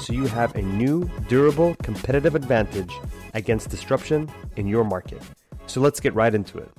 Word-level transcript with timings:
so 0.00 0.12
you 0.12 0.26
have 0.26 0.54
a 0.54 0.62
new, 0.62 1.10
durable, 1.28 1.74
competitive 1.82 2.34
advantage 2.34 2.92
against 3.34 3.70
disruption 3.70 4.30
in 4.56 4.66
your 4.66 4.84
market. 4.84 5.22
So 5.66 5.80
let's 5.80 6.00
get 6.00 6.14
right 6.14 6.34
into 6.34 6.58
it. 6.58 6.70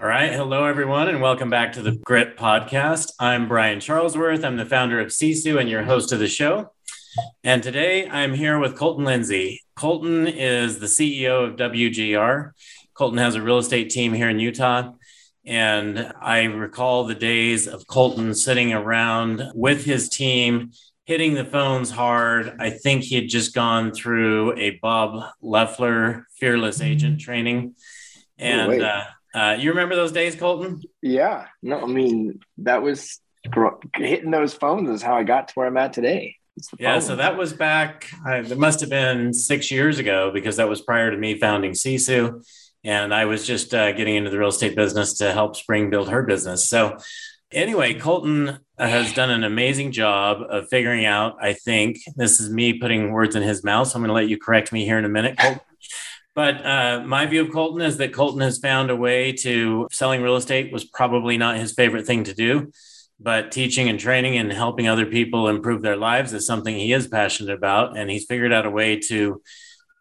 All 0.00 0.08
right. 0.08 0.32
Hello, 0.32 0.64
everyone, 0.64 1.08
and 1.08 1.22
welcome 1.22 1.48
back 1.48 1.72
to 1.74 1.82
the 1.82 1.92
Grit 1.92 2.36
Podcast. 2.36 3.12
I'm 3.18 3.48
Brian 3.48 3.78
Charlesworth. 3.78 4.44
I'm 4.44 4.56
the 4.56 4.66
founder 4.66 5.00
of 5.00 5.08
Sisu 5.08 5.58
and 5.58 5.70
your 5.70 5.84
host 5.84 6.12
of 6.12 6.18
the 6.18 6.28
show. 6.28 6.72
And 7.42 7.62
today 7.62 8.08
I'm 8.08 8.34
here 8.34 8.58
with 8.58 8.76
Colton 8.76 9.04
Lindsay. 9.04 9.62
Colton 9.76 10.26
is 10.26 10.78
the 10.78 10.86
CEO 10.86 11.48
of 11.48 11.56
WGR. 11.56 12.50
Colton 12.94 13.18
has 13.18 13.34
a 13.34 13.42
real 13.42 13.58
estate 13.58 13.90
team 13.90 14.12
here 14.12 14.28
in 14.28 14.40
Utah. 14.40 14.92
And 15.46 16.12
I 16.20 16.44
recall 16.44 17.04
the 17.04 17.14
days 17.14 17.68
of 17.68 17.86
Colton 17.86 18.34
sitting 18.34 18.72
around 18.72 19.52
with 19.54 19.84
his 19.84 20.08
team, 20.08 20.72
hitting 21.04 21.34
the 21.34 21.44
phones 21.44 21.90
hard. 21.90 22.56
I 22.58 22.70
think 22.70 23.04
he 23.04 23.14
had 23.16 23.28
just 23.28 23.54
gone 23.54 23.92
through 23.92 24.58
a 24.58 24.78
Bob 24.82 25.24
Leffler 25.42 26.26
fearless 26.38 26.80
agent 26.80 27.20
training. 27.20 27.74
And 28.38 28.82
oh, 28.82 28.84
uh, 28.84 29.38
uh, 29.38 29.56
you 29.58 29.70
remember 29.70 29.94
those 29.94 30.12
days, 30.12 30.34
Colton? 30.34 30.80
Yeah. 31.02 31.46
No, 31.62 31.82
I 31.82 31.86
mean, 31.86 32.40
that 32.58 32.82
was 32.82 33.20
hitting 33.94 34.30
those 34.30 34.54
phones 34.54 34.88
is 34.88 35.02
how 35.02 35.14
I 35.16 35.24
got 35.24 35.48
to 35.48 35.54
where 35.54 35.66
I'm 35.66 35.76
at 35.76 35.92
today. 35.92 36.36
Yeah, 36.78 37.00
so 37.00 37.16
that 37.16 37.36
was 37.36 37.52
back, 37.52 38.08
uh, 38.24 38.36
it 38.36 38.56
must 38.56 38.78
have 38.78 38.88
been 38.88 39.32
six 39.32 39.72
years 39.72 39.98
ago 39.98 40.30
because 40.32 40.56
that 40.58 40.68
was 40.68 40.80
prior 40.80 41.10
to 41.10 41.16
me 41.16 41.36
founding 41.36 41.72
Sisu 41.72 42.44
and 42.84 43.14
I 43.14 43.24
was 43.24 43.46
just 43.46 43.74
uh, 43.74 43.92
getting 43.92 44.14
into 44.14 44.30
the 44.30 44.38
real 44.38 44.50
estate 44.50 44.76
business 44.76 45.14
to 45.14 45.32
help 45.32 45.56
Spring 45.56 45.88
build 45.88 46.10
her 46.10 46.22
business. 46.22 46.68
So, 46.68 46.98
anyway, 47.50 47.94
Colton 47.94 48.58
has 48.78 49.12
done 49.12 49.30
an 49.30 49.44
amazing 49.44 49.92
job 49.92 50.38
of 50.48 50.68
figuring 50.68 51.04
out. 51.04 51.36
I 51.40 51.52
think 51.52 51.98
this 52.16 52.40
is 52.40 52.50
me 52.50 52.78
putting 52.78 53.12
words 53.12 53.36
in 53.36 53.42
his 53.42 53.62
mouth. 53.62 53.88
So 53.88 53.96
I'm 53.96 54.02
going 54.02 54.08
to 54.08 54.14
let 54.14 54.28
you 54.28 54.38
correct 54.38 54.72
me 54.72 54.84
here 54.84 54.98
in 54.98 55.04
a 55.04 55.08
minute, 55.08 55.38
Colton. 55.38 55.60
But 56.34 56.66
uh, 56.66 57.02
my 57.06 57.26
view 57.26 57.42
of 57.42 57.52
Colton 57.52 57.80
is 57.80 57.98
that 57.98 58.12
Colton 58.12 58.40
has 58.40 58.58
found 58.58 58.90
a 58.90 58.96
way 58.96 59.32
to 59.32 59.86
selling 59.92 60.20
real 60.20 60.36
estate 60.36 60.72
was 60.72 60.84
probably 60.84 61.38
not 61.38 61.56
his 61.56 61.72
favorite 61.72 62.06
thing 62.06 62.24
to 62.24 62.34
do, 62.34 62.72
but 63.20 63.52
teaching 63.52 63.88
and 63.88 64.00
training 64.00 64.36
and 64.36 64.52
helping 64.52 64.88
other 64.88 65.06
people 65.06 65.46
improve 65.46 65.82
their 65.82 65.96
lives 65.96 66.32
is 66.32 66.44
something 66.44 66.74
he 66.74 66.92
is 66.92 67.06
passionate 67.06 67.54
about. 67.54 67.96
And 67.96 68.10
he's 68.10 68.26
figured 68.26 68.52
out 68.52 68.66
a 68.66 68.70
way 68.70 68.98
to 69.08 69.42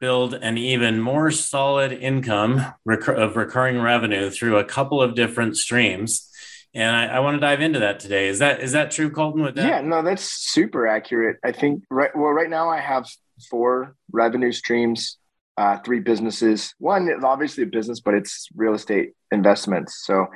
build 0.02 0.34
an 0.34 0.58
even 0.58 1.00
more 1.00 1.30
solid 1.30 1.92
income 1.92 2.66
rec- 2.84 3.08
of 3.08 3.38
recurring 3.38 3.80
revenue 3.80 4.32
through 4.32 4.58
a 4.58 4.66
couple 4.66 5.02
of 5.04 5.14
different 5.14 5.56
streams. 5.56 6.30
And 6.76 6.96
I, 6.96 7.06
I, 7.06 7.20
want 7.20 7.36
to 7.36 7.40
dive 7.40 7.62
into 7.62 7.80
that 7.80 8.00
today. 8.00 8.28
Is 8.28 8.40
that 8.40 8.62
is 8.62 8.72
that 8.72 8.90
true, 8.90 9.12
Colton? 9.12 9.44
With 9.44 9.56
that? 9.56 9.68
Yeah, 9.68 9.82
no, 9.82 10.02
that's 10.02 10.24
super 10.24 10.88
accurate. 10.88 11.38
I 11.44 11.52
think 11.52 11.84
right. 11.92 12.10
Well, 12.16 12.32
right 12.32 12.50
now 12.50 12.70
I 12.70 12.80
have 12.80 13.08
four 13.50 13.96
revenue 14.12 14.52
streams, 14.52 15.18
uh, 15.58 15.78
three 15.86 16.00
businesses. 16.00 16.74
One 16.80 17.08
is 17.10 17.24
obviously 17.24 17.64
a 17.64 17.68
business, 17.68 18.00
but 18.00 18.16
it's 18.16 18.48
real 18.56 18.74
estate 18.74 19.12
investments. 19.32 20.02
So 20.04 20.28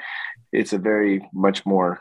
it's 0.52 0.74
a 0.74 0.78
very 0.78 1.28
much 1.34 1.66
more 1.66 1.98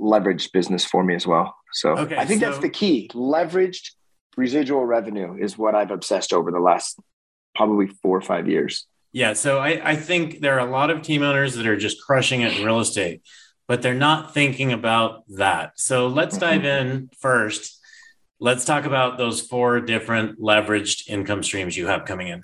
leveraged 0.00 0.52
business 0.52 0.84
for 0.84 1.04
me 1.04 1.14
as 1.14 1.26
well. 1.26 1.54
So 1.72 1.90
okay, 1.90 2.16
I 2.16 2.24
think 2.24 2.40
so- 2.40 2.46
that's 2.46 2.62
the 2.62 2.70
key: 2.70 3.10
leveraged 3.12 3.90
residual 4.36 4.86
revenue 4.86 5.36
is 5.38 5.58
what 5.58 5.74
I've 5.74 5.90
obsessed 5.90 6.32
over 6.32 6.50
the 6.50 6.58
last 6.58 6.98
probably 7.54 7.88
four 8.02 8.16
or 8.16 8.22
five 8.22 8.48
years. 8.48 8.86
Yeah. 9.12 9.34
So 9.34 9.58
I, 9.58 9.90
I 9.90 9.96
think 9.96 10.40
there 10.40 10.58
are 10.58 10.66
a 10.66 10.70
lot 10.70 10.90
of 10.90 11.02
team 11.02 11.22
owners 11.22 11.54
that 11.56 11.66
are 11.66 11.76
just 11.76 12.02
crushing 12.02 12.40
it 12.40 12.56
in 12.56 12.64
real 12.64 12.80
estate, 12.80 13.22
but 13.68 13.82
they're 13.82 13.94
not 13.94 14.32
thinking 14.32 14.72
about 14.72 15.24
that. 15.36 15.78
So 15.78 16.08
let's 16.08 16.36
mm-hmm. 16.36 16.44
dive 16.44 16.64
in 16.64 17.10
first. 17.20 17.78
Let's 18.40 18.64
talk 18.64 18.86
about 18.86 19.18
those 19.18 19.40
four 19.40 19.80
different 19.80 20.40
leveraged 20.40 21.08
income 21.08 21.42
streams 21.42 21.76
you 21.76 21.86
have 21.86 22.04
coming 22.06 22.28
in. 22.28 22.42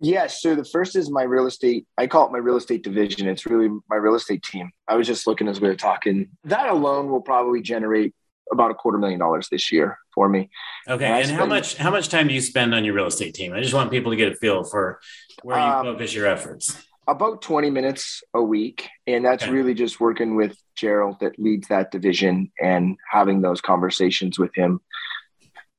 Yes. 0.00 0.42
So 0.42 0.54
the 0.54 0.64
first 0.64 0.94
is 0.94 1.10
my 1.10 1.22
real 1.22 1.46
estate. 1.46 1.86
I 1.96 2.06
call 2.06 2.26
it 2.26 2.32
my 2.32 2.38
real 2.38 2.56
estate 2.56 2.84
division. 2.84 3.28
It's 3.28 3.46
really 3.46 3.68
my 3.88 3.96
real 3.96 4.14
estate 4.14 4.42
team. 4.42 4.70
I 4.86 4.94
was 4.94 5.06
just 5.06 5.26
looking 5.26 5.48
as 5.48 5.60
we 5.60 5.68
were 5.68 5.74
talking. 5.74 6.28
That 6.44 6.68
alone 6.68 7.10
will 7.10 7.20
probably 7.20 7.62
generate 7.62 8.14
about 8.52 8.70
a 8.70 8.74
quarter 8.74 8.98
million 8.98 9.18
dollars 9.18 9.48
this 9.50 9.70
year 9.72 9.98
for 10.14 10.28
me. 10.28 10.50
Okay, 10.88 11.04
and, 11.04 11.14
and 11.16 11.26
spend, 11.26 11.38
how 11.38 11.46
much 11.46 11.76
how 11.76 11.90
much 11.90 12.08
time 12.08 12.28
do 12.28 12.34
you 12.34 12.40
spend 12.40 12.74
on 12.74 12.84
your 12.84 12.94
real 12.94 13.06
estate 13.06 13.34
team? 13.34 13.52
I 13.52 13.60
just 13.60 13.74
want 13.74 13.90
people 13.90 14.12
to 14.12 14.16
get 14.16 14.32
a 14.32 14.34
feel 14.34 14.64
for 14.64 15.00
where 15.42 15.58
you 15.58 15.64
um, 15.64 15.84
focus 15.84 16.14
your 16.14 16.26
efforts. 16.26 16.84
About 17.06 17.40
20 17.40 17.70
minutes 17.70 18.22
a 18.34 18.42
week. 18.42 18.86
And 19.06 19.24
that's 19.24 19.44
okay. 19.44 19.52
really 19.52 19.72
just 19.72 19.98
working 19.98 20.36
with 20.36 20.56
Gerald 20.76 21.20
that 21.20 21.38
leads 21.38 21.68
that 21.68 21.90
division 21.90 22.52
and 22.60 22.98
having 23.10 23.40
those 23.40 23.62
conversations 23.62 24.38
with 24.38 24.54
him. 24.54 24.80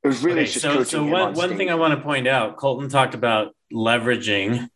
It 0.03 0.07
was 0.07 0.23
really 0.23 0.41
okay, 0.41 0.51
just 0.51 0.61
so, 0.61 0.83
so 0.83 1.03
one, 1.05 1.21
on 1.21 1.33
one 1.35 1.57
thing 1.57 1.69
I 1.69 1.75
want 1.75 1.93
to 1.93 2.01
point 2.03 2.27
out, 2.27 2.57
Colton 2.57 2.89
talked 2.89 3.13
about 3.13 3.53
leveraging 3.71 4.69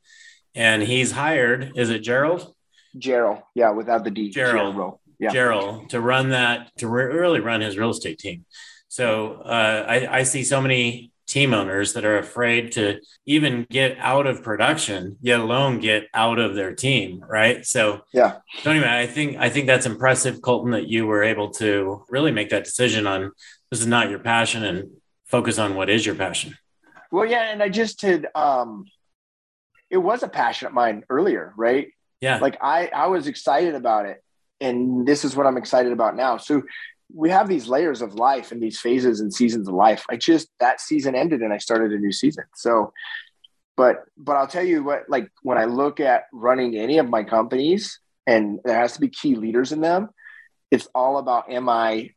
and 0.53 0.83
he's 0.83 1.11
hired, 1.11 1.71
is 1.75 1.89
it 1.89 1.99
Gerald? 1.99 2.53
Gerald, 2.97 3.39
yeah, 3.55 3.71
without 3.71 4.03
the 4.03 4.11
D. 4.11 4.29
Gerald. 4.29 4.75
Gerald 4.75 4.99
yeah. 5.19 5.31
Gerald 5.31 5.89
to 5.89 6.01
run 6.01 6.29
that 6.29 6.71
to 6.77 6.87
really 6.87 7.39
run 7.39 7.61
his 7.61 7.77
real 7.77 7.91
estate 7.91 8.19
team. 8.19 8.45
So 8.87 9.41
uh, 9.43 9.85
I, 9.87 10.19
I 10.19 10.23
see 10.23 10.43
so 10.43 10.61
many 10.61 11.11
team 11.27 11.53
owners 11.53 11.93
that 11.93 12.05
are 12.05 12.19
afraid 12.19 12.73
to 12.73 12.99
even 13.25 13.65
get 13.69 13.97
out 13.97 14.27
of 14.27 14.43
production, 14.43 15.17
yet 15.21 15.39
alone 15.39 15.79
get 15.79 16.07
out 16.13 16.37
of 16.37 16.53
their 16.53 16.75
team, 16.75 17.23
right? 17.27 17.65
So 17.65 18.01
yeah. 18.13 18.37
So 18.61 18.69
anyway, 18.69 18.87
I 18.87 19.07
think 19.07 19.37
I 19.37 19.49
think 19.49 19.65
that's 19.65 19.87
impressive, 19.87 20.41
Colton, 20.41 20.71
that 20.71 20.87
you 20.87 21.07
were 21.07 21.23
able 21.23 21.49
to 21.51 22.05
really 22.09 22.31
make 22.31 22.49
that 22.49 22.65
decision 22.65 23.07
on 23.07 23.31
this 23.71 23.79
is 23.79 23.87
not 23.87 24.11
your 24.11 24.19
passion 24.19 24.63
and 24.63 24.91
focus 25.25 25.57
on 25.57 25.73
what 25.73 25.89
is 25.89 26.05
your 26.05 26.13
passion. 26.13 26.55
Well, 27.11 27.25
yeah, 27.25 27.51
and 27.51 27.63
I 27.63 27.69
just 27.69 28.01
had 28.03 28.27
um 28.35 28.85
it 29.89 29.97
was 29.97 30.21
a 30.21 30.27
passion 30.27 30.67
of 30.67 30.73
mine 30.73 31.03
earlier, 31.09 31.53
right? 31.57 31.87
Yeah. 32.21 32.37
Like 32.37 32.57
I 32.61 32.91
I 32.93 33.07
was 33.07 33.25
excited 33.25 33.73
about 33.73 34.05
it 34.05 34.23
and 34.63 35.05
this 35.05 35.25
is 35.25 35.35
what 35.35 35.45
I'm 35.45 35.57
excited 35.57 35.91
about 35.91 36.15
now. 36.15 36.37
So 36.37 36.63
we 37.13 37.29
have 37.29 37.47
these 37.47 37.67
layers 37.67 38.01
of 38.01 38.15
life 38.15 38.51
and 38.51 38.61
these 38.61 38.79
phases 38.79 39.19
and 39.19 39.33
seasons 39.33 39.67
of 39.67 39.73
life. 39.75 40.05
I 40.09 40.15
just 40.15 40.47
that 40.59 40.81
season 40.81 41.15
ended 41.15 41.41
and 41.41 41.53
I 41.53 41.57
started 41.57 41.91
a 41.91 41.99
new 41.99 42.11
season. 42.11 42.45
So 42.55 42.93
but 43.75 44.05
but 44.17 44.35
I'll 44.35 44.47
tell 44.47 44.63
you 44.63 44.83
what 44.83 45.03
like 45.09 45.29
when 45.41 45.57
I 45.57 45.65
look 45.65 45.99
at 45.99 46.23
running 46.31 46.75
any 46.77 46.97
of 46.97 47.09
my 47.09 47.23
companies 47.23 47.99
and 48.25 48.59
there 48.63 48.77
has 48.77 48.93
to 48.93 49.01
be 49.01 49.09
key 49.09 49.35
leaders 49.35 49.71
in 49.71 49.81
them, 49.81 50.09
it's 50.71 50.87
all 50.95 51.17
about 51.17 51.51
am 51.51 51.69
I 51.69 52.11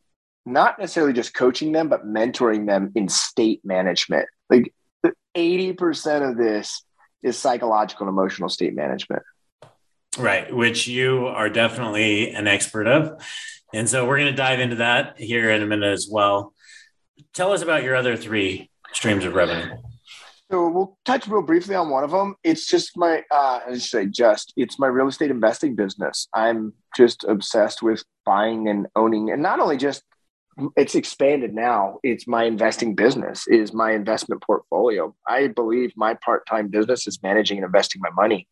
not 0.47 0.79
necessarily 0.79 1.13
just 1.13 1.35
coaching 1.35 1.73
them 1.73 1.89
but 1.89 2.07
mentoring 2.07 2.67
them 2.67 2.93
in 2.95 3.09
state 3.09 3.61
management. 3.65 4.29
Like 4.49 4.73
80% 5.37 6.31
of 6.31 6.39
this 6.39 6.85
is 7.23 7.37
psychological 7.37 8.07
and 8.07 8.15
emotional 8.15 8.49
state 8.49 8.75
management. 8.75 9.23
Right, 10.19 10.55
which 10.55 10.89
you 10.89 11.27
are 11.27 11.49
definitely 11.49 12.31
an 12.31 12.47
expert 12.47 12.87
of. 12.87 13.23
And 13.75 13.89
so 13.89 14.07
we're 14.07 14.19
going 14.19 14.31
to 14.31 14.37
dive 14.37 14.61
into 14.61 14.77
that 14.77 15.19
here 15.19 15.51
in 15.51 15.63
a 15.63 15.67
minute 15.67 15.93
as 15.93 16.09
well. 16.11 16.55
Tell 17.35 17.53
us 17.53 17.63
about 17.63 17.83
your 17.83 17.95
other 17.95 18.17
three 18.17 18.71
streams 18.93 19.25
of 19.25 19.35
revenue. 19.35 19.77
So 20.51 20.69
we'll 20.69 20.97
touch 21.05 21.27
real 21.27 21.43
briefly 21.43 21.75
on 21.75 21.91
one 21.91 22.05
of 22.05 22.13
them. 22.13 22.37
It's 22.45 22.67
just 22.67 22.97
my, 22.97 23.25
uh, 23.31 23.61
I 23.69 23.79
say 23.79 24.07
just, 24.07 24.53
it's 24.57 24.79
my 24.79 24.87
real 24.87 25.09
estate 25.09 25.31
investing 25.31 25.75
business. 25.75 26.29
I'm 26.33 26.73
just 26.97 27.25
obsessed 27.25 27.83
with 27.83 28.05
buying 28.25 28.69
and 28.69 28.87
owning, 28.95 29.31
and 29.31 29.43
not 29.43 29.59
only 29.59 29.77
just, 29.77 30.05
it's 30.77 30.95
expanded 30.95 31.53
now. 31.53 31.99
It's 32.03 32.27
my 32.27 32.45
investing 32.45 32.95
business, 32.95 33.47
is 33.49 33.75
my 33.75 33.93
investment 33.93 34.41
portfolio. 34.43 35.15
I 35.27 35.49
believe 35.49 35.93
my 35.97 36.15
part-time 36.15 36.69
business 36.69 37.07
is 37.07 37.23
managing 37.23 37.59
and 37.59 37.67
investing 37.67 38.01
my 38.01 38.11
money. 38.11 38.47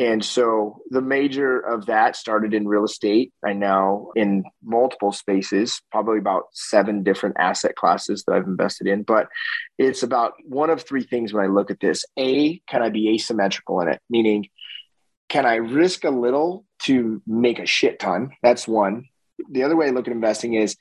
And 0.00 0.24
so 0.24 0.80
the 0.88 1.02
major 1.02 1.60
of 1.60 1.84
that 1.86 2.16
started 2.16 2.54
in 2.54 2.66
real 2.66 2.84
estate. 2.84 3.34
I 3.44 3.52
now 3.52 4.08
in 4.16 4.44
multiple 4.64 5.12
spaces, 5.12 5.82
probably 5.92 6.16
about 6.16 6.44
seven 6.52 7.02
different 7.02 7.36
asset 7.38 7.76
classes 7.76 8.24
that 8.24 8.32
I've 8.32 8.46
invested 8.46 8.86
in. 8.86 9.02
But 9.02 9.28
it's 9.76 10.02
about 10.02 10.32
one 10.46 10.70
of 10.70 10.82
three 10.82 11.02
things 11.02 11.34
when 11.34 11.44
I 11.44 11.48
look 11.48 11.70
at 11.70 11.80
this. 11.80 12.06
A, 12.18 12.62
can 12.66 12.82
I 12.82 12.88
be 12.88 13.14
asymmetrical 13.14 13.82
in 13.82 13.88
it? 13.88 14.00
Meaning, 14.08 14.48
can 15.28 15.44
I 15.44 15.56
risk 15.56 16.04
a 16.04 16.10
little 16.10 16.64
to 16.84 17.20
make 17.26 17.58
a 17.58 17.66
shit 17.66 17.98
ton? 17.98 18.30
That's 18.42 18.66
one. 18.66 19.04
The 19.50 19.64
other 19.64 19.76
way 19.76 19.88
I 19.88 19.90
look 19.90 20.08
at 20.08 20.14
investing 20.14 20.54
is 20.54 20.78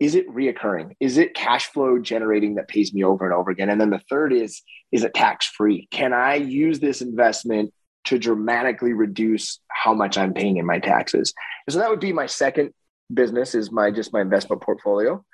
is 0.00 0.14
it 0.14 0.28
reoccurring? 0.28 0.96
Is 1.00 1.18
it 1.18 1.34
cash 1.34 1.66
flow 1.66 1.98
generating 1.98 2.54
that 2.54 2.68
pays 2.68 2.92
me 2.94 3.04
over 3.04 3.26
and 3.26 3.34
over 3.34 3.50
again? 3.50 3.68
And 3.68 3.80
then 3.80 3.90
the 3.90 4.02
third 4.10 4.32
is, 4.32 4.62
is 4.90 5.04
it 5.04 5.14
tax 5.14 5.46
free? 5.46 5.86
Can 5.90 6.12
I 6.12 6.34
use 6.34 6.80
this 6.80 7.00
investment 7.00 7.72
to 8.04 8.18
dramatically 8.18 8.92
reduce 8.92 9.60
how 9.68 9.94
much 9.94 10.18
I'm 10.18 10.34
paying 10.34 10.56
in 10.56 10.66
my 10.66 10.78
taxes? 10.78 11.34
And 11.66 11.72
so 11.72 11.80
that 11.80 11.90
would 11.90 12.00
be 12.00 12.12
my 12.12 12.26
second 12.26 12.72
business 13.12 13.54
is 13.54 13.70
my 13.70 13.90
just 13.90 14.12
my 14.12 14.20
investment 14.20 14.62
portfolio. 14.62 15.24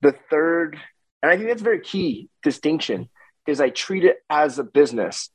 The 0.00 0.14
third, 0.30 0.78
and 1.22 1.30
I 1.30 1.36
think 1.36 1.48
that's 1.48 1.60
a 1.60 1.64
very 1.64 1.80
key 1.80 2.28
distinction, 2.42 3.08
is 3.46 3.60
I 3.60 3.70
treat 3.70 4.04
it 4.04 4.18
as 4.30 4.58
a 4.58 4.64
business, 4.64 5.30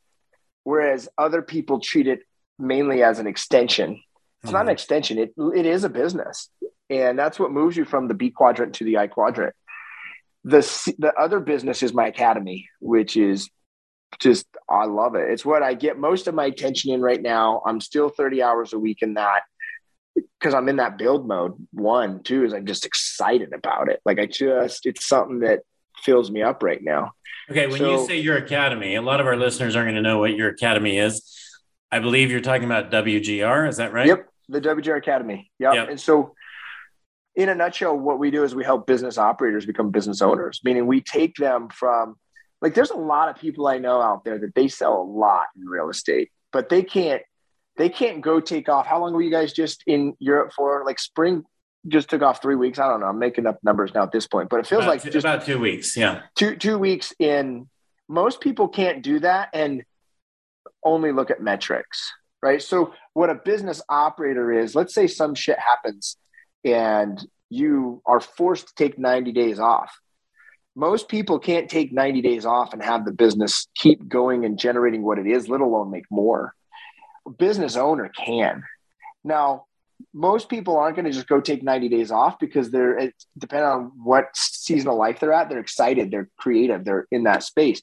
whereas 0.63 1.09
other 1.17 1.41
people 1.41 1.79
treat 1.79 2.07
it 2.07 2.19
mainly 2.59 3.03
as 3.03 3.19
an 3.19 3.27
extension. 3.27 3.91
It's 3.91 4.47
mm-hmm. 4.47 4.53
not 4.53 4.59
an 4.61 4.65
mm-hmm. 4.65 4.71
extension, 4.73 5.17
it, 5.19 5.33
it 5.55 5.65
is 5.65 5.83
a 5.83 5.89
business. 5.89 6.49
And 6.89 7.19
that's 7.19 7.39
what 7.39 7.51
moves 7.51 7.75
you 7.75 7.85
from 7.85 8.07
the 8.07 8.13
B 8.13 8.29
quadrant 8.29 8.75
to 8.75 8.85
the 8.85 8.97
I 8.97 9.07
quadrant. 9.07 9.53
The, 10.43 10.59
the 10.97 11.13
other 11.19 11.41
business 11.41 11.83
is 11.83 11.93
my 11.93 12.07
academy, 12.07 12.69
which 12.79 13.17
is 13.17 13.49
just, 14.19 14.45
I 14.69 14.85
love 14.85 15.15
it. 15.15 15.29
It's 15.29 15.45
what 15.45 15.63
I 15.63 15.73
get 15.73 15.97
most 15.97 16.27
of 16.27 16.35
my 16.35 16.45
attention 16.45 16.91
in 16.91 17.01
right 17.01 17.21
now. 17.21 17.61
I'm 17.65 17.81
still 17.81 18.09
30 18.09 18.41
hours 18.41 18.73
a 18.73 18.79
week 18.79 19.01
in 19.01 19.15
that 19.15 19.41
because 20.15 20.53
I'm 20.53 20.69
in 20.69 20.77
that 20.77 20.97
build 20.97 21.27
mode. 21.27 21.53
One, 21.71 22.23
two 22.23 22.43
is 22.45 22.53
I'm 22.53 22.65
just 22.65 22.85
excited 22.85 23.53
about 23.53 23.89
it. 23.89 24.01
Like 24.05 24.19
I 24.19 24.25
just, 24.25 24.85
it's 24.85 25.07
something 25.07 25.39
that 25.39 25.61
fills 26.03 26.31
me 26.31 26.41
up 26.41 26.63
right 26.63 26.81
now. 26.81 27.11
Okay. 27.49 27.67
When 27.67 27.79
so, 27.79 27.91
you 27.91 28.07
say 28.07 28.19
your 28.19 28.37
academy, 28.37 28.95
a 28.95 29.01
lot 29.01 29.19
of 29.19 29.27
our 29.27 29.35
listeners 29.35 29.75
aren't 29.75 29.87
going 29.87 29.95
to 29.95 30.01
know 30.01 30.19
what 30.19 30.35
your 30.35 30.49
academy 30.49 30.97
is. 30.97 31.21
I 31.91 31.99
believe 31.99 32.31
you're 32.31 32.41
talking 32.41 32.65
about 32.65 32.91
WGR. 32.91 33.69
Is 33.69 33.77
that 33.77 33.93
right? 33.93 34.07
Yep. 34.07 34.27
The 34.49 34.61
WGR 34.61 34.97
Academy. 34.97 35.51
Yep. 35.59 35.73
yep. 35.73 35.89
And 35.89 35.99
so 35.99 36.33
in 37.35 37.49
a 37.49 37.55
nutshell, 37.55 37.97
what 37.97 38.19
we 38.19 38.31
do 38.31 38.43
is 38.43 38.55
we 38.55 38.63
help 38.63 38.87
business 38.87 39.17
operators 39.17 39.65
become 39.65 39.91
business 39.91 40.21
owners, 40.21 40.59
meaning 40.63 40.87
we 40.87 41.01
take 41.01 41.35
them 41.35 41.69
from 41.69 42.15
like 42.61 42.73
there's 42.73 42.91
a 42.91 42.97
lot 42.97 43.29
of 43.29 43.37
people 43.37 43.67
I 43.67 43.77
know 43.77 44.01
out 44.01 44.23
there 44.23 44.39
that 44.39 44.55
they 44.55 44.67
sell 44.67 45.01
a 45.01 45.03
lot 45.03 45.45
in 45.55 45.65
real 45.65 45.89
estate, 45.89 46.31
but 46.51 46.69
they 46.69 46.83
can't 46.83 47.21
they 47.77 47.89
can't 47.89 48.21
go 48.21 48.39
take 48.39 48.69
off. 48.69 48.87
How 48.87 48.99
long 48.99 49.13
were 49.13 49.21
you 49.21 49.31
guys 49.31 49.53
just 49.53 49.83
in 49.85 50.15
Europe 50.19 50.51
for? 50.55 50.83
Like 50.85 50.99
spring 50.99 51.43
just 51.87 52.09
took 52.09 52.21
off 52.21 52.41
three 52.41 52.55
weeks. 52.55 52.79
I 52.79 52.87
don't 52.87 52.99
know. 52.99 53.05
I'm 53.05 53.19
making 53.19 53.45
up 53.45 53.59
numbers 53.63 53.93
now 53.93 54.03
at 54.03 54.11
this 54.11 54.27
point, 54.27 54.49
but 54.49 54.59
it 54.59 54.67
feels 54.67 54.83
about 54.83 54.91
like 54.91 55.03
two, 55.03 55.11
just 55.11 55.25
about 55.25 55.45
two 55.45 55.59
weeks. 55.59 55.95
Yeah. 55.95 56.21
Two 56.35 56.55
two 56.55 56.77
weeks 56.77 57.13
in 57.19 57.69
most 58.09 58.41
people 58.41 58.67
can't 58.67 59.03
do 59.03 59.19
that 59.19 59.49
and 59.53 59.83
only 60.83 61.11
look 61.11 61.29
at 61.29 61.41
metrics. 61.41 62.11
Right. 62.41 62.61
So 62.61 62.93
what 63.13 63.29
a 63.29 63.35
business 63.35 63.81
operator 63.89 64.51
is, 64.51 64.75
let's 64.75 64.93
say 64.93 65.07
some 65.07 65.35
shit 65.35 65.57
happens 65.59 66.17
and 66.63 67.19
you 67.49 68.01
are 68.05 68.19
forced 68.19 68.67
to 68.67 68.73
take 68.75 68.99
90 68.99 69.31
days 69.31 69.59
off. 69.59 69.97
Most 70.77 71.09
people 71.09 71.39
can't 71.39 71.67
take 71.67 71.91
90 71.91 72.21
days 72.21 72.45
off 72.45 72.71
and 72.71 72.83
have 72.83 73.03
the 73.03 73.11
business 73.11 73.67
keep 73.75 74.07
going 74.07 74.45
and 74.45 74.59
generating 74.59 75.01
what 75.01 75.17
it 75.17 75.25
is, 75.25 75.49
let 75.49 75.59
alone 75.59 75.89
make 75.89 76.05
more. 76.11 76.53
A 77.25 77.31
business 77.31 77.75
owner 77.75 78.09
can. 78.09 78.61
Now, 79.23 79.65
most 80.13 80.49
people 80.49 80.77
aren't 80.77 80.95
going 80.95 81.07
to 81.07 81.11
just 81.11 81.27
go 81.27 81.41
take 81.41 81.63
90 81.63 81.89
days 81.89 82.11
off 82.11 82.37
because 82.37 82.69
they're 82.69 82.95
it 82.95 83.15
depending 83.35 83.67
on 83.67 83.91
what 84.03 84.25
season 84.35 84.89
of 84.89 84.97
life 84.97 85.19
they're 85.19 85.33
at 85.33 85.49
they're 85.49 85.57
excited 85.57 86.11
they're 86.11 86.29
creative 86.37 86.85
they're 86.85 87.07
in 87.11 87.23
that 87.23 87.41
space. 87.41 87.81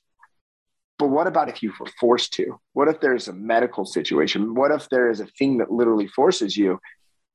But 0.96 1.08
what 1.08 1.26
about 1.26 1.49
if 1.49 1.64
you 1.64 1.73
were 1.81 1.91
forced 1.99 2.35
to? 2.35 2.61
What 2.75 2.87
if 2.87 3.00
there's 3.00 3.26
a 3.26 3.32
medical 3.32 3.85
situation? 3.85 4.55
What 4.55 4.70
if 4.70 4.88
there 4.88 5.11
is 5.11 5.19
a 5.19 5.26
thing 5.26 5.58
that 5.58 5.73
literally 5.73 6.06
forces 6.06 6.56
you? 6.56 6.79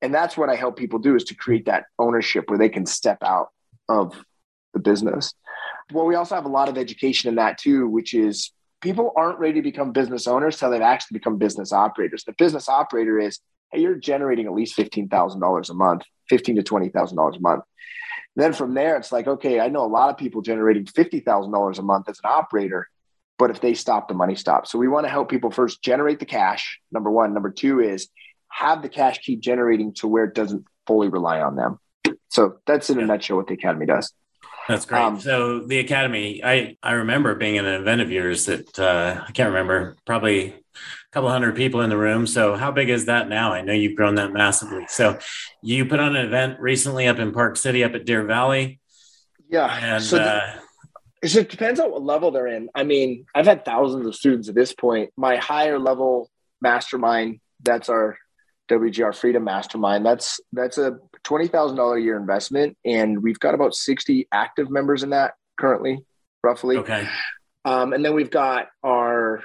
And 0.00 0.14
that's 0.14 0.38
what 0.38 0.48
i 0.48 0.56
help 0.56 0.78
people 0.78 0.98
do 0.98 1.14
is 1.16 1.24
to 1.24 1.34
create 1.34 1.66
that 1.66 1.84
ownership 1.98 2.48
where 2.48 2.58
they 2.58 2.70
can 2.70 2.86
step 2.86 3.18
out 3.22 3.48
of 3.90 4.24
the 4.72 4.80
business 4.80 5.34
well 5.92 6.06
we 6.06 6.14
also 6.14 6.34
have 6.34 6.44
a 6.44 6.48
lot 6.48 6.68
of 6.68 6.78
education 6.78 7.28
in 7.28 7.36
that 7.36 7.58
too 7.58 7.86
which 7.88 8.14
is 8.14 8.52
people 8.80 9.12
aren't 9.16 9.38
ready 9.38 9.54
to 9.54 9.62
become 9.62 9.92
business 9.92 10.26
owners 10.26 10.54
until 10.54 10.70
they've 10.70 10.80
actually 10.80 11.18
become 11.18 11.36
business 11.36 11.72
operators. 11.72 12.24
The 12.24 12.32
business 12.32 12.68
operator 12.68 13.18
is 13.18 13.40
hey 13.72 13.80
you're 13.80 13.94
generating 13.94 14.46
at 14.46 14.52
least 14.52 14.76
$15000 14.76 15.70
a 15.70 15.74
month 15.74 16.02
15 16.28 16.56
to 16.56 16.62
$20000 16.62 17.36
a 17.36 17.40
month. 17.40 17.64
Then 18.36 18.52
from 18.52 18.74
there 18.74 18.96
it's 18.96 19.12
like 19.12 19.26
okay 19.26 19.60
i 19.60 19.68
know 19.68 19.84
a 19.84 19.86
lot 19.86 20.10
of 20.10 20.16
people 20.16 20.42
generating 20.42 20.84
$50000 20.84 21.78
a 21.78 21.82
month 21.82 22.08
as 22.08 22.18
an 22.22 22.30
operator 22.30 22.88
but 23.40 23.50
if 23.50 23.62
they 23.62 23.72
stop 23.72 24.06
the 24.06 24.12
money 24.12 24.36
stops. 24.36 24.70
So 24.70 24.78
we 24.78 24.86
want 24.86 25.06
to 25.06 25.10
help 25.10 25.30
people 25.30 25.50
first 25.50 25.82
generate 25.82 26.18
the 26.18 26.26
cash 26.26 26.78
number 26.92 27.10
one. 27.10 27.32
Number 27.32 27.50
two 27.50 27.80
is 27.80 28.08
have 28.50 28.82
the 28.82 28.88
cash 28.90 29.18
keep 29.20 29.40
generating 29.40 29.94
to 29.94 30.06
where 30.06 30.24
it 30.24 30.34
doesn't 30.34 30.66
fully 30.86 31.08
rely 31.08 31.40
on 31.40 31.56
them. 31.56 31.78
So 32.28 32.58
that's 32.66 32.90
in 32.90 33.00
a 33.00 33.06
nutshell 33.06 33.38
what 33.38 33.46
the 33.46 33.54
academy 33.54 33.86
does. 33.86 34.12
That's 34.70 34.86
great. 34.86 35.00
Um, 35.00 35.20
so 35.20 35.60
the 35.60 35.80
academy, 35.80 36.42
I 36.44 36.76
I 36.80 36.92
remember 36.92 37.34
being 37.34 37.56
in 37.56 37.66
an 37.66 37.80
event 37.80 38.00
of 38.00 38.10
yours 38.10 38.46
that 38.46 38.78
uh, 38.78 39.24
I 39.26 39.32
can't 39.32 39.48
remember, 39.48 39.96
probably 40.06 40.46
a 40.46 40.54
couple 41.10 41.28
hundred 41.28 41.56
people 41.56 41.80
in 41.80 41.90
the 41.90 41.96
room. 41.96 42.24
So 42.26 42.54
how 42.54 42.70
big 42.70 42.88
is 42.88 43.06
that 43.06 43.28
now? 43.28 43.52
I 43.52 43.62
know 43.62 43.72
you've 43.72 43.96
grown 43.96 44.14
that 44.14 44.32
massively. 44.32 44.86
So 44.88 45.18
you 45.60 45.86
put 45.86 45.98
on 45.98 46.14
an 46.14 46.24
event 46.24 46.60
recently 46.60 47.08
up 47.08 47.18
in 47.18 47.32
Park 47.32 47.56
City, 47.56 47.82
up 47.82 47.94
at 47.94 48.06
Deer 48.06 48.22
Valley. 48.22 48.78
Yeah. 49.48 49.96
And 49.96 50.02
so 50.04 50.18
the, 50.18 50.24
uh, 50.24 50.52
it 51.22 51.50
depends 51.50 51.80
on 51.80 51.90
what 51.90 52.02
level 52.04 52.30
they're 52.30 52.46
in. 52.46 52.70
I 52.72 52.84
mean, 52.84 53.26
I've 53.34 53.46
had 53.46 53.64
thousands 53.64 54.06
of 54.06 54.14
students 54.14 54.48
at 54.48 54.54
this 54.54 54.72
point. 54.72 55.10
My 55.16 55.36
higher 55.36 55.80
level 55.80 56.30
mastermind, 56.60 57.40
that's 57.60 57.88
our 57.88 58.16
WGR 58.70 59.14
Freedom 59.16 59.42
Mastermind. 59.42 60.06
That's 60.06 60.40
that's 60.52 60.78
a 60.78 60.98
twenty 61.24 61.48
thousand 61.48 61.76
dollar 61.76 61.96
a 61.96 62.02
year 62.02 62.16
investment, 62.16 62.76
and 62.84 63.22
we've 63.22 63.40
got 63.40 63.54
about 63.54 63.74
sixty 63.74 64.28
active 64.32 64.70
members 64.70 65.02
in 65.02 65.10
that 65.10 65.34
currently, 65.58 66.04
roughly. 66.42 66.76
Okay. 66.78 67.08
Um, 67.64 67.92
and 67.92 68.04
then 68.04 68.14
we've 68.14 68.30
got 68.30 68.68
our 68.82 69.42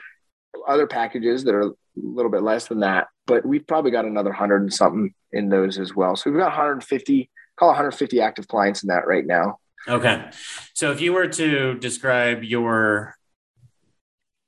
other 0.68 0.88
packages 0.88 1.44
that 1.44 1.54
are 1.54 1.68
a 1.68 1.74
little 1.96 2.32
bit 2.32 2.42
less 2.42 2.68
than 2.68 2.80
that, 2.80 3.08
but 3.28 3.46
we've 3.46 3.68
probably 3.68 3.92
got 3.92 4.06
another 4.06 4.32
hundred 4.32 4.62
and 4.62 4.74
something 4.74 5.14
in 5.32 5.50
those 5.50 5.78
as 5.78 5.94
well. 5.94 6.16
So 6.16 6.30
we've 6.30 6.40
got 6.40 6.48
150, 6.48 7.30
call 7.58 7.70
150 7.70 8.22
active 8.22 8.48
clients 8.48 8.84
in 8.84 8.88
that 8.88 9.06
right 9.06 9.26
now. 9.26 9.60
Okay. 9.88 10.30
So 10.74 10.92
if 10.92 11.02
you 11.02 11.14
were 11.14 11.28
to 11.28 11.76
describe 11.76 12.44
your 12.44 13.16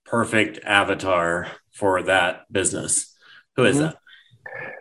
perfect 0.05 0.59
avatar 0.63 1.47
for 1.71 2.01
that 2.03 2.51
business, 2.51 3.15
who 3.55 3.65
is 3.65 3.77
mm-hmm. 3.77 3.85
that? 3.85 3.97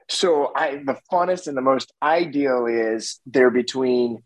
So 0.08 0.52
I 0.54 0.82
the 0.84 0.98
funnest 1.12 1.48
and 1.48 1.56
the 1.56 1.62
most 1.62 1.92
ideal 2.02 2.66
is 2.66 3.20
they're 3.26 3.50
between 3.50 4.22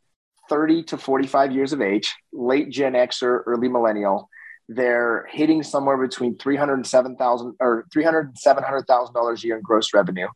30 0.49 0.82
to 0.85 0.99
45 0.99 1.53
years 1.53 1.73
of 1.73 1.81
age, 1.81 2.15
late 2.32 2.71
Gen 2.71 2.94
X 2.94 3.23
or 3.23 3.43
early 3.47 3.69
millennial. 3.69 4.29
They're 4.69 5.27
hitting 5.31 5.62
somewhere 5.62 5.97
between 5.97 6.37
307,000 6.38 7.57
or 7.61 7.87
300 7.93 8.38
700,000 8.38 9.14
dollars 9.14 9.43
a 9.43 9.47
year 9.47 9.57
in 9.57 9.62
gross 9.62 9.95
revenue. 9.95 10.28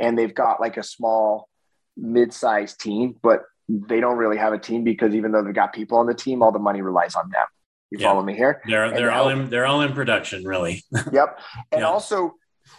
And 0.00 0.18
they've 0.18 0.34
got 0.34 0.60
like 0.60 0.76
a 0.76 0.82
small 0.82 1.48
mid-sized 1.96 2.80
team, 2.80 3.16
but 3.22 3.42
they 3.68 4.00
don't 4.00 4.16
really 4.16 4.36
have 4.36 4.52
a 4.52 4.58
team 4.58 4.84
because 4.84 5.14
even 5.14 5.32
though 5.32 5.42
they've 5.42 5.54
got 5.54 5.72
people 5.72 5.98
on 5.98 6.06
the 6.06 6.14
team, 6.14 6.42
all 6.42 6.52
the 6.52 6.58
money 6.58 6.80
relies 6.80 7.14
on 7.14 7.30
them. 7.30 7.46
You 7.90 7.98
yeah. 8.00 8.08
follow 8.08 8.22
me 8.22 8.34
here? 8.34 8.62
They're 8.66 8.90
they're 8.90 9.12
all 9.12 9.28
in 9.28 9.48
they're 9.48 9.66
all 9.66 9.80
in 9.80 9.92
production, 9.92 10.44
really. 10.44 10.82
yep. 11.12 11.38
And 11.70 11.82
yeah. 11.82 11.88
also 11.88 12.34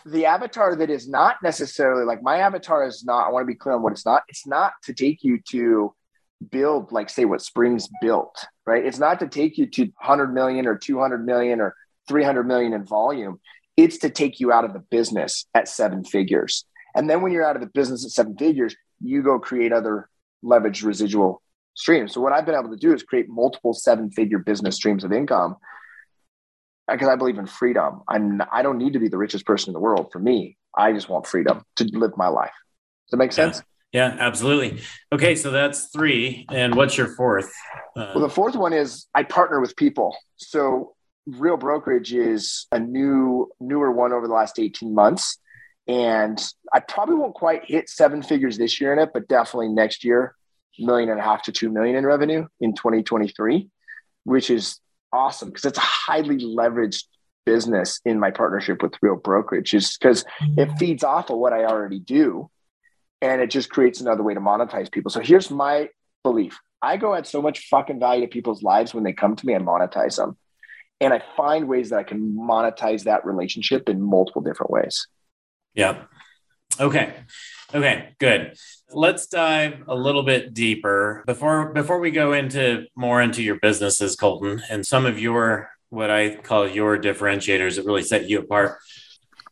the 0.05 0.25
avatar 0.25 0.75
that 0.75 0.89
is 0.89 1.07
not 1.07 1.37
necessarily 1.43 2.05
like 2.05 2.21
my 2.21 2.37
avatar 2.39 2.85
is 2.85 3.03
not, 3.05 3.27
I 3.27 3.31
want 3.31 3.43
to 3.43 3.47
be 3.47 3.55
clear 3.55 3.75
on 3.75 3.81
what 3.81 3.93
it's 3.93 4.05
not. 4.05 4.23
It's 4.27 4.47
not 4.47 4.73
to 4.83 4.93
take 4.93 5.23
you 5.23 5.39
to 5.49 5.93
build, 6.51 6.91
like, 6.91 7.09
say, 7.09 7.25
what 7.25 7.41
Springs 7.41 7.87
built, 8.01 8.45
right? 8.65 8.85
It's 8.85 8.99
not 8.99 9.19
to 9.19 9.27
take 9.27 9.57
you 9.57 9.65
to 9.67 9.83
100 9.83 10.33
million 10.33 10.67
or 10.67 10.77
200 10.77 11.25
million 11.25 11.61
or 11.61 11.75
300 12.07 12.43
million 12.43 12.73
in 12.73 12.85
volume. 12.85 13.39
It's 13.75 13.97
to 13.99 14.09
take 14.09 14.39
you 14.39 14.51
out 14.51 14.65
of 14.65 14.73
the 14.73 14.79
business 14.79 15.45
at 15.53 15.67
seven 15.67 16.03
figures. 16.03 16.65
And 16.95 17.09
then 17.09 17.21
when 17.21 17.31
you're 17.31 17.45
out 17.45 17.55
of 17.55 17.61
the 17.61 17.69
business 17.69 18.05
at 18.05 18.11
seven 18.11 18.35
figures, 18.37 18.75
you 19.01 19.21
go 19.21 19.39
create 19.39 19.71
other 19.71 20.09
leveraged 20.43 20.83
residual 20.83 21.41
streams. 21.75 22.13
So 22.13 22.21
what 22.21 22.33
I've 22.33 22.45
been 22.45 22.55
able 22.55 22.71
to 22.71 22.77
do 22.77 22.93
is 22.93 23.03
create 23.03 23.29
multiple 23.29 23.73
seven 23.73 24.09
figure 24.09 24.39
business 24.39 24.75
streams 24.75 25.03
of 25.03 25.11
income 25.11 25.57
because 26.89 27.07
I 27.07 27.15
believe 27.15 27.37
in 27.37 27.47
freedom. 27.47 28.01
I'm 28.07 28.41
I 28.51 28.61
don't 28.61 28.77
need 28.77 28.93
to 28.93 28.99
be 28.99 29.09
the 29.09 29.17
richest 29.17 29.45
person 29.45 29.69
in 29.69 29.73
the 29.73 29.79
world. 29.79 30.11
For 30.11 30.19
me, 30.19 30.57
I 30.77 30.93
just 30.93 31.09
want 31.09 31.27
freedom 31.27 31.63
to 31.77 31.85
live 31.93 32.11
my 32.17 32.27
life. 32.27 32.53
Does 33.07 33.11
that 33.11 33.17
make 33.17 33.31
sense? 33.31 33.61
Yeah, 33.91 34.15
yeah 34.15 34.17
absolutely. 34.19 34.81
Okay, 35.11 35.35
so 35.35 35.51
that's 35.51 35.89
three. 35.89 36.45
And 36.49 36.75
what's 36.75 36.97
your 36.97 37.07
fourth? 37.07 37.51
Uh, 37.95 38.11
well, 38.15 38.21
the 38.21 38.29
fourth 38.29 38.55
one 38.55 38.73
is 38.73 39.07
I 39.13 39.23
partner 39.23 39.59
with 39.59 39.75
people. 39.75 40.15
So 40.37 40.95
Real 41.25 41.57
Brokerage 41.57 42.13
is 42.13 42.67
a 42.71 42.79
new 42.79 43.51
newer 43.59 43.91
one 43.91 44.13
over 44.13 44.27
the 44.27 44.33
last 44.33 44.59
18 44.59 44.93
months. 44.93 45.37
And 45.87 46.41
I 46.73 46.81
probably 46.81 47.15
won't 47.15 47.33
quite 47.33 47.65
hit 47.65 47.89
seven 47.89 48.21
figures 48.21 48.57
this 48.57 48.79
year 48.79 48.91
in 48.91 48.99
it, 48.99 49.11
but 49.13 49.27
definitely 49.27 49.69
next 49.69 50.03
year, 50.03 50.35
million 50.79 51.09
and 51.09 51.19
a 51.19 51.23
half 51.23 51.43
to 51.43 51.51
two 51.51 51.69
million 51.69 51.95
in 51.95 52.05
revenue 52.05 52.45
in 52.59 52.73
2023, 52.73 53.69
which 54.25 54.49
is 54.49 54.79
awesome 55.11 55.49
because 55.49 55.65
it's 55.65 55.77
a 55.77 55.81
highly 55.81 56.37
leveraged 56.37 57.03
business 57.45 58.01
in 58.05 58.19
my 58.19 58.29
partnership 58.29 58.81
with 58.83 58.93
Real 59.01 59.15
Brokerage, 59.15 59.73
is 59.73 59.97
because 59.97 60.25
it 60.41 60.67
mm-hmm. 60.67 60.75
feeds 60.77 61.03
off 61.03 61.29
of 61.29 61.37
what 61.37 61.53
I 61.53 61.65
already 61.65 61.99
do, 61.99 62.49
and 63.21 63.41
it 63.41 63.49
just 63.49 63.69
creates 63.69 64.01
another 64.01 64.23
way 64.23 64.33
to 64.33 64.41
monetize 64.41 64.91
people. 64.91 65.09
So 65.09 65.21
here's 65.21 65.49
my 65.49 65.89
belief. 66.23 66.59
I 66.81 66.97
go 66.97 67.15
add 67.15 67.25
so 67.25 67.41
much 67.41 67.67
fucking 67.69 67.99
value 67.99 68.21
to 68.21 68.27
people's 68.27 68.63
lives 68.63 68.93
when 68.93 69.03
they 69.03 69.13
come 69.13 69.35
to 69.35 69.45
me 69.45 69.53
and 69.53 69.65
monetize 69.65 70.17
them. 70.17 70.37
And 70.99 71.13
I 71.13 71.23
find 71.35 71.67
ways 71.67 71.89
that 71.89 71.99
I 71.99 72.03
can 72.03 72.35
monetize 72.35 73.03
that 73.03 73.25
relationship 73.25 73.87
in 73.87 74.01
multiple 74.01 74.41
different 74.41 74.71
ways. 74.71 75.07
Yeah. 75.73 76.03
Okay. 76.79 77.13
Okay, 77.73 78.09
good. 78.19 78.57
Let's 78.91 79.27
dive 79.27 79.83
a 79.87 79.95
little 79.95 80.23
bit 80.23 80.53
deeper 80.53 81.23
before 81.25 81.73
before 81.73 81.99
we 81.99 82.11
go 82.11 82.33
into 82.33 82.85
more 82.95 83.21
into 83.21 83.43
your 83.43 83.59
businesses, 83.59 84.15
Colton, 84.15 84.61
and 84.69 84.85
some 84.85 85.05
of 85.05 85.19
your 85.19 85.69
what 85.89 86.09
I 86.09 86.35
call 86.35 86.67
your 86.67 86.97
differentiators 86.97 87.75
that 87.75 87.85
really 87.85 88.03
set 88.03 88.29
you 88.29 88.39
apart. 88.39 88.77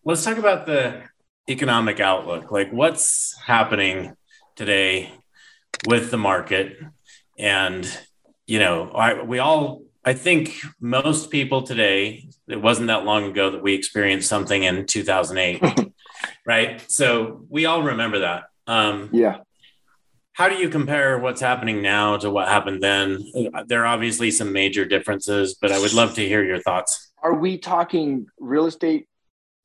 Let's 0.06 0.24
talk 0.24 0.38
about 0.38 0.66
the 0.66 1.04
economic 1.50 2.00
outlook. 2.00 2.52
Like 2.52 2.72
what's 2.72 3.36
happening 3.46 4.16
today 4.56 5.12
with 5.88 6.12
the 6.12 6.18
market 6.18 6.78
and 7.38 7.86
you 8.48 8.60
know, 8.60 8.92
I, 8.92 9.22
we 9.24 9.40
all 9.40 9.82
I 10.06 10.14
think 10.14 10.56
most 10.80 11.32
people 11.32 11.64
today, 11.64 12.30
it 12.48 12.62
wasn't 12.62 12.88
that 12.88 13.06
long 13.06 13.24
ago 13.26 13.50
that 13.50 13.64
we 13.64 13.74
experienced 13.74 14.30
something 14.30 14.64
in 14.64 14.86
2008, 14.86 15.64
right? 16.46 16.84
So 16.90 17.46
we 17.50 17.66
all 17.66 17.84
remember 17.84 18.20
that. 18.20 18.46
Um, 18.68 19.10
yeah. 19.12 19.40
How 20.34 20.50
do 20.50 20.56
you 20.56 20.70
compare 20.70 21.18
what's 21.18 21.40
happening 21.40 21.82
now 21.82 22.18
to 22.18 22.30
what 22.30 22.50
happened 22.50 22.84
then? 22.84 23.24
There 23.68 23.84
are 23.84 23.86
obviously 23.86 24.32
some 24.32 24.52
major 24.52 24.84
differences, 24.84 25.56
but 25.56 25.72
I 25.72 25.80
would 25.80 25.94
love 25.94 26.14
to 26.16 26.28
hear 26.28 26.44
your 26.44 26.60
thoughts. 26.60 27.14
Are 27.24 27.34
we 27.34 27.58
talking 27.58 28.28
real 28.38 28.66
estate 28.66 29.08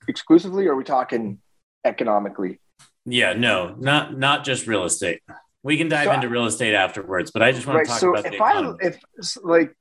exclusively, 0.06 0.66
or 0.66 0.72
are 0.72 0.76
we 0.76 0.84
talking 0.84 1.40
economically? 1.84 2.60
Yeah, 3.04 3.32
no, 3.32 3.74
not 3.78 4.16
not 4.16 4.44
just 4.44 4.66
real 4.66 4.84
estate. 4.84 5.22
We 5.62 5.76
can 5.76 5.88
dive 5.88 6.06
so, 6.06 6.12
into 6.12 6.28
real 6.28 6.46
estate 6.46 6.74
afterwards, 6.74 7.32
but 7.32 7.42
I 7.42 7.52
just 7.52 7.66
want 7.66 7.78
right, 7.78 7.86
to 7.86 7.90
talk 7.90 8.00
so 8.00 8.14
about 8.14 8.32
if 8.32 8.40
I 8.40 8.72
if 8.80 9.36
like 9.42 9.74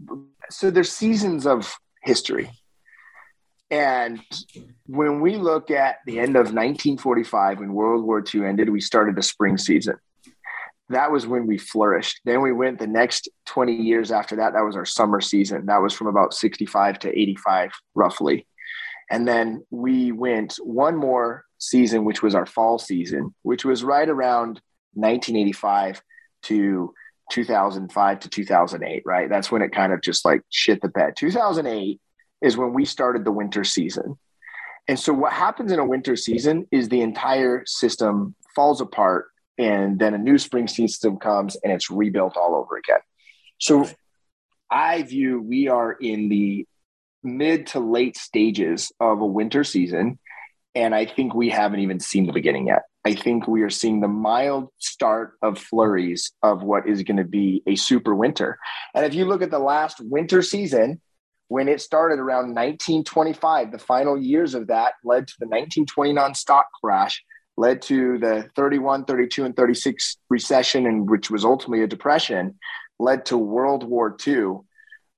so 0.49 0.71
there's 0.71 0.91
seasons 0.91 1.45
of 1.45 1.73
history. 2.03 2.49
And 3.71 4.21
when 4.87 5.21
we 5.21 5.37
look 5.37 5.69
at 5.69 5.97
the 6.05 6.19
end 6.19 6.35
of 6.35 6.47
1945, 6.47 7.59
when 7.59 7.73
World 7.73 8.03
War 8.03 8.23
II 8.33 8.45
ended, 8.45 8.69
we 8.69 8.81
started 8.81 9.15
the 9.15 9.21
spring 9.21 9.57
season. 9.57 9.95
That 10.89 11.11
was 11.11 11.27
when 11.27 11.45
we 11.45 11.59
flourished. 11.59 12.19
Then 12.25 12.41
we 12.41 12.51
went 12.51 12.79
the 12.79 12.87
next 12.87 13.29
20 13.45 13.75
years 13.75 14.11
after 14.11 14.37
that. 14.37 14.53
That 14.53 14.65
was 14.65 14.75
our 14.75 14.85
summer 14.85 15.21
season. 15.21 15.67
That 15.67 15.83
was 15.83 15.93
from 15.93 16.07
about 16.07 16.33
65 16.33 16.97
to 16.99 17.09
85, 17.09 17.71
roughly. 17.93 18.47
And 19.11 19.27
then 19.27 19.63
we 19.69 20.11
went 20.11 20.55
one 20.63 20.95
more 20.95 21.45
season, 21.59 22.05
which 22.05 22.23
was 22.23 22.33
our 22.33 22.47
fall 22.47 22.79
season, 22.79 23.35
which 23.43 23.65
was 23.65 23.83
right 23.83 24.09
around 24.09 24.61
1985 24.93 26.01
to 26.43 26.93
2005 27.31 28.19
to 28.21 28.29
2008, 28.29 29.03
right? 29.05 29.29
That's 29.29 29.51
when 29.51 29.61
it 29.61 29.71
kind 29.71 29.93
of 29.93 30.01
just 30.01 30.25
like 30.25 30.41
shit 30.49 30.81
the 30.81 30.89
bed. 30.89 31.15
2008 31.15 31.99
is 32.41 32.57
when 32.57 32.73
we 32.73 32.85
started 32.85 33.25
the 33.25 33.31
winter 33.31 33.63
season. 33.63 34.17
And 34.87 34.99
so 34.99 35.13
what 35.13 35.33
happens 35.33 35.71
in 35.71 35.79
a 35.79 35.85
winter 35.85 36.15
season 36.15 36.67
is 36.71 36.89
the 36.89 37.01
entire 37.01 37.63
system 37.65 38.35
falls 38.55 38.81
apart 38.81 39.27
and 39.57 39.99
then 39.99 40.13
a 40.13 40.17
new 40.17 40.37
spring 40.37 40.67
system 40.67 41.17
comes 41.17 41.57
and 41.63 41.71
it's 41.71 41.91
rebuilt 41.91 42.37
all 42.37 42.55
over 42.55 42.77
again. 42.77 43.01
So 43.59 43.87
I 44.71 45.03
view 45.03 45.41
we 45.41 45.67
are 45.67 45.91
in 45.91 46.29
the 46.29 46.65
mid 47.21 47.67
to 47.67 47.79
late 47.79 48.17
stages 48.17 48.91
of 48.99 49.21
a 49.21 49.25
winter 49.25 49.63
season 49.63 50.17
and 50.75 50.95
I 50.95 51.05
think 51.05 51.33
we 51.33 51.49
haven't 51.49 51.81
even 51.81 51.99
seen 51.99 52.25
the 52.25 52.33
beginning 52.33 52.67
yet. 52.67 52.83
I 53.05 53.13
think 53.13 53.47
we 53.47 53.63
are 53.63 53.69
seeing 53.69 54.01
the 54.01 54.07
mild 54.07 54.69
start 54.77 55.33
of 55.41 55.57
flurries 55.57 56.31
of 56.43 56.63
what 56.63 56.87
is 56.87 57.03
going 57.03 57.17
to 57.17 57.23
be 57.23 57.63
a 57.65 57.75
super 57.75 58.13
winter. 58.13 58.59
And 58.93 59.05
if 59.05 59.13
you 59.13 59.25
look 59.25 59.41
at 59.41 59.51
the 59.51 59.59
last 59.59 59.99
winter 60.01 60.41
season, 60.41 61.01
when 61.49 61.67
it 61.67 61.81
started 61.81 62.19
around 62.19 62.55
1925, 62.55 63.71
the 63.71 63.77
final 63.77 64.17
years 64.17 64.55
of 64.55 64.67
that 64.67 64.93
led 65.03 65.27
to 65.27 65.33
the 65.39 65.45
1929 65.45 66.33
stock 66.33 66.67
crash, 66.81 67.23
led 67.57 67.81
to 67.83 68.17
the 68.17 68.49
31, 68.55 69.05
32, 69.05 69.43
and 69.45 69.55
36 69.55 70.17
recession, 70.29 70.85
and 70.85 71.09
which 71.09 71.29
was 71.29 71.43
ultimately 71.43 71.83
a 71.83 71.87
depression, 71.87 72.57
led 72.97 73.25
to 73.25 73.37
World 73.37 73.83
War 73.83 74.15
II, 74.25 74.61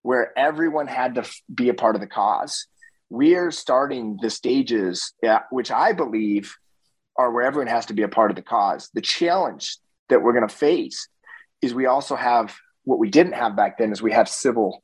where 0.01 0.37
everyone 0.37 0.87
had 0.87 1.15
to 1.15 1.29
be 1.53 1.69
a 1.69 1.73
part 1.75 1.95
of 1.95 2.01
the 2.01 2.07
cause 2.07 2.65
we 3.11 3.35
are 3.35 3.51
starting 3.51 4.17
the 4.21 4.29
stages, 4.29 5.13
which 5.49 5.69
I 5.69 5.91
believe 5.91 6.55
are 7.17 7.29
where 7.29 7.43
everyone 7.43 7.67
has 7.67 7.87
to 7.87 7.93
be 7.93 8.03
a 8.03 8.07
part 8.07 8.31
of 8.31 8.37
the 8.37 8.41
cause. 8.41 8.89
The 8.93 9.01
challenge 9.01 9.77
that 10.07 10.23
we're 10.23 10.31
going 10.31 10.47
to 10.47 10.55
face 10.55 11.09
is 11.61 11.73
we 11.73 11.87
also 11.87 12.15
have 12.15 12.55
what 12.85 12.99
we 12.99 13.09
didn't 13.09 13.33
have 13.33 13.57
back 13.57 13.77
then 13.77 13.91
is 13.91 14.01
we 14.01 14.13
have 14.13 14.29
civil, 14.29 14.81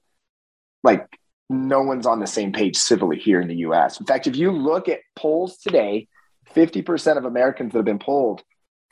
like 0.84 1.08
no 1.50 1.82
one's 1.82 2.06
on 2.06 2.20
the 2.20 2.28
same 2.28 2.52
page 2.52 2.76
civilly 2.76 3.18
here 3.18 3.40
in 3.40 3.48
the 3.48 3.58
US. 3.58 4.00
In 4.00 4.06
fact, 4.06 4.28
if 4.28 4.36
you 4.36 4.52
look 4.52 4.90
at 4.90 5.00
polls 5.16 5.58
today, 5.58 6.08
50% 6.56 7.18
of 7.18 7.26
Americans 7.26 7.72
that 7.72 7.80
have 7.80 7.86
been 7.86 8.00
polled 8.00 8.44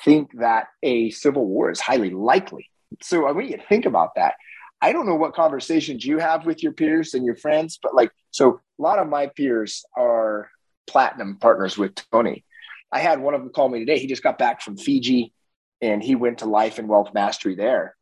think 0.03 0.31
that 0.39 0.67
a 0.83 1.09
civil 1.11 1.45
war 1.45 1.71
is 1.71 1.79
highly 1.79 2.09
likely. 2.09 2.69
So 3.01 3.25
I 3.25 3.31
want 3.31 3.49
you 3.49 3.57
to 3.57 3.63
think 3.67 3.85
about 3.85 4.15
that. 4.15 4.35
I 4.81 4.91
don't 4.91 5.05
know 5.05 5.15
what 5.15 5.33
conversations 5.33 6.05
you 6.05 6.19
have 6.19 6.45
with 6.45 6.61
your 6.61 6.73
peers 6.73 7.13
and 7.13 7.25
your 7.25 7.35
friends, 7.35 7.79
but 7.81 7.95
like, 7.95 8.11
so 8.31 8.59
a 8.79 8.81
lot 8.81 8.99
of 8.99 9.07
my 9.07 9.27
peers 9.27 9.83
are 9.97 10.49
platinum 10.87 11.37
partners 11.37 11.77
with 11.77 11.95
Tony. 12.11 12.43
I 12.91 12.99
had 12.99 13.19
one 13.19 13.33
of 13.33 13.41
them 13.41 13.51
call 13.51 13.69
me 13.69 13.79
today. 13.79 13.99
He 13.99 14.07
just 14.07 14.23
got 14.23 14.37
back 14.37 14.61
from 14.61 14.77
Fiji 14.77 15.33
and 15.81 16.03
he 16.03 16.15
went 16.15 16.39
to 16.39 16.45
life 16.45 16.77
and 16.77 16.87
wealth 16.87 17.13
mastery 17.13 17.55
there. 17.55 17.95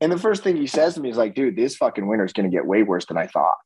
And 0.00 0.12
the 0.12 0.18
first 0.18 0.44
thing 0.44 0.56
he 0.56 0.66
says 0.66 0.94
to 0.94 1.00
me 1.00 1.10
is 1.10 1.16
like, 1.16 1.34
dude, 1.34 1.56
this 1.56 1.76
fucking 1.76 2.06
winter 2.06 2.24
is 2.24 2.32
going 2.32 2.48
to 2.48 2.54
get 2.54 2.66
way 2.66 2.82
worse 2.82 3.06
than 3.06 3.18
I 3.18 3.26
thought. 3.26 3.56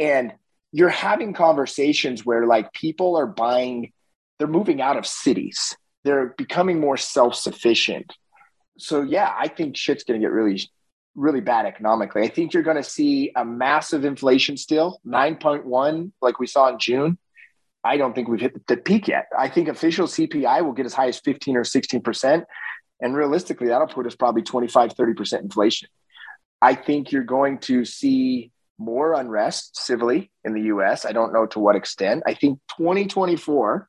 And 0.00 0.32
you're 0.72 0.88
having 0.88 1.34
conversations 1.34 2.26
where 2.26 2.46
like 2.46 2.72
people 2.72 3.16
are 3.16 3.26
buying, 3.26 3.92
they're 4.38 4.48
moving 4.48 4.80
out 4.80 4.96
of 4.96 5.06
cities, 5.06 5.76
they're 6.02 6.34
becoming 6.36 6.80
more 6.80 6.96
self 6.96 7.36
sufficient. 7.36 8.12
So, 8.78 9.02
yeah, 9.02 9.32
I 9.38 9.48
think 9.48 9.76
shit's 9.76 10.04
going 10.04 10.18
to 10.18 10.24
get 10.24 10.32
really 10.32 10.58
really 11.14 11.40
bad 11.40 11.66
economically. 11.66 12.22
I 12.22 12.28
think 12.28 12.54
you're 12.54 12.62
going 12.62 12.76
to 12.76 12.82
see 12.82 13.32
a 13.36 13.44
massive 13.44 14.04
inflation 14.04 14.56
still, 14.56 15.00
9.1, 15.06 16.12
like 16.22 16.38
we 16.38 16.46
saw 16.46 16.68
in 16.68 16.78
June. 16.78 17.18
I 17.82 17.96
don't 17.96 18.14
think 18.14 18.28
we've 18.28 18.40
hit 18.40 18.66
the 18.66 18.76
peak 18.76 19.08
yet. 19.08 19.26
I 19.36 19.48
think 19.48 19.68
official 19.68 20.06
CPI 20.06 20.64
will 20.64 20.72
get 20.72 20.86
as 20.86 20.94
high 20.94 21.08
as 21.08 21.18
15 21.18 21.56
or 21.56 21.64
16%. 21.64 22.44
And 23.00 23.16
realistically, 23.16 23.68
that'll 23.68 23.86
put 23.86 24.06
us 24.06 24.14
probably 24.14 24.42
25, 24.42 24.94
30% 24.94 25.40
inflation. 25.40 25.88
I 26.60 26.74
think 26.74 27.10
you're 27.10 27.24
going 27.24 27.58
to 27.60 27.86
see 27.86 28.50
more 28.80 29.14
unrest 29.14 29.76
civilly 29.76 30.30
in 30.44 30.54
the 30.54 30.62
US. 30.62 31.04
I 31.04 31.12
don't 31.12 31.32
know 31.32 31.46
to 31.46 31.60
what 31.60 31.76
extent. 31.76 32.22
I 32.26 32.34
think 32.34 32.58
2024 32.78 33.88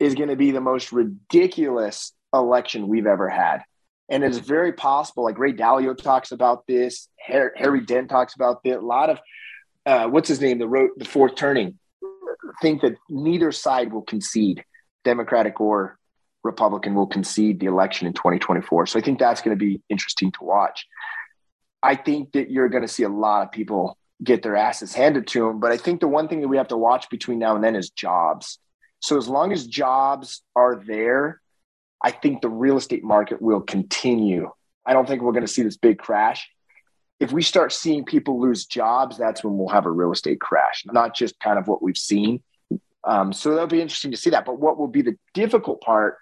is 0.00 0.14
going 0.14 0.30
to 0.30 0.36
be 0.36 0.50
the 0.50 0.60
most 0.60 0.92
ridiculous 0.92 2.12
election 2.32 2.88
we've 2.88 3.06
ever 3.06 3.28
had. 3.28 3.62
And 4.08 4.24
it's 4.24 4.38
very 4.38 4.72
possible, 4.72 5.24
like 5.24 5.38
Ray 5.38 5.52
Dalio 5.52 5.96
talks 5.96 6.32
about 6.32 6.66
this, 6.66 7.08
Harry 7.18 7.80
Dent 7.84 8.10
talks 8.10 8.34
about 8.34 8.62
this. 8.62 8.76
A 8.76 8.80
lot 8.80 9.10
of, 9.10 9.18
uh, 9.86 10.08
what's 10.08 10.28
his 10.28 10.40
name, 10.40 10.58
the, 10.58 10.68
road, 10.68 10.90
the 10.96 11.04
fourth 11.04 11.36
turning, 11.36 11.78
think 12.60 12.82
that 12.82 12.96
neither 13.08 13.52
side 13.52 13.92
will 13.92 14.02
concede, 14.02 14.64
Democratic 15.04 15.60
or 15.60 15.98
Republican 16.42 16.94
will 16.94 17.06
concede 17.06 17.60
the 17.60 17.66
election 17.66 18.06
in 18.06 18.12
2024. 18.12 18.86
So 18.86 18.98
I 18.98 19.02
think 19.02 19.18
that's 19.18 19.40
going 19.40 19.56
to 19.56 19.64
be 19.64 19.80
interesting 19.88 20.32
to 20.32 20.44
watch. 20.44 20.86
I 21.82 21.96
think 21.96 22.32
that 22.32 22.50
you're 22.50 22.68
going 22.68 22.82
to 22.82 22.88
see 22.88 23.02
a 23.02 23.08
lot 23.08 23.42
of 23.44 23.52
people 23.52 23.96
get 24.22 24.42
their 24.42 24.56
asses 24.56 24.94
handed 24.94 25.26
to 25.28 25.46
them. 25.46 25.60
But 25.60 25.72
I 25.72 25.76
think 25.76 26.00
the 26.00 26.08
one 26.08 26.28
thing 26.28 26.40
that 26.40 26.48
we 26.48 26.56
have 26.56 26.68
to 26.68 26.76
watch 26.76 27.10
between 27.10 27.38
now 27.38 27.54
and 27.54 27.64
then 27.64 27.76
is 27.76 27.90
jobs. 27.90 28.58
So 29.00 29.18
as 29.18 29.28
long 29.28 29.52
as 29.52 29.66
jobs 29.66 30.42
are 30.54 30.82
there, 30.86 31.40
I 32.02 32.10
think 32.10 32.40
the 32.40 32.48
real 32.48 32.76
estate 32.76 33.04
market 33.04 33.40
will 33.40 33.60
continue. 33.60 34.50
I 34.86 34.92
don't 34.92 35.08
think 35.08 35.22
we're 35.22 35.32
going 35.32 35.46
to 35.46 35.52
see 35.52 35.62
this 35.62 35.76
big 35.76 35.98
crash. 35.98 36.48
If 37.20 37.32
we 37.32 37.42
start 37.42 37.72
seeing 37.72 38.04
people 38.04 38.40
lose 38.40 38.66
jobs, 38.66 39.16
that's 39.16 39.42
when 39.42 39.56
we'll 39.56 39.68
have 39.68 39.86
a 39.86 39.90
real 39.90 40.12
estate 40.12 40.40
crash, 40.40 40.84
not 40.86 41.14
just 41.14 41.38
kind 41.40 41.58
of 41.58 41.66
what 41.66 41.82
we've 41.82 41.96
seen. 41.96 42.42
Um, 43.04 43.32
so 43.32 43.50
that'll 43.50 43.66
be 43.66 43.80
interesting 43.80 44.10
to 44.10 44.16
see 44.16 44.30
that. 44.30 44.44
But 44.44 44.58
what 44.58 44.78
will 44.78 44.88
be 44.88 45.02
the 45.02 45.16
difficult 45.32 45.80
part 45.80 46.18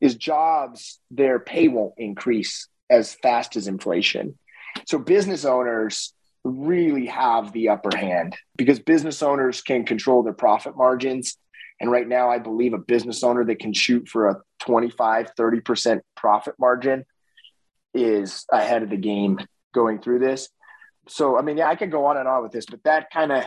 is 0.00 0.14
jobs, 0.14 0.98
their 1.10 1.38
pay 1.38 1.68
won't 1.68 1.94
increase 1.96 2.68
as 2.90 3.14
fast 3.14 3.56
as 3.56 3.68
inflation. 3.68 4.38
So 4.86 4.98
business 4.98 5.44
owners 5.44 6.12
really 6.44 7.06
have 7.06 7.52
the 7.52 7.68
upper 7.68 7.96
hand 7.96 8.36
because 8.56 8.80
business 8.80 9.22
owners 9.22 9.62
can 9.62 9.84
control 9.84 10.22
their 10.22 10.32
profit 10.32 10.76
margins 10.76 11.36
and 11.82 11.90
right 11.90 12.06
now, 12.06 12.30
I 12.30 12.38
believe 12.38 12.74
a 12.74 12.78
business 12.78 13.24
owner 13.24 13.44
that 13.44 13.58
can 13.58 13.72
shoot 13.72 14.08
for 14.08 14.28
a 14.28 14.36
25, 14.60 15.34
30% 15.34 16.00
profit 16.14 16.54
margin 16.56 17.04
is 17.92 18.46
ahead 18.52 18.84
of 18.84 18.90
the 18.90 18.96
game 18.96 19.40
going 19.74 20.00
through 20.00 20.20
this. 20.20 20.48
So, 21.08 21.36
I 21.36 21.42
mean, 21.42 21.56
yeah, 21.56 21.68
I 21.68 21.74
could 21.74 21.90
go 21.90 22.06
on 22.06 22.16
and 22.16 22.28
on 22.28 22.44
with 22.44 22.52
this, 22.52 22.66
but 22.66 22.84
that 22.84 23.10
kind 23.10 23.32
of, 23.32 23.44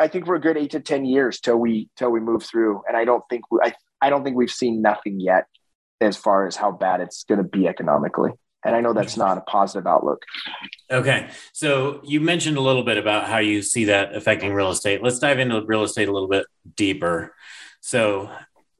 I 0.00 0.08
think 0.08 0.26
we're 0.26 0.36
a 0.36 0.40
good 0.40 0.56
eight 0.56 0.70
to 0.70 0.80
10 0.80 1.04
years 1.04 1.38
till 1.38 1.58
we, 1.58 1.90
till 1.96 2.10
we 2.10 2.18
move 2.18 2.42
through. 2.42 2.82
And 2.88 2.96
I 2.96 3.04
don't 3.04 3.22
think, 3.28 3.42
we, 3.50 3.60
I, 3.62 3.74
I 4.00 4.08
don't 4.08 4.24
think 4.24 4.36
we've 4.36 4.50
seen 4.50 4.80
nothing 4.80 5.20
yet 5.20 5.44
as 6.00 6.16
far 6.16 6.46
as 6.46 6.56
how 6.56 6.72
bad 6.72 7.02
it's 7.02 7.24
going 7.24 7.42
to 7.42 7.48
be 7.48 7.68
economically. 7.68 8.30
And 8.64 8.74
I 8.74 8.80
know 8.80 8.92
that's 8.92 9.16
not 9.16 9.38
a 9.38 9.42
positive 9.42 9.86
outlook. 9.86 10.24
Okay. 10.90 11.28
So 11.52 12.00
you 12.04 12.20
mentioned 12.20 12.56
a 12.56 12.60
little 12.60 12.82
bit 12.82 12.98
about 12.98 13.28
how 13.28 13.38
you 13.38 13.62
see 13.62 13.84
that 13.86 14.14
affecting 14.14 14.52
real 14.52 14.70
estate. 14.70 15.02
Let's 15.02 15.18
dive 15.18 15.38
into 15.38 15.60
real 15.64 15.84
estate 15.84 16.08
a 16.08 16.12
little 16.12 16.28
bit 16.28 16.46
deeper. 16.74 17.34
So, 17.80 18.30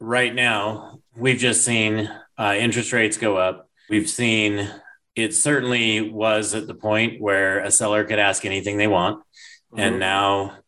right 0.00 0.34
now, 0.34 0.98
we've 1.16 1.38
just 1.38 1.64
seen 1.64 2.10
uh, 2.36 2.54
interest 2.58 2.92
rates 2.92 3.16
go 3.16 3.36
up. 3.36 3.70
We've 3.88 4.10
seen 4.10 4.68
it 5.14 5.32
certainly 5.32 6.10
was 6.10 6.54
at 6.54 6.66
the 6.66 6.74
point 6.74 7.20
where 7.20 7.60
a 7.60 7.70
seller 7.70 8.02
could 8.04 8.18
ask 8.18 8.44
anything 8.44 8.78
they 8.78 8.88
want. 8.88 9.20
Mm-hmm. 9.20 9.80
And 9.80 10.00
now 10.00 10.58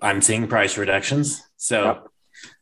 I'm 0.00 0.22
seeing 0.22 0.48
price 0.48 0.78
reductions. 0.78 1.42
So, 1.58 1.84
yep 1.84 2.06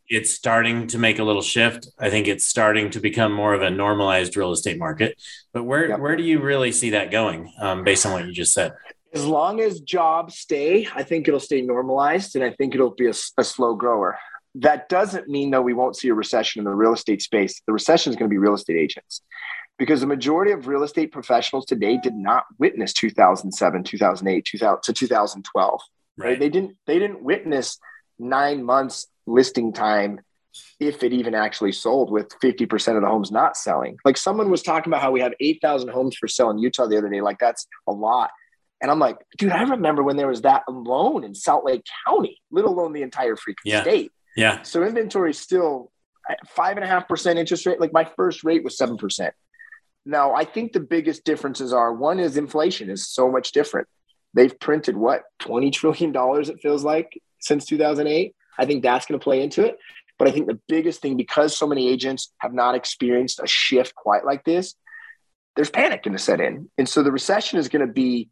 it's 0.09 0.35
starting 0.35 0.87
to 0.89 0.99
make 0.99 1.19
a 1.19 1.25
little 1.25 1.43
shift. 1.43 1.89
I 1.99 2.11
think 2.11 2.29
it's 2.29 2.47
starting 2.47 2.91
to 2.91 3.01
become 3.01 3.33
more 3.33 3.55
of 3.55 3.63
a 3.63 3.71
normalized 3.71 4.37
real 4.37 4.53
estate 4.53 4.79
market. 4.79 5.21
But 5.53 5.65
where 5.65 5.89
yep. 5.89 6.01
where 6.01 6.17
do 6.17 6.23
you 6.23 6.41
really 6.41 6.73
see 6.73 6.91
that 6.91 7.11
going, 7.11 7.53
um, 7.61 7.85
based 7.85 8.05
on 8.05 8.13
what 8.13 8.27
you 8.27 8.33
just 8.33 8.53
said? 8.53 8.73
As 9.13 9.25
long 9.25 9.61
as 9.61 9.81
jobs 9.81 10.37
stay, 10.37 10.89
I 10.95 11.05
think 11.05 11.29
it'll 11.29 11.41
stay 11.41 11.63
normalized, 11.63 12.35
and 12.35 12.45
I 12.45 12.51
think 12.51 12.75
it'll 12.75 12.95
be 12.95 13.07
a, 13.07 13.15
a 13.39 13.45
slow 13.45 13.75
grower. 13.75 14.19
That 14.57 14.89
doesn't 14.89 15.29
mean 15.29 15.51
though 15.51 15.63
we 15.63 15.75
won't 15.75 15.97
see 15.97 16.09
a 16.09 16.15
recession 16.15 16.61
in 16.61 16.65
the 16.65 16.75
real 16.75 16.93
estate 16.93 17.23
space. 17.23 17.61
The 17.67 17.73
recession 17.73 18.11
is 18.11 18.17
going 18.17 18.29
to 18.29 18.33
be 18.33 18.39
real 18.39 18.55
estate 18.55 18.77
agents 18.77 19.23
because 19.79 20.01
the 20.01 20.07
majority 20.07 20.53
of 20.53 20.69
real 20.69 20.83
estate 20.83 21.13
professionals 21.13 21.67
today 21.67 21.99
did 22.03 22.15
not 22.15 22.45
witness 22.59 22.93
2007 22.93 23.85
2008 23.85 24.45
2000 24.45 24.83
to 24.83 24.93
2012 24.93 25.81
right. 26.17 26.27
right, 26.29 26.39
they 26.39 26.49
didn't 26.49 26.77
they 26.87 26.99
didn't 26.99 27.23
witness 27.23 27.79
nine 28.19 28.63
months 28.63 29.09
listing 29.27 29.73
time 29.73 30.21
if 30.79 31.03
it 31.03 31.13
even 31.13 31.35
actually 31.35 31.73
sold 31.73 32.11
with 32.11 32.29
50% 32.41 32.97
of 32.97 33.03
the 33.03 33.09
homes 33.09 33.31
not 33.31 33.57
selling. 33.57 33.97
Like 34.05 34.17
someone 34.17 34.51
was 34.51 34.63
talking 34.63 34.93
about 34.93 35.03
how 35.03 35.11
we 35.11 35.21
have 35.21 35.33
8,000 35.41 35.89
homes 35.89 36.17
for 36.17 36.29
sale 36.29 36.51
in 36.51 36.59
Utah 36.59 36.87
the 36.87 36.99
other 36.99 37.09
day. 37.09 37.21
Like 37.21 37.39
that's 37.39 37.67
a 37.87 37.93
lot. 37.93 38.31
And 38.81 38.91
I'm 38.91 38.99
like, 38.99 39.17
dude, 39.39 39.53
I 39.53 39.63
remember 39.63 40.03
when 40.03 40.17
there 40.17 40.29
was 40.29 40.43
that 40.43 40.63
alone 40.69 41.25
in 41.25 41.35
Salt 41.35 41.65
Lake 41.65 41.85
County, 42.07 42.41
let 42.51 42.65
alone 42.65 42.93
the 42.93 43.03
entire 43.03 43.35
freaking 43.35 43.55
yeah. 43.65 43.83
state. 43.83 44.13
Yeah. 44.37 44.63
So 44.63 44.83
inventory 44.83 45.31
is 45.31 45.39
still 45.39 45.91
five 46.49 46.77
and 46.77 46.85
a 46.85 46.89
half 46.89 47.09
percent 47.09 47.39
interest 47.39 47.67
rate. 47.67 47.81
Like 47.81 47.93
my 47.93 48.05
first 48.17 48.45
rate 48.45 48.63
was 48.63 48.77
7%. 48.77 49.31
Now, 50.07 50.35
I 50.35 50.45
think 50.45 50.73
the 50.73 50.81
biggest 50.81 51.25
differences 51.25 51.73
are 51.73 51.93
one 51.93 52.21
is 52.21 52.37
inflation 52.37 52.91
is 52.91 53.09
so 53.09 53.31
much 53.31 53.53
different. 53.53 53.89
They've 54.35 54.59
printed 54.59 54.97
what, 54.97 55.23
$20 55.41 55.73
trillion, 55.73 56.13
it 56.15 56.61
feels 56.61 56.85
like, 56.85 57.21
since 57.41 57.65
2008. 57.67 58.35
I 58.59 58.67
think 58.67 58.83
that's 58.83 59.07
going 59.07 59.19
to 59.19 59.25
play 59.25 59.43
into 59.43 59.65
it. 59.65 59.79
But 60.19 60.29
I 60.29 60.31
think 60.31 60.47
the 60.47 60.61
biggest 60.69 61.03
thing, 61.03 61.17
because 61.17 61.57
so 61.57 61.67
many 61.67 61.89
agents 61.89 62.33
have 62.39 62.53
not 62.53 62.75
experienced 62.75 63.41
a 63.43 63.47
shift 63.47 63.95
quite 63.95 64.25
like 64.25 64.45
this, 64.45 64.75
there's 65.57 65.71
panic 65.71 66.03
going 66.03 66.17
to 66.17 66.23
set 66.23 66.41
in. 66.41 66.69
And 66.79 66.89
so 66.89 67.03
the 67.03 67.13
recession 67.13 67.59
is 67.59 67.69
going 67.69 67.87
to 67.87 67.93
be 67.93 68.29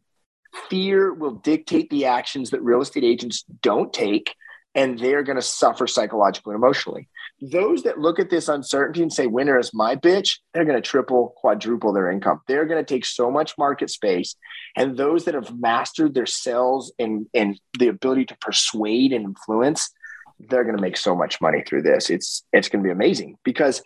fear 0.69 1.13
will 1.13 1.35
dictate 1.35 1.89
the 1.89 2.05
actions 2.05 2.51
that 2.51 2.61
real 2.61 2.81
estate 2.81 3.03
agents 3.03 3.43
don't 3.61 3.91
take, 3.91 4.35
and 4.75 4.97
they're 4.99 5.23
going 5.23 5.35
to 5.35 5.41
suffer 5.41 5.87
psychologically 5.87 6.53
and 6.53 6.63
emotionally. 6.63 7.09
Those 7.41 7.83
that 7.83 7.99
look 7.99 8.19
at 8.19 8.29
this 8.29 8.47
uncertainty 8.47 9.01
and 9.01 9.11
say, 9.11 9.27
winner 9.27 9.59
is 9.59 9.73
my 9.73 9.95
bitch, 9.95 10.39
they're 10.53 10.65
going 10.65 10.81
to 10.81 10.89
triple, 10.89 11.33
quadruple 11.37 11.91
their 11.91 12.09
income. 12.09 12.41
They're 12.47 12.65
going 12.65 12.83
to 12.83 12.93
take 12.93 13.05
so 13.05 13.29
much 13.29 13.57
market 13.57 13.89
space. 13.89 14.35
And 14.75 14.95
those 14.95 15.25
that 15.25 15.33
have 15.33 15.59
mastered 15.59 16.13
their 16.13 16.25
sales 16.25 16.93
and, 16.97 17.27
and 17.33 17.59
the 17.77 17.89
ability 17.89 18.25
to 18.25 18.37
persuade 18.37 19.11
and 19.11 19.25
influence, 19.25 19.91
they're 20.39 20.63
going 20.63 20.75
to 20.75 20.81
make 20.81 20.97
so 20.97 21.15
much 21.15 21.41
money 21.41 21.63
through 21.65 21.83
this. 21.83 22.09
It's 22.09 22.43
it's 22.51 22.69
going 22.69 22.83
to 22.83 22.87
be 22.87 22.91
amazing 22.91 23.37
because 23.43 23.81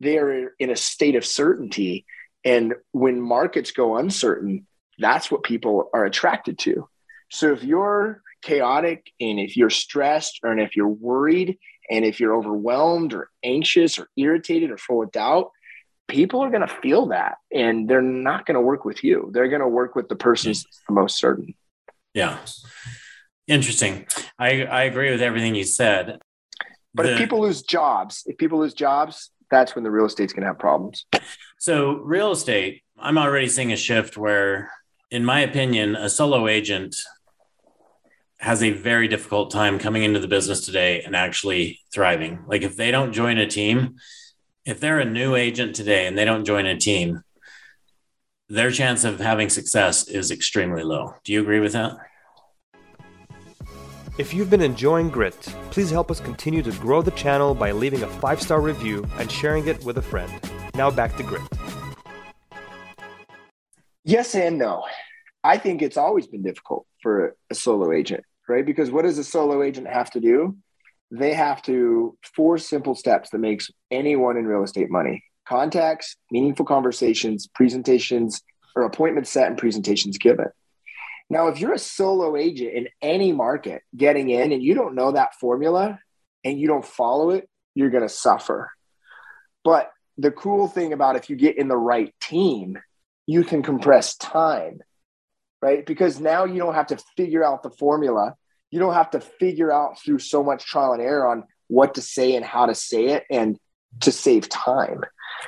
they're 0.00 0.52
in 0.58 0.70
a 0.70 0.76
state 0.76 1.16
of 1.16 1.24
certainty, 1.24 2.06
and 2.44 2.74
when 2.92 3.20
markets 3.20 3.70
go 3.70 3.96
uncertain, 3.96 4.66
that's 4.98 5.30
what 5.30 5.42
people 5.42 5.90
are 5.92 6.04
attracted 6.04 6.58
to. 6.60 6.88
So 7.30 7.52
if 7.52 7.62
you're 7.62 8.22
chaotic 8.42 9.12
and 9.20 9.38
if 9.38 9.56
you're 9.56 9.70
stressed 9.70 10.40
or 10.42 10.50
and 10.50 10.60
if 10.60 10.76
you're 10.76 10.88
worried 10.88 11.58
and 11.90 12.04
if 12.04 12.20
you're 12.20 12.36
overwhelmed 12.36 13.12
or 13.14 13.28
anxious 13.44 13.98
or 13.98 14.08
irritated 14.16 14.70
or 14.70 14.78
full 14.78 15.02
of 15.02 15.12
doubt, 15.12 15.50
people 16.08 16.42
are 16.42 16.50
going 16.50 16.66
to 16.66 16.74
feel 16.82 17.06
that 17.06 17.36
and 17.52 17.88
they're 17.88 18.02
not 18.02 18.46
going 18.46 18.54
to 18.54 18.60
work 18.60 18.84
with 18.84 19.04
you. 19.04 19.30
They're 19.32 19.48
going 19.48 19.60
to 19.60 19.68
work 19.68 19.94
with 19.94 20.08
the 20.08 20.16
person 20.16 20.52
the 20.52 20.94
most 20.94 21.18
certain. 21.18 21.54
Yeah. 22.14 22.38
Interesting. 23.50 24.06
I, 24.38 24.62
I 24.62 24.82
agree 24.84 25.10
with 25.10 25.20
everything 25.20 25.56
you 25.56 25.64
said. 25.64 26.20
But 26.94 27.02
the, 27.02 27.12
if 27.14 27.18
people 27.18 27.40
lose 27.40 27.62
jobs, 27.62 28.22
if 28.26 28.38
people 28.38 28.60
lose 28.60 28.74
jobs, 28.74 29.30
that's 29.50 29.74
when 29.74 29.82
the 29.82 29.90
real 29.90 30.06
estate's 30.06 30.32
going 30.32 30.42
to 30.42 30.46
have 30.46 30.58
problems. 30.60 31.04
So, 31.58 31.94
real 31.94 32.30
estate, 32.30 32.84
I'm 32.96 33.18
already 33.18 33.48
seeing 33.48 33.72
a 33.72 33.76
shift 33.76 34.16
where, 34.16 34.70
in 35.10 35.24
my 35.24 35.40
opinion, 35.40 35.96
a 35.96 36.08
solo 36.08 36.46
agent 36.46 36.94
has 38.38 38.62
a 38.62 38.70
very 38.70 39.08
difficult 39.08 39.50
time 39.50 39.80
coming 39.80 40.04
into 40.04 40.20
the 40.20 40.28
business 40.28 40.64
today 40.64 41.02
and 41.02 41.16
actually 41.16 41.80
thriving. 41.92 42.44
Like, 42.46 42.62
if 42.62 42.76
they 42.76 42.92
don't 42.92 43.12
join 43.12 43.36
a 43.36 43.48
team, 43.48 43.96
if 44.64 44.78
they're 44.78 45.00
a 45.00 45.04
new 45.04 45.34
agent 45.34 45.74
today 45.74 46.06
and 46.06 46.16
they 46.16 46.24
don't 46.24 46.44
join 46.44 46.66
a 46.66 46.78
team, 46.78 47.24
their 48.48 48.70
chance 48.70 49.02
of 49.02 49.18
having 49.18 49.48
success 49.48 50.06
is 50.06 50.30
extremely 50.30 50.84
low. 50.84 51.14
Do 51.24 51.32
you 51.32 51.40
agree 51.40 51.60
with 51.60 51.72
that? 51.72 51.96
If 54.20 54.34
you've 54.34 54.50
been 54.50 54.60
enjoying 54.60 55.08
Grit, 55.08 55.40
please 55.70 55.90
help 55.90 56.10
us 56.10 56.20
continue 56.20 56.62
to 56.64 56.72
grow 56.72 57.00
the 57.00 57.10
channel 57.12 57.54
by 57.54 57.72
leaving 57.72 58.02
a 58.02 58.06
five 58.06 58.42
star 58.42 58.60
review 58.60 59.08
and 59.16 59.32
sharing 59.32 59.66
it 59.66 59.82
with 59.82 59.96
a 59.96 60.02
friend. 60.02 60.30
Now 60.74 60.90
back 60.90 61.16
to 61.16 61.22
Grit. 61.22 61.40
Yes 64.04 64.34
and 64.34 64.58
no. 64.58 64.84
I 65.42 65.56
think 65.56 65.80
it's 65.80 65.96
always 65.96 66.26
been 66.26 66.42
difficult 66.42 66.86
for 67.02 67.34
a 67.48 67.54
solo 67.54 67.92
agent, 67.92 68.22
right? 68.46 68.66
Because 68.66 68.90
what 68.90 69.06
does 69.06 69.16
a 69.16 69.24
solo 69.24 69.62
agent 69.62 69.86
have 69.86 70.10
to 70.10 70.20
do? 70.20 70.54
They 71.10 71.32
have 71.32 71.62
to 71.62 72.18
four 72.36 72.58
simple 72.58 72.94
steps 72.94 73.30
that 73.30 73.38
makes 73.38 73.70
anyone 73.90 74.36
in 74.36 74.44
real 74.44 74.62
estate 74.62 74.90
money. 74.90 75.24
Contacts, 75.48 76.16
meaningful 76.30 76.66
conversations, 76.66 77.48
presentations, 77.54 78.42
or 78.76 78.82
appointments 78.82 79.30
set 79.30 79.46
and 79.46 79.56
presentations 79.56 80.18
given. 80.18 80.48
Now, 81.30 81.46
if 81.46 81.60
you're 81.60 81.72
a 81.72 81.78
solo 81.78 82.36
agent 82.36 82.74
in 82.74 82.88
any 83.00 83.32
market 83.32 83.82
getting 83.96 84.30
in 84.30 84.50
and 84.50 84.62
you 84.62 84.74
don't 84.74 84.96
know 84.96 85.12
that 85.12 85.36
formula 85.36 86.00
and 86.44 86.58
you 86.58 86.66
don't 86.66 86.84
follow 86.84 87.30
it, 87.30 87.48
you're 87.76 87.90
going 87.90 88.02
to 88.02 88.08
suffer. 88.08 88.72
But 89.62 89.92
the 90.18 90.32
cool 90.32 90.66
thing 90.66 90.92
about 90.92 91.14
if 91.14 91.30
you 91.30 91.36
get 91.36 91.56
in 91.56 91.68
the 91.68 91.76
right 91.76 92.12
team, 92.20 92.78
you 93.26 93.44
can 93.44 93.62
compress 93.62 94.16
time, 94.16 94.80
right? 95.62 95.86
Because 95.86 96.18
now 96.18 96.46
you 96.46 96.58
don't 96.58 96.74
have 96.74 96.88
to 96.88 96.98
figure 97.16 97.44
out 97.44 97.62
the 97.62 97.70
formula. 97.70 98.34
You 98.72 98.80
don't 98.80 98.94
have 98.94 99.10
to 99.10 99.20
figure 99.20 99.72
out 99.72 100.00
through 100.00 100.18
so 100.18 100.42
much 100.42 100.64
trial 100.64 100.94
and 100.94 101.02
error 101.02 101.28
on 101.28 101.44
what 101.68 101.94
to 101.94 102.02
say 102.02 102.34
and 102.34 102.44
how 102.44 102.66
to 102.66 102.74
say 102.74 103.06
it 103.06 103.24
and 103.30 103.56
to 104.00 104.10
save 104.10 104.48
time. 104.48 105.02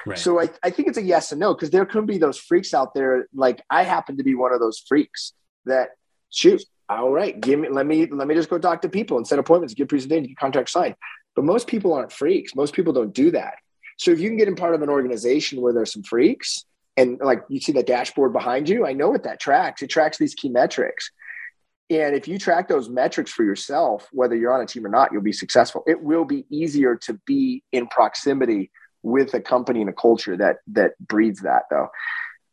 Right. 0.07 0.19
So 0.19 0.41
I, 0.41 0.49
I 0.63 0.71
think 0.71 0.89
it's 0.89 0.99
a 0.99 1.03
yes 1.03 1.33
and 1.33 1.41
no 1.41 1.55
because 1.55 1.71
there 1.71 1.87
could 1.87 2.07
be 2.07 2.19
those 2.19 2.39
freaks 2.39 2.73
out 2.73 2.95
there. 2.95 3.27
Like 3.35 3.63
I 3.69 3.83
happen 3.83 4.19
to 4.19 4.25
be 4.25 4.37
one 4.37 4.53
of 4.53 4.61
those 4.61 4.79
freaks 4.87 5.33
that 5.67 5.91
shoot, 6.31 6.63
all 6.89 7.11
right, 7.11 7.39
give 7.41 7.59
me 7.59 7.69
let 7.69 7.87
me 7.87 8.07
let 8.07 8.29
me 8.29 8.35
just 8.35 8.51
go 8.51 8.59
talk 8.59 8.83
to 8.83 8.89
people 8.89 9.17
and 9.17 9.27
set 9.27 9.39
appointments, 9.39 9.75
get 9.75 9.89
presentations, 9.89 10.29
get 10.29 10.37
contracts 10.37 10.73
signed. 10.73 10.97
But 11.35 11.45
most 11.45 11.67
people 11.67 11.95
aren't 11.95 12.13
freaks. 12.13 12.55
Most 12.55 12.75
people 12.75 12.93
don't 12.93 13.15
do 13.15 13.31
that. 13.31 13.55
So 13.99 14.11
if 14.11 14.21
you 14.21 14.29
can 14.29 14.37
get 14.37 14.49
in 14.49 14.57
part 14.57 14.75
of 14.75 14.83
an 14.83 14.89
organization 14.89 15.61
where 15.61 15.73
there's 15.73 15.93
some 15.93 16.03
freaks 16.03 16.65
and 16.97 17.19
like 17.21 17.43
you 17.49 17.61
see 17.61 17.73
the 17.73 17.83
dashboard 17.83 18.33
behind 18.33 18.69
you, 18.69 18.87
I 18.87 18.93
know 18.93 19.11
what 19.11 19.25
that 19.25 19.41
tracks. 19.41 19.83
It 19.83 19.89
tracks 19.89 20.19
these 20.19 20.35
key 20.35 20.49
metrics. 20.49 21.11
And 21.89 22.15
if 22.15 22.27
you 22.27 22.39
track 22.39 22.69
those 22.69 22.89
metrics 22.89 23.31
for 23.31 23.45
yourself, 23.45 24.09
whether 24.13 24.35
you're 24.35 24.53
on 24.53 24.63
a 24.63 24.67
team 24.67 24.87
or 24.87 24.89
not, 24.89 25.13
you'll 25.13 25.23
be 25.23 25.33
successful. 25.33 25.85
It 25.87 26.03
will 26.03 26.25
be 26.25 26.47
easier 26.51 26.97
to 26.97 27.15
be 27.27 27.63
in 27.73 27.87
proximity 27.87 28.71
with 29.03 29.35
a 29.35 29.41
company 29.41 29.81
and 29.81 29.91
a 29.91 29.93
culture 29.93 30.37
that 30.37 30.59
that 30.69 30.93
breeds 30.99 31.41
that 31.41 31.65
though 31.71 31.89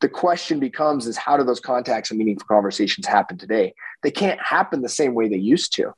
the 0.01 0.09
question 0.09 0.59
becomes 0.59 1.07
is 1.07 1.17
how 1.17 1.37
do 1.37 1.43
those 1.43 1.59
contacts 1.59 2.09
and 2.09 2.17
meaningful 2.17 2.47
conversations 2.47 3.05
happen 3.05 3.37
today? 3.37 3.73
They 4.01 4.11
can't 4.11 4.39
happen 4.41 4.81
the 4.81 4.89
same 4.89 5.13
way 5.13 5.27
they 5.27 5.37
used 5.37 5.73
to. 5.75 5.93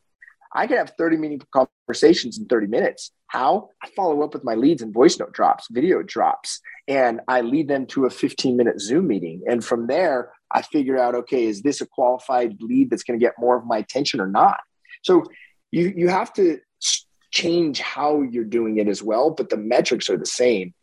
I 0.53 0.67
can 0.67 0.77
have 0.77 0.93
30 0.97 1.17
meaningful 1.17 1.47
conversations 1.87 2.37
in 2.37 2.45
30 2.45 2.67
minutes. 2.67 3.11
How? 3.27 3.69
I 3.81 3.89
follow 3.95 4.21
up 4.23 4.33
with 4.33 4.43
my 4.43 4.55
leads 4.55 4.81
and 4.81 4.93
voice 4.93 5.17
note 5.17 5.31
drops 5.31 5.67
video 5.71 6.01
drops 6.01 6.59
and 6.87 7.21
i 7.27 7.41
lead 7.41 7.67
them 7.67 7.85
to 7.85 8.05
a 8.05 8.09
15 8.09 8.57
minute 8.57 8.81
zoom 8.81 9.07
meeting. 9.07 9.43
And 9.47 9.63
from 9.63 9.87
there 9.87 10.31
i 10.51 10.61
figure 10.61 10.97
out 10.97 11.15
okay 11.15 11.45
is 11.45 11.61
this 11.61 11.79
a 11.79 11.85
qualified 11.85 12.57
lead 12.59 12.89
that's 12.89 13.03
going 13.03 13.17
to 13.19 13.23
get 13.23 13.35
more 13.39 13.55
of 13.55 13.65
my 13.65 13.77
attention 13.77 14.19
or 14.19 14.27
not? 14.27 14.57
So 15.03 15.23
you 15.71 15.93
you 15.95 16.09
have 16.09 16.33
to 16.33 16.59
change 17.31 17.79
how 17.79 18.23
you're 18.23 18.43
doing 18.43 18.77
it 18.77 18.89
as 18.89 19.01
well 19.01 19.29
but 19.29 19.49
the 19.49 19.55
metrics 19.55 20.09
are 20.09 20.17
the 20.17 20.25
same 20.25 20.73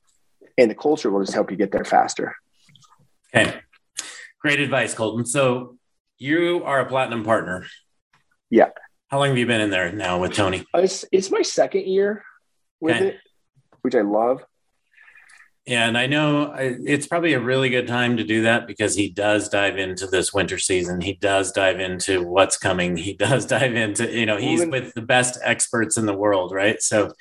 and 0.56 0.70
the 0.70 0.74
culture 0.74 1.10
will 1.10 1.20
just 1.20 1.34
help 1.34 1.50
you 1.50 1.58
get 1.58 1.72
there 1.72 1.84
faster 1.84 2.34
Okay. 3.34 3.60
Great 4.40 4.60
advice, 4.60 4.94
Colton. 4.94 5.26
So 5.26 5.76
you 6.18 6.62
are 6.64 6.80
a 6.80 6.86
platinum 6.86 7.24
partner. 7.24 7.66
Yeah. 8.50 8.70
How 9.08 9.18
long 9.18 9.28
have 9.28 9.38
you 9.38 9.46
been 9.46 9.60
in 9.60 9.70
there 9.70 9.90
now 9.92 10.20
with 10.20 10.34
Tony? 10.34 10.64
Uh, 10.74 10.80
it's, 10.80 11.04
it's 11.12 11.30
my 11.30 11.42
second 11.42 11.86
year 11.86 12.24
with 12.80 12.96
okay. 12.96 13.08
it, 13.08 13.16
which 13.82 13.94
I 13.94 14.02
love. 14.02 14.44
And 15.68 15.98
I 15.98 16.06
know 16.06 16.54
it's 16.56 17.06
probably 17.06 17.34
a 17.34 17.40
really 17.40 17.68
good 17.68 17.86
time 17.86 18.16
to 18.16 18.24
do 18.24 18.42
that 18.42 18.66
because 18.66 18.94
he 18.94 19.10
does 19.10 19.50
dive 19.50 19.76
into 19.76 20.06
this 20.06 20.32
winter 20.32 20.58
season. 20.58 21.02
He 21.02 21.12
does 21.12 21.52
dive 21.52 21.78
into 21.78 22.26
what's 22.26 22.56
coming. 22.56 22.96
He 22.96 23.12
does 23.18 23.44
dive 23.44 23.74
into, 23.74 24.10
you 24.10 24.24
know, 24.24 24.38
he's 24.38 24.64
with 24.64 24.94
the 24.94 25.02
best 25.02 25.38
experts 25.44 25.98
in 25.98 26.06
the 26.06 26.14
world, 26.14 26.52
right? 26.52 26.80
So, 26.80 27.12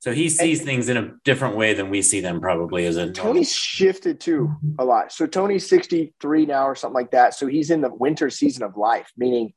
so 0.00 0.14
he 0.14 0.30
sees 0.30 0.62
things 0.62 0.88
in 0.88 0.96
a 0.96 1.12
different 1.24 1.56
way 1.56 1.74
than 1.74 1.90
we 1.90 2.00
see 2.00 2.20
them 2.20 2.40
probably 2.40 2.86
as 2.86 2.96
a 2.96 3.12
Tony's 3.12 3.54
shifted 3.54 4.18
too 4.18 4.56
a 4.78 4.84
lot. 4.84 5.12
So 5.12 5.26
Tony's 5.26 5.68
63 5.68 6.46
now 6.46 6.66
or 6.66 6.74
something 6.74 6.94
like 6.94 7.10
that. 7.10 7.34
So 7.34 7.46
he's 7.46 7.70
in 7.70 7.82
the 7.82 7.94
winter 7.94 8.30
season 8.30 8.62
of 8.62 8.78
life, 8.78 9.12
meaning 9.18 9.52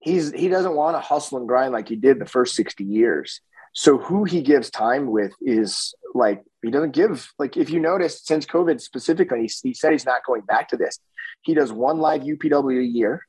he's 0.00 0.32
he 0.32 0.48
doesn't 0.48 0.74
want 0.74 0.96
to 0.96 1.00
hustle 1.00 1.38
and 1.38 1.48
grind 1.48 1.72
like 1.72 1.88
he 1.88 1.96
did 1.96 2.18
the 2.18 2.26
first 2.26 2.54
60 2.56 2.84
years. 2.84 3.40
So 3.72 3.96
who 3.96 4.24
he 4.24 4.42
gives 4.42 4.68
time 4.68 5.10
with 5.10 5.32
is 5.40 5.94
like 6.14 6.42
he 6.62 6.70
doesn't 6.70 6.92
give 6.92 7.32
like 7.38 7.56
if 7.56 7.70
you 7.70 7.80
notice 7.80 8.20
since 8.22 8.44
COVID 8.44 8.82
specifically, 8.82 9.46
he, 9.46 9.68
he 9.68 9.74
said 9.74 9.92
he's 9.92 10.04
not 10.04 10.26
going 10.26 10.42
back 10.42 10.68
to 10.68 10.76
this. 10.76 10.98
He 11.40 11.54
does 11.54 11.72
one 11.72 12.00
live 12.00 12.20
UPW 12.20 12.80
a 12.80 12.84
year, 12.84 13.26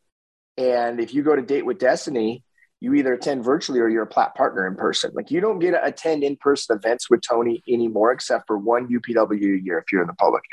and 0.58 1.00
if 1.00 1.14
you 1.14 1.24
go 1.24 1.36
to 1.36 1.42
Date 1.42 1.66
with 1.66 1.80
Destiny, 1.80 2.44
you 2.86 2.94
either 2.94 3.14
attend 3.14 3.44
virtually 3.44 3.80
or 3.80 3.90
you're 3.90 4.04
a 4.04 4.08
plat 4.08 4.36
partner 4.36 4.68
in 4.68 4.76
person. 4.76 5.12
Like 5.16 5.32
you 5.32 5.42
don't 5.42 5.60
get 5.60 5.72
to 5.72 5.84
attend 5.84 6.24
in 6.24 6.38
person 6.38 6.78
events 6.78 7.10
with 7.10 7.22
Tony 7.22 7.64
anymore, 7.68 8.12
except 8.12 8.46
for 8.46 8.58
one 8.58 8.88
UPW 8.88 9.60
a 9.60 9.64
year 9.64 9.80
if 9.80 9.92
you're 9.92 10.02
in 10.02 10.08
the 10.08 10.14
public. 10.14 10.44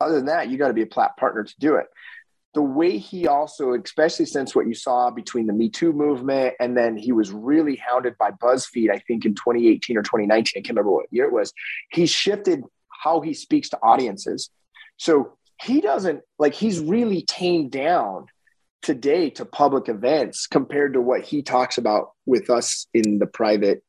Other 0.00 0.16
than 0.16 0.26
that, 0.26 0.48
you 0.48 0.58
got 0.58 0.68
to 0.68 0.74
be 0.74 0.82
a 0.82 0.86
plat 0.86 1.16
partner 1.16 1.44
to 1.44 1.54
do 1.58 1.76
it 1.76 1.86
the 2.54 2.62
way 2.62 2.98
he 2.98 3.28
also, 3.28 3.74
especially 3.74 4.24
since 4.24 4.52
what 4.54 4.66
you 4.66 4.74
saw 4.74 5.10
between 5.10 5.46
the 5.46 5.52
Me 5.52 5.68
Too 5.68 5.92
movement 5.92 6.54
and 6.58 6.76
then 6.76 6.96
he 6.96 7.12
was 7.12 7.30
really 7.30 7.76
hounded 7.76 8.16
by 8.18 8.30
BuzzFeed, 8.32 8.90
I 8.90 8.98
think 8.98 9.24
in 9.24 9.34
2018 9.34 9.96
or 9.96 10.02
2019, 10.02 10.52
I 10.56 10.60
can't 10.60 10.70
remember 10.70 10.90
what 10.90 11.06
year 11.12 11.26
it 11.26 11.32
was, 11.32 11.52
he 11.92 12.06
shifted 12.06 12.64
how 12.88 13.20
he 13.20 13.34
speaks 13.34 13.68
to 13.68 13.78
audiences. 13.82 14.50
So 14.96 15.36
he 15.62 15.80
doesn't 15.80 16.22
like 16.38 16.54
he's 16.54 16.80
really 16.80 17.22
tamed 17.22 17.70
down 17.70 18.26
today 18.82 19.30
to 19.30 19.44
public 19.44 19.88
events 19.88 20.46
compared 20.46 20.94
to 20.94 21.00
what 21.00 21.22
he 21.22 21.42
talks 21.42 21.78
about 21.78 22.12
with 22.26 22.50
us 22.50 22.86
in 22.94 23.18
the 23.18 23.26
private 23.26 23.82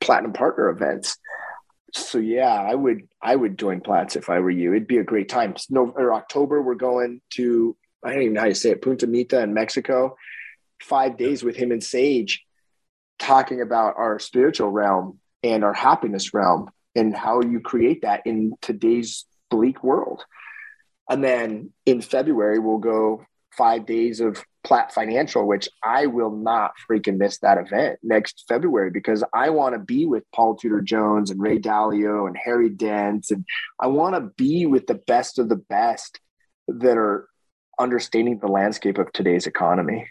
platinum 0.00 0.32
partner 0.32 0.68
events. 0.68 1.16
So 1.92 2.18
yeah, 2.18 2.54
I 2.54 2.74
would 2.74 3.08
I 3.20 3.34
would 3.34 3.58
join 3.58 3.80
Platts 3.80 4.16
if 4.16 4.30
I 4.30 4.38
were 4.40 4.50
you. 4.50 4.72
It'd 4.72 4.86
be 4.86 4.98
a 4.98 5.04
great 5.04 5.28
time. 5.28 5.54
No, 5.68 5.88
or 5.90 6.14
October 6.14 6.62
we're 6.62 6.74
going 6.74 7.20
to 7.30 7.76
I 8.04 8.12
don't 8.12 8.22
even 8.22 8.34
know 8.34 8.40
how 8.40 8.46
you 8.46 8.54
say 8.54 8.70
it, 8.70 8.82
Punta 8.82 9.06
Mita 9.06 9.40
in 9.40 9.54
Mexico. 9.54 10.16
Five 10.82 11.16
days 11.16 11.42
with 11.42 11.56
him 11.56 11.72
and 11.72 11.82
Sage 11.82 12.44
talking 13.18 13.60
about 13.60 13.96
our 13.98 14.18
spiritual 14.18 14.70
realm 14.70 15.18
and 15.42 15.64
our 15.64 15.74
happiness 15.74 16.32
realm 16.32 16.70
and 16.94 17.14
how 17.14 17.42
you 17.42 17.60
create 17.60 18.02
that 18.02 18.22
in 18.26 18.54
today's 18.62 19.26
bleak 19.50 19.84
world. 19.84 20.24
And 21.08 21.22
then 21.22 21.72
in 21.84 22.00
February, 22.00 22.58
we'll 22.58 22.78
go 22.78 23.26
five 23.56 23.86
days 23.86 24.20
of 24.20 24.42
Platt 24.62 24.92
Financial, 24.92 25.46
which 25.46 25.68
I 25.82 26.06
will 26.06 26.30
not 26.30 26.72
freaking 26.88 27.16
miss 27.16 27.38
that 27.38 27.58
event 27.58 27.98
next 28.02 28.44
February 28.48 28.90
because 28.90 29.24
I 29.32 29.50
want 29.50 29.74
to 29.74 29.78
be 29.78 30.06
with 30.06 30.24
Paul 30.34 30.56
Tudor 30.56 30.82
Jones 30.82 31.30
and 31.30 31.40
Ray 31.40 31.58
Dalio 31.58 32.26
and 32.26 32.36
Harry 32.36 32.68
Dent. 32.68 33.30
And 33.30 33.44
I 33.80 33.86
want 33.86 34.14
to 34.14 34.32
be 34.36 34.66
with 34.66 34.86
the 34.86 34.94
best 34.94 35.38
of 35.38 35.48
the 35.48 35.56
best 35.56 36.20
that 36.68 36.96
are 36.96 37.28
understanding 37.78 38.38
the 38.38 38.48
landscape 38.48 38.98
of 38.98 39.10
today's 39.12 39.46
economy. 39.46 40.06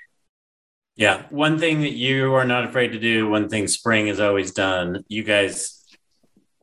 Yeah. 0.96 1.24
One 1.30 1.60
thing 1.60 1.82
that 1.82 1.94
you 1.94 2.34
are 2.34 2.46
not 2.46 2.66
afraid 2.66 2.92
to 2.94 3.00
do, 3.00 3.30
one 3.30 3.48
thing 3.48 3.68
Spring 3.68 4.08
has 4.08 4.20
always 4.20 4.52
done, 4.52 5.06
you 5.08 5.24
guys 5.24 5.86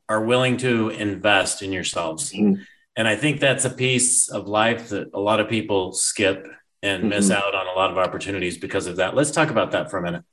are 0.08 0.22
willing 0.22 0.56
to 0.58 0.90
invest 0.90 1.62
in 1.62 1.72
yourselves. 1.72 2.32
Mm-hmm. 2.32 2.62
And 2.96 3.06
I 3.08 3.16
think 3.16 3.40
that's 3.40 3.64
a 3.64 3.70
piece 3.70 4.28
of 4.28 4.46
life 4.46 4.88
that 4.90 5.10
a 5.14 5.20
lot 5.20 5.40
of 5.40 5.48
people 5.48 5.92
skip 5.92 6.46
and 6.87 7.01
mm-hmm. 7.01 7.09
miss 7.11 7.31
out 7.31 7.55
on 7.55 7.66
a 7.66 7.72
lot 7.72 7.90
of 7.90 7.99
opportunities 7.99 8.57
because 8.57 8.87
of 8.87 8.96
that. 8.96 9.14
Let's 9.14 9.31
talk 9.31 9.51
about 9.51 9.72
that 9.72 9.90
for 9.90 9.99
a 9.99 10.03
minute. 10.03 10.25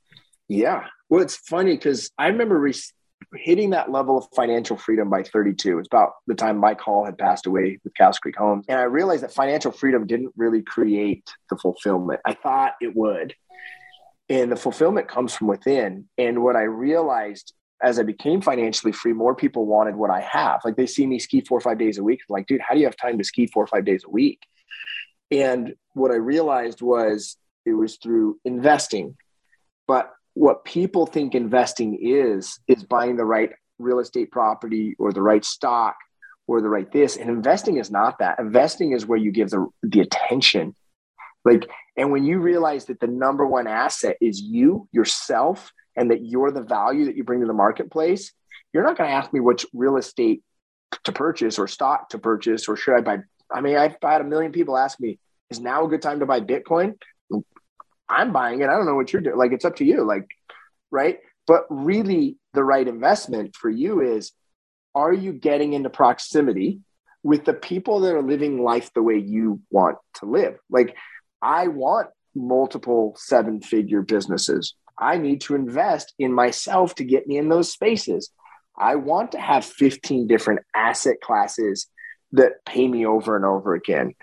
Yeah. 0.48 0.84
Well, 1.08 1.22
it's 1.22 1.36
funny 1.36 1.72
because 1.72 2.10
I 2.18 2.28
remember 2.28 2.58
re- 2.58 2.74
hitting 3.34 3.70
that 3.70 3.90
level 3.90 4.18
of 4.18 4.26
financial 4.34 4.76
freedom 4.76 5.10
by 5.10 5.22
32. 5.22 5.78
It's 5.78 5.88
about 5.88 6.12
the 6.26 6.34
time 6.34 6.58
Mike 6.58 6.80
Hall 6.80 7.04
had 7.04 7.18
passed 7.18 7.46
away 7.46 7.78
with 7.82 7.94
Cows 7.94 8.18
Creek 8.18 8.36
Homes. 8.36 8.66
And 8.68 8.78
I 8.78 8.84
realized 8.84 9.22
that 9.22 9.32
financial 9.32 9.72
freedom 9.72 10.06
didn't 10.06 10.32
really 10.36 10.62
create 10.62 11.28
the 11.50 11.56
fulfillment. 11.56 12.20
I 12.24 12.34
thought 12.34 12.74
it 12.80 12.94
would. 12.94 13.34
And 14.28 14.50
the 14.50 14.56
fulfillment 14.56 15.08
comes 15.08 15.34
from 15.34 15.48
within. 15.48 16.08
And 16.16 16.42
what 16.42 16.56
I 16.56 16.62
realized 16.62 17.52
as 17.82 17.98
I 17.98 18.02
became 18.02 18.40
financially 18.40 18.92
free, 18.92 19.12
more 19.12 19.34
people 19.34 19.66
wanted 19.66 19.94
what 19.96 20.10
I 20.10 20.20
have. 20.20 20.60
Like 20.64 20.76
they 20.76 20.86
see 20.86 21.06
me 21.06 21.18
ski 21.18 21.42
four 21.42 21.58
or 21.58 21.60
five 21.60 21.78
days 21.78 21.98
a 21.98 22.02
week. 22.02 22.20
like, 22.28 22.46
dude, 22.46 22.60
how 22.60 22.74
do 22.74 22.80
you 22.80 22.86
have 22.86 22.96
time 22.96 23.18
to 23.18 23.24
ski 23.24 23.46
four 23.46 23.64
or 23.64 23.66
five 23.66 23.84
days 23.84 24.04
a 24.04 24.10
week? 24.10 24.40
And 25.42 25.74
what 25.94 26.10
I 26.10 26.16
realized 26.16 26.82
was 26.82 27.36
it 27.64 27.72
was 27.72 27.96
through 27.96 28.38
investing. 28.44 29.16
But 29.86 30.12
what 30.34 30.64
people 30.64 31.06
think 31.06 31.34
investing 31.34 31.98
is 32.00 32.58
is 32.66 32.82
buying 32.82 33.16
the 33.16 33.24
right 33.24 33.50
real 33.78 34.00
estate 34.00 34.30
property 34.30 34.94
or 34.98 35.12
the 35.12 35.22
right 35.22 35.44
stock 35.44 35.96
or 36.46 36.60
the 36.60 36.68
right 36.68 36.90
this. 36.92 37.16
And 37.16 37.30
investing 37.30 37.78
is 37.78 37.90
not 37.90 38.18
that. 38.18 38.38
Investing 38.38 38.92
is 38.92 39.06
where 39.06 39.18
you 39.18 39.32
give 39.32 39.50
the, 39.50 39.66
the 39.82 40.00
attention. 40.00 40.74
Like 41.44 41.68
and 41.96 42.10
when 42.10 42.24
you 42.24 42.38
realize 42.38 42.86
that 42.86 43.00
the 43.00 43.06
number 43.06 43.46
one 43.46 43.66
asset 43.66 44.16
is 44.20 44.40
you 44.40 44.88
yourself 44.92 45.72
and 45.96 46.10
that 46.10 46.24
you're 46.24 46.50
the 46.50 46.62
value 46.62 47.04
that 47.04 47.16
you 47.16 47.24
bring 47.24 47.40
to 47.40 47.46
the 47.46 47.52
marketplace 47.52 48.32
you're 48.72 48.82
not 48.82 48.98
going 48.98 49.08
to 49.08 49.14
ask 49.14 49.32
me 49.32 49.40
which 49.40 49.64
real 49.72 49.96
estate 49.96 50.42
to 51.04 51.12
purchase 51.12 51.58
or 51.58 51.68
stock 51.68 52.10
to 52.10 52.18
purchase 52.18 52.68
or 52.68 52.76
should 52.76 52.96
i 52.96 53.00
buy. 53.00 53.18
I 53.50 53.60
mean 53.60 53.76
i've 53.76 53.96
had 54.02 54.20
a 54.20 54.24
million 54.24 54.52
people 54.52 54.76
ask 54.76 55.00
me 55.00 55.18
is 55.50 55.60
now 55.60 55.84
a 55.84 55.88
good 55.88 56.02
time 56.02 56.20
to 56.20 56.26
buy 56.26 56.40
bitcoin 56.40 56.94
I'm 58.08 58.32
buying 58.32 58.60
it. 58.60 58.68
I 58.68 58.72
don't 58.72 58.86
know 58.86 58.94
what 58.94 59.12
you're 59.12 59.22
doing. 59.22 59.36
Like 59.36 59.52
it's 59.52 59.64
up 59.64 59.76
to 59.76 59.84
you. 59.84 60.04
Like, 60.04 60.28
right. 60.90 61.18
But 61.46 61.64
really, 61.68 62.36
the 62.52 62.64
right 62.64 62.86
investment 62.86 63.56
for 63.56 63.68
you 63.68 64.00
is 64.00 64.32
are 64.94 65.12
you 65.12 65.32
getting 65.32 65.72
into 65.72 65.90
proximity 65.90 66.80
with 67.22 67.44
the 67.44 67.54
people 67.54 68.00
that 68.00 68.14
are 68.14 68.22
living 68.22 68.62
life 68.62 68.92
the 68.94 69.02
way 69.02 69.18
you 69.18 69.60
want 69.70 69.98
to 70.16 70.26
live? 70.26 70.58
Like, 70.70 70.96
I 71.42 71.68
want 71.68 72.08
multiple 72.34 73.14
seven 73.18 73.60
figure 73.60 74.02
businesses. 74.02 74.74
I 74.98 75.18
need 75.18 75.40
to 75.42 75.54
invest 75.54 76.14
in 76.18 76.32
myself 76.32 76.94
to 76.96 77.04
get 77.04 77.26
me 77.26 77.36
in 77.36 77.48
those 77.48 77.72
spaces. 77.72 78.30
I 78.78 78.96
want 78.96 79.32
to 79.32 79.40
have 79.40 79.64
15 79.64 80.26
different 80.26 80.60
asset 80.74 81.16
classes 81.20 81.88
that 82.32 82.64
pay 82.64 82.86
me 82.86 83.04
over 83.06 83.36
and 83.36 83.44
over 83.44 83.74
again. 83.74 84.14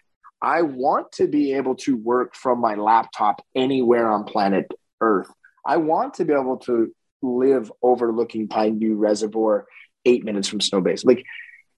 I 0.42 0.64
want 0.64 1.12
to 1.14 1.28
be 1.28 1.54
able 1.54 1.76
to 1.76 1.96
work 1.96 2.36
from 2.36 2.60
my 2.60 2.76
laptop 2.76 3.46
anywhere 3.56 4.12
on 4.12 4.24
planet 4.24 4.72
Earth. 5.00 5.32
I 5.66 5.78
want 5.78 6.16
to 6.16 6.26
be 6.26 6.34
able 6.34 6.58
to 6.60 6.94
live 7.22 7.72
overlooking 7.84 8.48
Pineview 8.48 8.94
Reservoir 8.98 9.68
eight 10.06 10.24
minutes 10.24 10.48
from 10.48 10.60
Snowbasin. 10.60 11.06
Like 11.06 11.24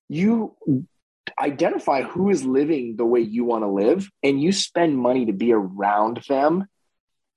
you 0.07 0.55
identify 1.39 2.03
who 2.03 2.29
is 2.29 2.43
living 2.43 2.95
the 2.95 3.05
way 3.05 3.19
you 3.19 3.43
want 3.45 3.63
to 3.63 3.67
live 3.67 4.09
and 4.21 4.41
you 4.41 4.51
spend 4.51 4.97
money 4.97 5.25
to 5.25 5.33
be 5.33 5.53
around 5.53 6.21
them 6.27 6.65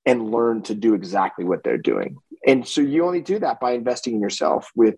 and 0.04 0.30
learn 0.30 0.62
to 0.62 0.74
do 0.74 0.94
exactly 0.94 1.44
what 1.44 1.64
they're 1.64 1.78
doing. 1.78 2.16
And 2.46 2.66
so 2.66 2.80
you 2.80 3.04
only 3.04 3.20
do 3.20 3.38
that 3.40 3.58
by 3.58 3.72
investing 3.72 4.14
in 4.14 4.20
yourself 4.20 4.70
with 4.76 4.94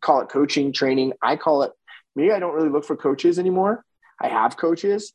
call 0.00 0.20
it 0.20 0.28
coaching, 0.28 0.72
training. 0.72 1.12
I 1.22 1.36
call 1.36 1.62
it 1.62 1.72
me, 2.14 2.30
I 2.30 2.38
don't 2.38 2.54
really 2.54 2.68
look 2.68 2.84
for 2.84 2.96
coaches 2.96 3.38
anymore. 3.38 3.84
I 4.20 4.28
have 4.28 4.56
coaches, 4.56 5.12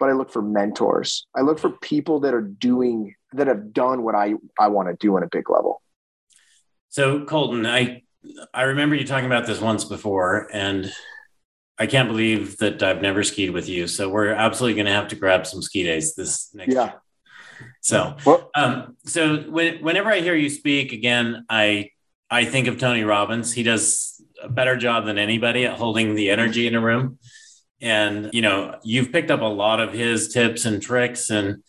but 0.00 0.08
I 0.08 0.12
look 0.12 0.32
for 0.32 0.42
mentors. 0.42 1.26
I 1.36 1.42
look 1.42 1.60
for 1.60 1.70
people 1.70 2.20
that 2.20 2.34
are 2.34 2.40
doing 2.40 3.14
that 3.34 3.46
have 3.46 3.72
done 3.72 4.02
what 4.02 4.16
I 4.16 4.34
I 4.58 4.68
want 4.68 4.88
to 4.88 4.96
do 4.98 5.16
on 5.16 5.22
a 5.22 5.28
big 5.28 5.48
level. 5.48 5.82
So 6.88 7.24
Colton, 7.26 7.66
I 7.66 8.02
I 8.52 8.62
remember 8.62 8.96
you 8.96 9.06
talking 9.06 9.26
about 9.26 9.46
this 9.46 9.60
once 9.60 9.84
before, 9.84 10.48
and 10.52 10.90
I 11.78 11.86
can't 11.86 12.08
believe 12.08 12.56
that 12.58 12.82
I've 12.82 13.02
never 13.02 13.22
skied 13.22 13.50
with 13.50 13.68
you. 13.68 13.86
So 13.86 14.08
we're 14.08 14.32
absolutely 14.32 14.74
going 14.74 14.86
to 14.86 14.92
have 14.92 15.08
to 15.08 15.16
grab 15.16 15.46
some 15.46 15.62
ski 15.62 15.84
days 15.84 16.14
this 16.14 16.52
next 16.54 16.74
yeah. 16.74 16.84
year. 16.84 16.94
So, 17.82 18.16
um, 18.54 18.96
so 19.04 19.38
when, 19.42 19.82
whenever 19.82 20.10
I 20.10 20.20
hear 20.20 20.34
you 20.34 20.48
speak 20.48 20.92
again, 20.92 21.44
I 21.48 21.90
I 22.30 22.46
think 22.46 22.68
of 22.68 22.78
Tony 22.78 23.04
Robbins. 23.04 23.52
He 23.52 23.62
does 23.62 24.22
a 24.42 24.48
better 24.48 24.76
job 24.76 25.04
than 25.04 25.18
anybody 25.18 25.66
at 25.66 25.78
holding 25.78 26.14
the 26.14 26.30
energy 26.30 26.66
in 26.66 26.74
a 26.74 26.80
room 26.80 27.18
and 27.80 28.30
you 28.32 28.42
know 28.42 28.78
you've 28.82 29.12
picked 29.12 29.30
up 29.30 29.40
a 29.40 29.44
lot 29.44 29.80
of 29.80 29.92
his 29.92 30.28
tips 30.28 30.64
and 30.64 30.82
tricks 30.82 31.30
and 31.30 31.62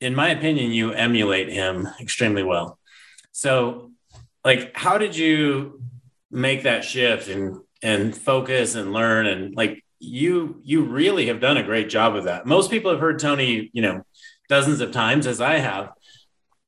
in 0.00 0.14
my 0.14 0.28
opinion 0.30 0.70
you 0.70 0.92
emulate 0.92 1.48
him 1.48 1.88
extremely 2.00 2.42
well. 2.42 2.78
So 3.32 3.90
like 4.44 4.76
how 4.76 4.98
did 4.98 5.16
you 5.16 5.82
make 6.30 6.62
that 6.64 6.84
shift 6.84 7.28
and 7.28 7.58
and 7.82 8.16
focus 8.16 8.74
and 8.74 8.92
learn? 8.92 9.26
And 9.26 9.54
like 9.56 9.84
you 9.98 10.60
you 10.64 10.84
really 10.84 11.26
have 11.26 11.40
done 11.40 11.56
a 11.56 11.62
great 11.62 11.88
job 11.88 12.14
of 12.14 12.24
that. 12.24 12.46
Most 12.46 12.70
people 12.70 12.90
have 12.90 13.00
heard 13.00 13.18
tony 13.18 13.70
you 13.72 13.82
know 13.82 14.02
dozens 14.48 14.80
of 14.80 14.90
times 14.92 15.26
as 15.26 15.42
i 15.42 15.58
have 15.58 15.90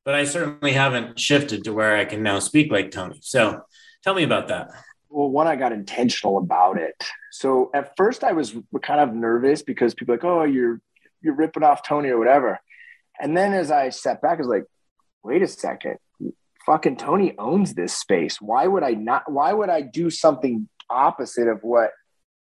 but 0.05 0.15
i 0.15 0.23
certainly 0.23 0.73
haven't 0.73 1.19
shifted 1.19 1.65
to 1.65 1.73
where 1.73 1.97
i 1.97 2.05
can 2.05 2.23
now 2.23 2.39
speak 2.39 2.71
like 2.71 2.91
tony. 2.91 3.19
So 3.23 3.63
tell 4.03 4.15
me 4.15 4.23
about 4.23 4.49
that 4.49 4.69
Well, 5.11 5.29
one, 5.29 5.49
I 5.49 5.57
got 5.57 5.73
intentional 5.73 6.39
about 6.39 6.79
it. 6.79 6.95
So 7.33 7.71
at 7.75 7.97
first, 7.97 8.23
I 8.23 8.33
was 8.33 8.55
kind 8.83 9.01
of 9.01 9.15
nervous 9.15 9.63
because 9.63 9.93
people 9.93 10.15
like, 10.15 10.25
"Oh, 10.25 10.45
you're 10.45 10.81
you're 11.21 11.35
ripping 11.35 11.65
off 11.65 11.83
Tony 11.83 12.09
or 12.11 12.19
whatever," 12.19 12.61
and 13.21 13.37
then 13.37 13.53
as 13.53 13.71
I 13.71 13.91
stepped 13.91 14.23
back, 14.23 14.39
I 14.39 14.43
was 14.43 14.47
like, 14.49 14.65
"Wait 15.25 15.43
a 15.43 15.49
second, 15.49 15.99
fucking 16.65 16.97
Tony 16.97 17.35
owns 17.39 17.75
this 17.75 17.97
space. 17.97 18.41
Why 18.41 18.67
would 18.67 18.85
I 18.85 18.93
not? 18.93 19.31
Why 19.31 19.53
would 19.53 19.69
I 19.69 19.81
do 19.81 20.11
something 20.11 20.69
opposite 20.89 21.49
of 21.49 21.63
what 21.63 21.91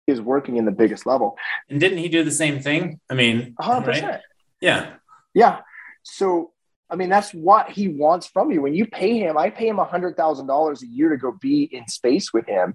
is 0.06 0.20
working 0.20 0.56
in 0.56 0.64
the 0.64 0.72
biggest 0.72 1.04
level?" 1.04 1.36
And 1.68 1.78
didn't 1.78 1.98
he 1.98 2.08
do 2.08 2.24
the 2.24 2.30
same 2.30 2.60
thing? 2.60 3.00
I 3.10 3.14
mean, 3.14 3.54
100%. 3.60 3.86
right? 3.86 4.20
Yeah. 4.60 4.94
Yeah. 5.34 5.60
So 6.02 6.52
I 6.88 6.96
mean, 6.96 7.08
that's 7.08 7.32
what 7.32 7.70
he 7.70 7.88
wants 7.88 8.26
from 8.28 8.50
you. 8.50 8.62
When 8.62 8.74
you 8.74 8.86
pay 8.86 9.18
him, 9.18 9.36
I 9.36 9.50
pay 9.50 9.68
him 9.68 9.78
$100,000 9.78 10.82
a 10.82 10.86
year 10.86 11.08
to 11.10 11.16
go 11.16 11.32
be 11.32 11.64
in 11.64 11.88
space 11.88 12.32
with 12.32 12.46
him. 12.46 12.74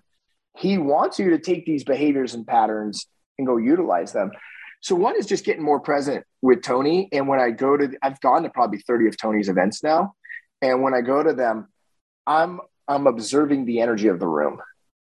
He 0.58 0.78
wants 0.78 1.17
you 1.17 1.30
to 1.30 1.39
take 1.39 1.65
these 1.65 1.84
behaviors 1.84 2.34
and 2.34 2.45
patterns 2.45 3.08
and 3.38 3.47
go 3.47 3.58
utilize 3.58 4.12
them. 4.12 4.32
So, 4.82 4.95
one 4.95 5.15
is 5.17 5.28
just 5.28 5.45
getting 5.45 5.63
more 5.63 5.80
present 5.80 6.26
with 6.41 6.62
Tony. 6.62 7.08
And 7.12 7.28
when 7.28 7.39
I 7.39 7.52
go 7.52 7.78
to, 7.78 7.95
I've 8.02 8.19
gone 8.19 8.43
to 8.43 8.50
probably 8.50 8.80
30 8.80 9.08
of 9.08 9.17
Tony's 9.17 9.47
events 9.47 9.84
now. 9.84 10.15
And 10.62 10.82
when 10.82 10.93
I 10.93 11.02
go 11.02 11.24
to 11.24 11.34
them, 11.34 11.67
I'm, 12.28 12.60
I'm 12.88 13.08
observing 13.08 13.65
the 13.65 13.80
energy 13.80 14.08
of 14.08 14.19
the 14.19 14.28
room. 14.28 14.60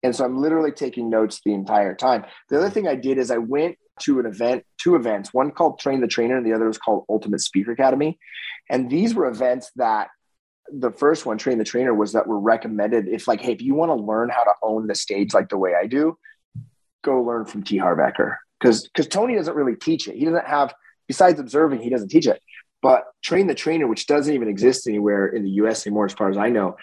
And 0.03 0.15
so 0.15 0.25
I'm 0.25 0.39
literally 0.39 0.71
taking 0.71 1.09
notes 1.09 1.41
the 1.45 1.55
entire 1.55 1.95
time. 1.95 2.27
The 2.51 2.59
other 2.59 2.71
thing 2.71 2.87
I 2.87 2.95
did 2.95 3.19
is 3.19 3.31
I 3.31 3.39
went 3.39 3.77
to 4.01 4.19
an 4.19 4.27
event, 4.27 4.65
two 4.79 4.97
events, 4.97 5.33
one 5.33 5.51
called 5.51 5.79
Train 5.79 6.01
the 6.01 6.07
Trainer 6.07 6.37
and 6.37 6.47
the 6.47 6.53
other 6.53 6.67
was 6.67 6.79
called 6.79 7.05
Ultimate 7.09 7.41
Speaker 7.41 7.73
Academy. 7.73 8.19
And 8.69 8.91
these 8.91 9.15
were 9.15 9.27
events 9.27 9.71
that 9.77 10.09
the 10.73 10.91
first 10.91 11.27
one, 11.27 11.39
Train 11.39 11.59
the 11.59 11.65
Trainer, 11.65 11.95
was 11.95 12.13
that 12.13 12.27
were 12.27 12.39
recommended. 12.39 13.09
If 13.09 13.29
like, 13.29 13.41
hey, 13.41 13.53
if 13.53 13.63
you 13.63 13.75
want 13.75 13.91
to 13.91 13.95
learn 13.95 14.31
how 14.31 14.45
to 14.45 14.53
own 14.63 14.87
the 14.87 14.95
stage 14.95 15.35
like 15.35 15.49
the 15.49 15.59
way 15.59 15.75
I 15.75 15.87
do, 15.87 16.17
go 17.03 17.21
learn 17.21 17.45
from 17.45 17.63
T. 17.63 17.77
Harv 17.77 17.99
Eker. 17.99 18.37
Because 18.61 18.89
because 18.89 19.07
Tony 19.07 19.35
doesn't 19.35 19.55
really 19.55 19.77
teach 19.77 20.09
it. 20.09 20.17
He 20.17 20.25
doesn't 20.25 20.47
have, 20.47 20.75
besides 21.07 21.39
observing, 21.39 21.81
he 21.81 21.91
doesn't 21.91 22.09
teach 22.09 22.27
it. 22.27 22.41
But 22.83 23.05
Train 23.23 23.47
the 23.47 23.55
Trainer, 23.55 23.87
which 23.87 24.07
doesn't 24.07 24.33
even 24.33 24.49
exist 24.49 24.87
anywhere 24.87 25.27
in 25.27 25.43
the 25.43 25.51
US 25.51 25.87
anymore, 25.87 26.07
as 26.07 26.15
far 26.15 26.31
as 26.31 26.39
I 26.39 26.49
know, 26.49 26.77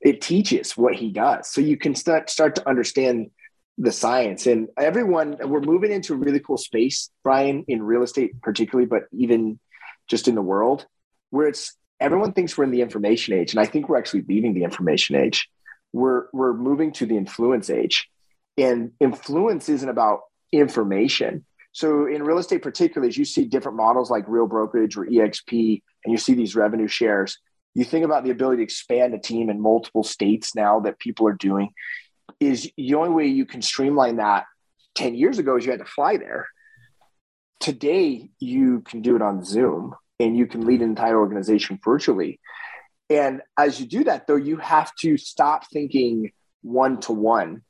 it 0.00 0.20
teaches 0.20 0.76
what 0.76 0.94
he 0.94 1.10
does. 1.10 1.50
So 1.50 1.60
you 1.60 1.76
can 1.76 1.94
start 1.94 2.30
start 2.30 2.54
to 2.56 2.68
understand 2.68 3.30
the 3.78 3.92
science. 3.92 4.46
And 4.46 4.68
everyone 4.76 5.36
we're 5.40 5.60
moving 5.60 5.92
into 5.92 6.12
a 6.12 6.16
really 6.16 6.40
cool 6.40 6.58
space 6.58 7.10
brian 7.22 7.64
in 7.68 7.82
real 7.82 8.02
estate 8.02 8.40
particularly 8.42 8.86
but 8.86 9.04
even 9.12 9.58
just 10.08 10.28
in 10.28 10.34
the 10.34 10.42
world 10.42 10.86
where 11.30 11.46
it's 11.46 11.76
everyone 12.00 12.32
thinks 12.32 12.58
we're 12.58 12.64
in 12.64 12.70
the 12.70 12.80
information 12.80 13.34
age 13.34 13.52
and 13.52 13.60
i 13.60 13.66
think 13.66 13.88
we're 13.88 13.98
actually 13.98 14.24
leaving 14.28 14.54
the 14.54 14.64
information 14.64 15.16
age. 15.16 15.48
We're 15.92 16.26
we're 16.32 16.54
moving 16.54 16.92
to 16.94 17.06
the 17.06 17.16
influence 17.16 17.70
age. 17.70 18.08
And 18.58 18.90
influence 18.98 19.68
isn't 19.68 19.88
about 19.88 20.22
information. 20.52 21.46
So 21.72 22.06
in 22.06 22.24
real 22.24 22.38
estate 22.38 22.62
particularly 22.62 23.08
as 23.08 23.16
you 23.16 23.24
see 23.24 23.44
different 23.44 23.76
models 23.76 24.10
like 24.10 24.24
real 24.26 24.46
brokerage 24.46 24.96
or 24.96 25.06
exp 25.06 25.82
and 26.04 26.12
you 26.12 26.18
see 26.18 26.34
these 26.34 26.56
revenue 26.56 26.88
shares 26.88 27.38
you 27.74 27.84
think 27.84 28.04
about 28.04 28.24
the 28.24 28.30
ability 28.30 28.56
to 28.56 28.62
expand 28.64 29.14
a 29.14 29.18
team 29.18 29.50
in 29.50 29.60
multiple 29.60 30.02
states 30.02 30.56
now 30.56 30.80
that 30.80 30.98
people 30.98 31.28
are 31.28 31.34
doing 31.34 31.70
is 32.40 32.70
the 32.76 32.94
only 32.94 33.10
way 33.10 33.26
you 33.26 33.46
can 33.46 33.62
streamline 33.62 34.16
that 34.16 34.44
10 34.94 35.14
years 35.14 35.38
ago 35.38 35.56
is 35.56 35.64
you 35.64 35.70
had 35.70 35.80
to 35.80 35.86
fly 35.86 36.16
there. 36.16 36.48
Today, 37.60 38.30
you 38.38 38.82
can 38.82 39.02
do 39.02 39.16
it 39.16 39.22
on 39.22 39.44
Zoom 39.44 39.94
and 40.20 40.36
you 40.36 40.46
can 40.46 40.66
lead 40.66 40.80
an 40.80 40.90
entire 40.90 41.18
organization 41.18 41.78
virtually. 41.84 42.40
And 43.10 43.42
as 43.56 43.80
you 43.80 43.86
do 43.86 44.04
that, 44.04 44.26
though, 44.26 44.36
you 44.36 44.58
have 44.58 44.94
to 45.00 45.16
stop 45.16 45.68
thinking 45.70 46.32
one 46.62 47.00
to 47.00 47.12
one. 47.12 47.62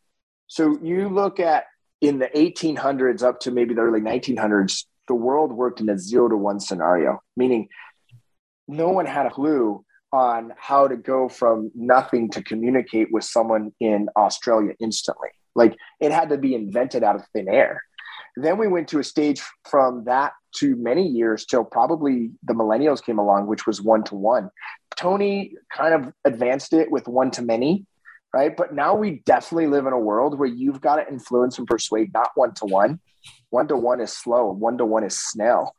So 0.47 0.79
you 0.83 1.09
look 1.09 1.41
at 1.41 1.65
in 2.01 2.19
the 2.19 2.29
1800s 2.29 3.23
up 3.23 3.41
to 3.41 3.51
maybe 3.51 3.75
the 3.75 3.83
early 3.83 4.01
1900s, 4.01 4.85
the 5.07 5.15
world 5.15 5.53
worked 5.53 5.81
in 5.81 5.89
a 5.89 5.99
zero 5.99 6.29
to 6.29 6.37
one 6.37 6.61
scenario, 6.61 7.21
meaning 7.37 7.69
no 8.67 8.89
one 8.89 9.07
had 9.07 9.27
a 9.27 9.31
clue 9.31 9.85
on 10.13 10.53
how 10.57 10.89
to 10.89 10.97
go 10.97 11.29
from 11.29 11.71
nothing 11.75 12.31
to 12.31 12.43
communicate 12.43 13.09
with 13.13 13.25
someone 13.25 13.73
in 13.81 14.09
Australia 14.17 14.75
instantly. 14.81 15.29
Like 15.55 15.77
it 16.01 16.13
had 16.13 16.31
to 16.31 16.39
be 16.39 16.55
invented 16.55 17.03
out 17.03 17.17
of 17.17 17.27
thin 17.33 17.49
air. 17.49 17.83
Then 18.37 18.59
we 18.59 18.69
went 18.69 18.89
to 18.89 19.01
a 19.01 19.05
stage 19.05 19.43
from 19.69 20.05
that 20.05 20.33
to 20.57 20.77
many 20.77 21.07
years 21.07 21.45
till 21.45 21.65
probably 21.65 22.31
the 22.45 22.55
millennials 22.55 23.03
came 23.03 23.19
along, 23.19 23.47
which 23.47 23.67
was 23.67 23.83
one 23.83 24.05
to 24.05 24.15
one. 24.15 24.51
Tony 24.97 25.55
kind 25.75 25.95
of 25.95 26.13
advanced 26.25 26.73
it 26.73 26.91
with 26.91 27.09
one 27.09 27.31
to 27.33 27.43
many, 27.43 27.85
right? 28.33 28.57
But 28.57 28.75
now 28.75 28.95
we 28.95 29.23
definitely 29.27 29.67
live 29.67 29.87
in 29.87 29.93
a 29.93 29.99
world 29.99 30.39
where 30.39 30.49
you've 30.49 30.81
got 30.81 30.97
to 30.97 31.09
influence 31.09 31.59
and 31.59 31.67
persuade, 31.67 32.13
not 32.13 32.31
one 32.35 32.55
to 32.55 32.67
one. 32.67 33.01
One 33.51 33.69
to 33.69 33.77
one 33.77 34.01
is 34.01 34.13
slow, 34.13 34.53
one 34.53 34.79
to 34.79 34.87
one 34.87 35.05
is 35.05 35.19
snail 35.19 35.75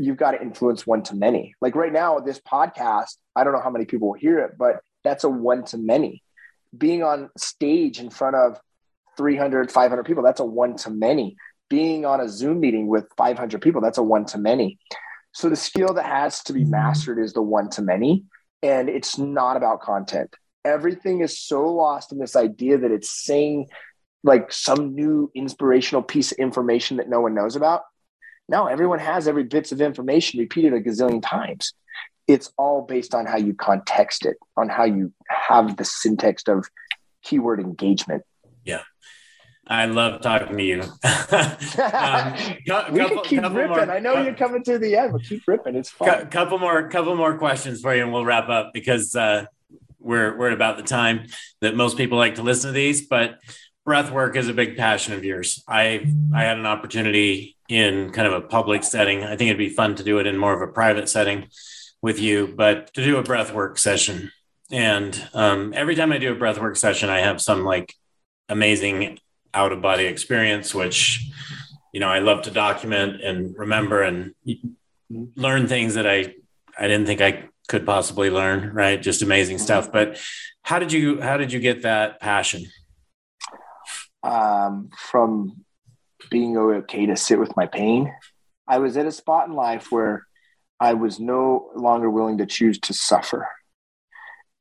you've 0.00 0.16
got 0.16 0.32
to 0.32 0.40
influence 0.40 0.86
one 0.86 1.02
to 1.04 1.14
many. 1.14 1.54
Like 1.60 1.74
right 1.74 1.92
now, 1.92 2.18
this 2.20 2.40
podcast, 2.40 3.16
I 3.36 3.44
don't 3.44 3.52
know 3.52 3.60
how 3.60 3.70
many 3.70 3.84
people 3.84 4.08
will 4.08 4.18
hear 4.18 4.38
it, 4.38 4.52
but 4.58 4.80
that's 5.04 5.24
a 5.24 5.28
one 5.28 5.64
to 5.66 5.78
many. 5.78 6.22
Being 6.76 7.02
on 7.02 7.28
stage 7.36 8.00
in 8.00 8.10
front 8.10 8.36
of 8.36 8.58
300, 9.16 9.70
500 9.70 10.04
people, 10.04 10.22
that's 10.22 10.40
a 10.40 10.44
one 10.44 10.76
to 10.78 10.90
many. 10.90 11.36
Being 11.68 12.06
on 12.06 12.20
a 12.20 12.28
Zoom 12.28 12.60
meeting 12.60 12.86
with 12.86 13.06
500 13.16 13.60
people, 13.60 13.80
that's 13.80 13.98
a 13.98 14.02
one 14.02 14.24
to 14.26 14.38
many. 14.38 14.78
So 15.32 15.48
the 15.48 15.56
skill 15.56 15.92
that 15.94 16.06
has 16.06 16.42
to 16.44 16.52
be 16.52 16.64
mastered 16.64 17.18
is 17.22 17.34
the 17.34 17.42
one 17.42 17.68
to 17.70 17.82
many. 17.82 18.24
And 18.62 18.88
it's 18.88 19.18
not 19.18 19.56
about 19.56 19.80
content. 19.80 20.34
Everything 20.64 21.20
is 21.20 21.38
so 21.38 21.72
lost 21.72 22.10
in 22.12 22.18
this 22.18 22.36
idea 22.36 22.78
that 22.78 22.90
it's 22.90 23.10
saying 23.10 23.68
like 24.22 24.52
some 24.52 24.94
new 24.94 25.30
inspirational 25.34 26.02
piece 26.02 26.32
of 26.32 26.38
information 26.38 26.98
that 26.98 27.08
no 27.08 27.20
one 27.20 27.34
knows 27.34 27.56
about 27.56 27.82
no, 28.50 28.66
everyone 28.66 28.98
has 28.98 29.28
every 29.28 29.44
bits 29.44 29.70
of 29.70 29.80
information 29.80 30.40
repeated 30.40 30.74
a 30.74 30.80
gazillion 30.80 31.22
times. 31.22 31.72
It's 32.26 32.52
all 32.58 32.82
based 32.82 33.14
on 33.14 33.24
how 33.24 33.36
you 33.36 33.54
context 33.54 34.26
it, 34.26 34.36
on 34.56 34.68
how 34.68 34.84
you 34.84 35.12
have 35.28 35.76
the 35.76 35.84
syntax 35.84 36.42
of 36.48 36.68
keyword 37.22 37.60
engagement. 37.60 38.24
Yeah. 38.64 38.82
I 39.68 39.86
love 39.86 40.20
talking 40.20 40.56
to 40.56 40.62
you. 40.64 40.80
um, 40.82 40.88
couple, 42.66 42.92
we 42.92 42.98
can 42.98 43.22
keep 43.22 43.42
ripping. 43.42 43.68
More, 43.68 43.90
I 43.90 44.00
know 44.00 44.20
you're 44.20 44.34
coming 44.34 44.64
to 44.64 44.78
the 44.78 44.96
end, 44.96 45.12
but 45.12 45.22
keep 45.22 45.42
ripping. 45.46 45.76
It's 45.76 45.90
fun. 45.90 46.26
couple 46.26 46.58
more, 46.58 46.88
couple 46.88 47.14
more 47.14 47.38
questions 47.38 47.80
for 47.80 47.94
you, 47.94 48.02
and 48.02 48.12
we'll 48.12 48.24
wrap 48.24 48.48
up 48.48 48.72
because 48.74 49.14
uh, 49.14 49.44
we're 50.00 50.36
we're 50.36 50.48
at 50.48 50.54
about 50.54 50.76
the 50.76 50.82
time 50.82 51.26
that 51.60 51.76
most 51.76 51.96
people 51.96 52.18
like 52.18 52.34
to 52.34 52.42
listen 52.42 52.70
to 52.70 52.72
these. 52.72 53.06
But 53.06 53.38
breath 53.90 54.12
work 54.12 54.36
is 54.36 54.46
a 54.46 54.54
big 54.54 54.76
passion 54.76 55.14
of 55.14 55.24
yours. 55.24 55.64
I 55.66 56.06
I 56.32 56.44
had 56.44 56.58
an 56.58 56.64
opportunity 56.64 57.56
in 57.68 58.12
kind 58.12 58.28
of 58.28 58.34
a 58.34 58.40
public 58.40 58.84
setting. 58.84 59.24
I 59.24 59.34
think 59.34 59.48
it'd 59.48 59.58
be 59.58 59.68
fun 59.68 59.96
to 59.96 60.04
do 60.04 60.20
it 60.20 60.28
in 60.28 60.38
more 60.38 60.54
of 60.54 60.62
a 60.62 60.72
private 60.72 61.08
setting 61.08 61.48
with 62.00 62.20
you, 62.20 62.54
but 62.56 62.94
to 62.94 63.02
do 63.02 63.16
a 63.16 63.24
breath 63.24 63.52
work 63.52 63.78
session. 63.78 64.30
And 64.70 65.20
um, 65.34 65.72
every 65.74 65.96
time 65.96 66.12
I 66.12 66.18
do 66.18 66.30
a 66.30 66.36
breath 66.36 66.60
work 66.60 66.76
session, 66.76 67.10
I 67.10 67.18
have 67.18 67.40
some 67.40 67.64
like 67.64 67.92
amazing 68.48 69.18
out 69.52 69.72
of 69.72 69.82
body 69.82 70.04
experience, 70.04 70.72
which 70.72 71.28
you 71.92 71.98
know 71.98 72.08
I 72.08 72.20
love 72.20 72.42
to 72.42 72.52
document 72.52 73.20
and 73.20 73.58
remember 73.58 74.02
and 74.02 74.34
learn 75.34 75.66
things 75.66 75.94
that 75.94 76.06
I 76.06 76.32
I 76.78 76.86
didn't 76.86 77.06
think 77.06 77.20
I 77.20 77.48
could 77.66 77.84
possibly 77.84 78.30
learn. 78.30 78.72
Right, 78.72 79.02
just 79.02 79.20
amazing 79.20 79.58
stuff. 79.58 79.90
But 79.90 80.20
how 80.62 80.78
did 80.78 80.92
you 80.92 81.20
how 81.20 81.36
did 81.38 81.52
you 81.52 81.58
get 81.58 81.82
that 81.82 82.20
passion? 82.20 82.66
Um, 84.22 84.90
from 84.96 85.64
being 86.30 86.56
okay 86.56 87.06
to 87.06 87.16
sit 87.16 87.38
with 87.38 87.56
my 87.56 87.66
pain. 87.66 88.12
I 88.68 88.78
was 88.78 88.96
at 88.96 89.06
a 89.06 89.12
spot 89.12 89.48
in 89.48 89.54
life 89.54 89.90
where 89.90 90.26
I 90.78 90.94
was 90.94 91.18
no 91.18 91.70
longer 91.74 92.08
willing 92.08 92.38
to 92.38 92.46
choose 92.46 92.78
to 92.80 92.94
suffer. 92.94 93.48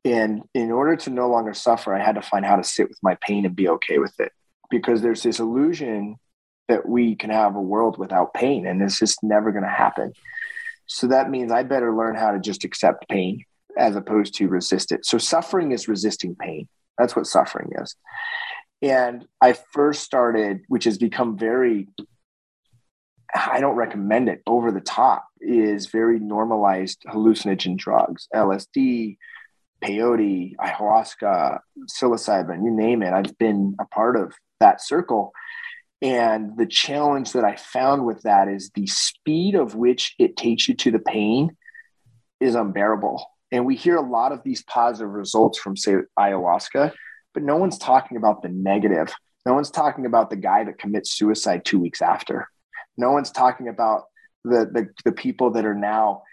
And 0.06 0.43
in 0.54 0.72
order 0.72 0.95
to 0.95 1.10
no 1.10 1.30
longer 1.30 1.54
suffer, 1.54 1.93
I 1.93 2.04
had 2.04 2.15
to 2.15 2.22
find 2.22 2.45
how 2.45 2.56
to 2.56 2.63
sit 2.63 2.89
with 2.89 3.00
my 3.04 3.17
pain 3.22 3.45
and 3.45 3.56
be 3.56 3.69
okay 3.69 4.00
with 4.00 4.17
it. 4.19 4.32
Because 4.69 5.02
there's 5.02 5.24
this 5.24 5.39
illusion 5.39 6.17
that 6.67 6.88
we 6.88 7.15
can 7.15 7.30
have 7.30 7.56
a 7.56 7.62
world 7.62 7.98
without 7.98 8.34
pain, 8.34 8.67
and 8.67 8.82
it's 8.82 9.00
just 9.00 9.24
never 9.24 9.52
going 9.52 9.63
to 9.63 9.69
happen. 9.69 10.13
So 10.86 11.08
that 11.08 11.30
means 11.30 11.52
I 11.52 11.63
better 11.63 11.95
learn 11.95 12.15
how 12.15 12.32
to 12.32 12.39
just 12.39 12.63
accept 12.63 13.10
pain 13.10 13.43
as 13.78 13.95
opposed 13.95 14.36
to 14.36 14.48
resist 14.48 14.91
it. 14.91 15.06
So 15.06 15.17
suffering 15.17 15.72
is 15.72 15.88
resisting 15.88 16.36
pain. 16.36 16.67
That's 16.98 17.15
what 17.15 17.28
suffering 17.28 17.72
is. 17.82 17.95
And 18.81 19.27
I 19.41 19.53
first 19.53 20.03
started, 20.03 20.61
which 20.67 20.85
has 20.85 20.97
become 20.97 21.37
very, 21.37 21.87
I 23.33 23.59
don't 23.59 23.75
recommend 23.75 24.29
it, 24.29 24.41
over 24.47 24.71
the 24.71 24.79
top, 24.79 25.25
is 25.41 25.87
very 25.87 26.19
normalized 26.19 27.03
hallucinogen 27.07 27.77
drugs, 27.77 28.27
LSD, 28.33 29.17
peyote, 29.83 30.55
ayahuasca, 30.57 31.59
psilocybin, 31.89 32.63
you 32.63 32.71
name 32.71 33.03
it. 33.03 33.13
I've 33.13 33.37
been 33.37 33.75
a 33.79 33.85
part 33.85 34.15
of 34.15 34.33
that 34.59 34.81
circle. 34.81 35.33
And 36.01 36.57
the 36.57 36.65
challenge 36.65 37.33
that 37.33 37.43
I 37.43 37.57
found 37.57 38.05
with 38.05 38.21
that 38.21 38.47
is 38.47 38.71
the 38.73 38.87
speed 38.87 39.55
of 39.55 39.75
which 39.75 40.15
it 40.17 40.37
takes 40.37 40.67
you 40.67 40.75
to 40.75 40.91
the 40.91 40.99
pain 40.99 41.57
is 42.39 42.55
unbearable. 42.55 43.25
And 43.51 43.65
we 43.65 43.75
hear 43.75 43.97
a 43.97 44.09
lot 44.09 44.31
of 44.31 44.43
these 44.43 44.63
positive 44.63 45.11
results 45.11 45.59
from, 45.59 45.75
say, 45.75 45.95
ayahuasca 46.17 46.93
but 47.33 47.43
no 47.43 47.57
one's 47.57 47.77
talking 47.77 48.17
about 48.17 48.41
the 48.41 48.49
negative. 48.49 49.13
No 49.45 49.53
one's 49.53 49.71
talking 49.71 50.05
about 50.05 50.29
the 50.29 50.35
guy 50.35 50.63
that 50.63 50.77
commits 50.77 51.11
suicide 51.11 51.65
two 51.65 51.79
weeks 51.79 52.01
after. 52.01 52.49
No 52.97 53.11
one's 53.11 53.31
talking 53.31 53.67
about 53.67 54.05
the 54.43 54.69
the, 54.71 54.89
the 55.05 55.11
people 55.11 55.51
that 55.51 55.65
are 55.65 55.75
now 55.75 56.23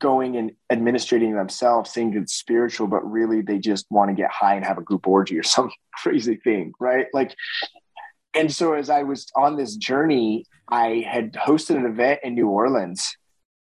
going 0.00 0.36
and 0.36 0.52
administrating 0.70 1.34
themselves, 1.34 1.92
saying 1.92 2.14
it's 2.14 2.34
spiritual, 2.34 2.86
but 2.86 3.10
really 3.10 3.40
they 3.40 3.58
just 3.58 3.86
want 3.90 4.10
to 4.10 4.14
get 4.14 4.30
high 4.30 4.54
and 4.54 4.64
have 4.64 4.78
a 4.78 4.82
group 4.82 5.06
orgy 5.06 5.38
or 5.38 5.42
some 5.56 5.70
crazy 6.02 6.36
thing, 6.36 6.72
right? 6.78 7.06
Like, 7.12 7.34
and 8.34 8.52
so 8.52 8.74
as 8.74 8.90
I 8.90 9.04
was 9.04 9.30
on 9.36 9.56
this 9.56 9.76
journey, 9.76 10.44
I 10.68 11.04
had 11.08 11.32
hosted 11.34 11.76
an 11.76 11.86
event 11.86 12.20
in 12.24 12.34
New 12.34 12.48
Orleans 12.48 13.16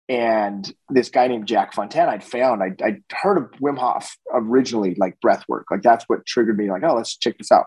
and 0.07 0.71
this 0.89 1.09
guy 1.09 1.27
named 1.27 1.47
Jack 1.47 1.73
Fontana 1.73 2.11
I'd 2.11 2.23
found 2.23 2.61
I 2.61 2.75
I 2.85 3.01
heard 3.11 3.37
of 3.37 3.51
Wim 3.59 3.77
Hof 3.77 4.15
originally 4.31 4.95
like 4.95 5.19
breath 5.19 5.43
work 5.47 5.65
like 5.71 5.81
that's 5.81 6.05
what 6.07 6.25
triggered 6.25 6.57
me 6.57 6.69
like 6.69 6.83
oh 6.83 6.95
let's 6.95 7.15
check 7.15 7.37
this 7.37 7.51
out. 7.51 7.65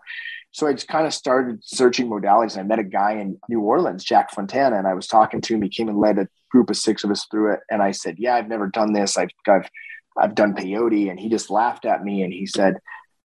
So 0.51 0.67
I 0.67 0.73
just 0.73 0.89
kind 0.89 1.07
of 1.07 1.13
started 1.13 1.63
searching 1.63 2.09
modalities 2.09 2.57
I 2.57 2.63
met 2.63 2.79
a 2.79 2.85
guy 2.85 3.15
in 3.15 3.39
New 3.49 3.61
Orleans 3.61 4.05
Jack 4.05 4.31
Fontana 4.31 4.79
and 4.79 4.87
I 4.87 4.95
was 4.95 5.07
talking 5.07 5.41
to 5.41 5.55
him. 5.55 5.63
He 5.63 5.69
came 5.69 5.89
and 5.89 5.99
led 5.99 6.19
a 6.19 6.29
group 6.51 6.71
of 6.71 6.77
six 6.77 7.05
of 7.05 7.11
us 7.11 7.27
through 7.31 7.55
it. 7.55 7.61
And 7.71 7.83
I 7.83 7.91
said 7.91 8.17
yeah 8.19 8.37
I've 8.37 8.49
never 8.49 8.69
done 8.69 8.93
this. 8.93 9.19
I've 9.19 9.31
I've 9.49 9.69
I've 10.17 10.35
done 10.35 10.55
peyote. 10.55 11.11
And 11.11 11.19
he 11.19 11.29
just 11.29 11.51
laughed 11.51 11.85
at 11.85 12.05
me 12.05 12.23
and 12.23 12.33
he 12.33 12.47
said 12.47 12.79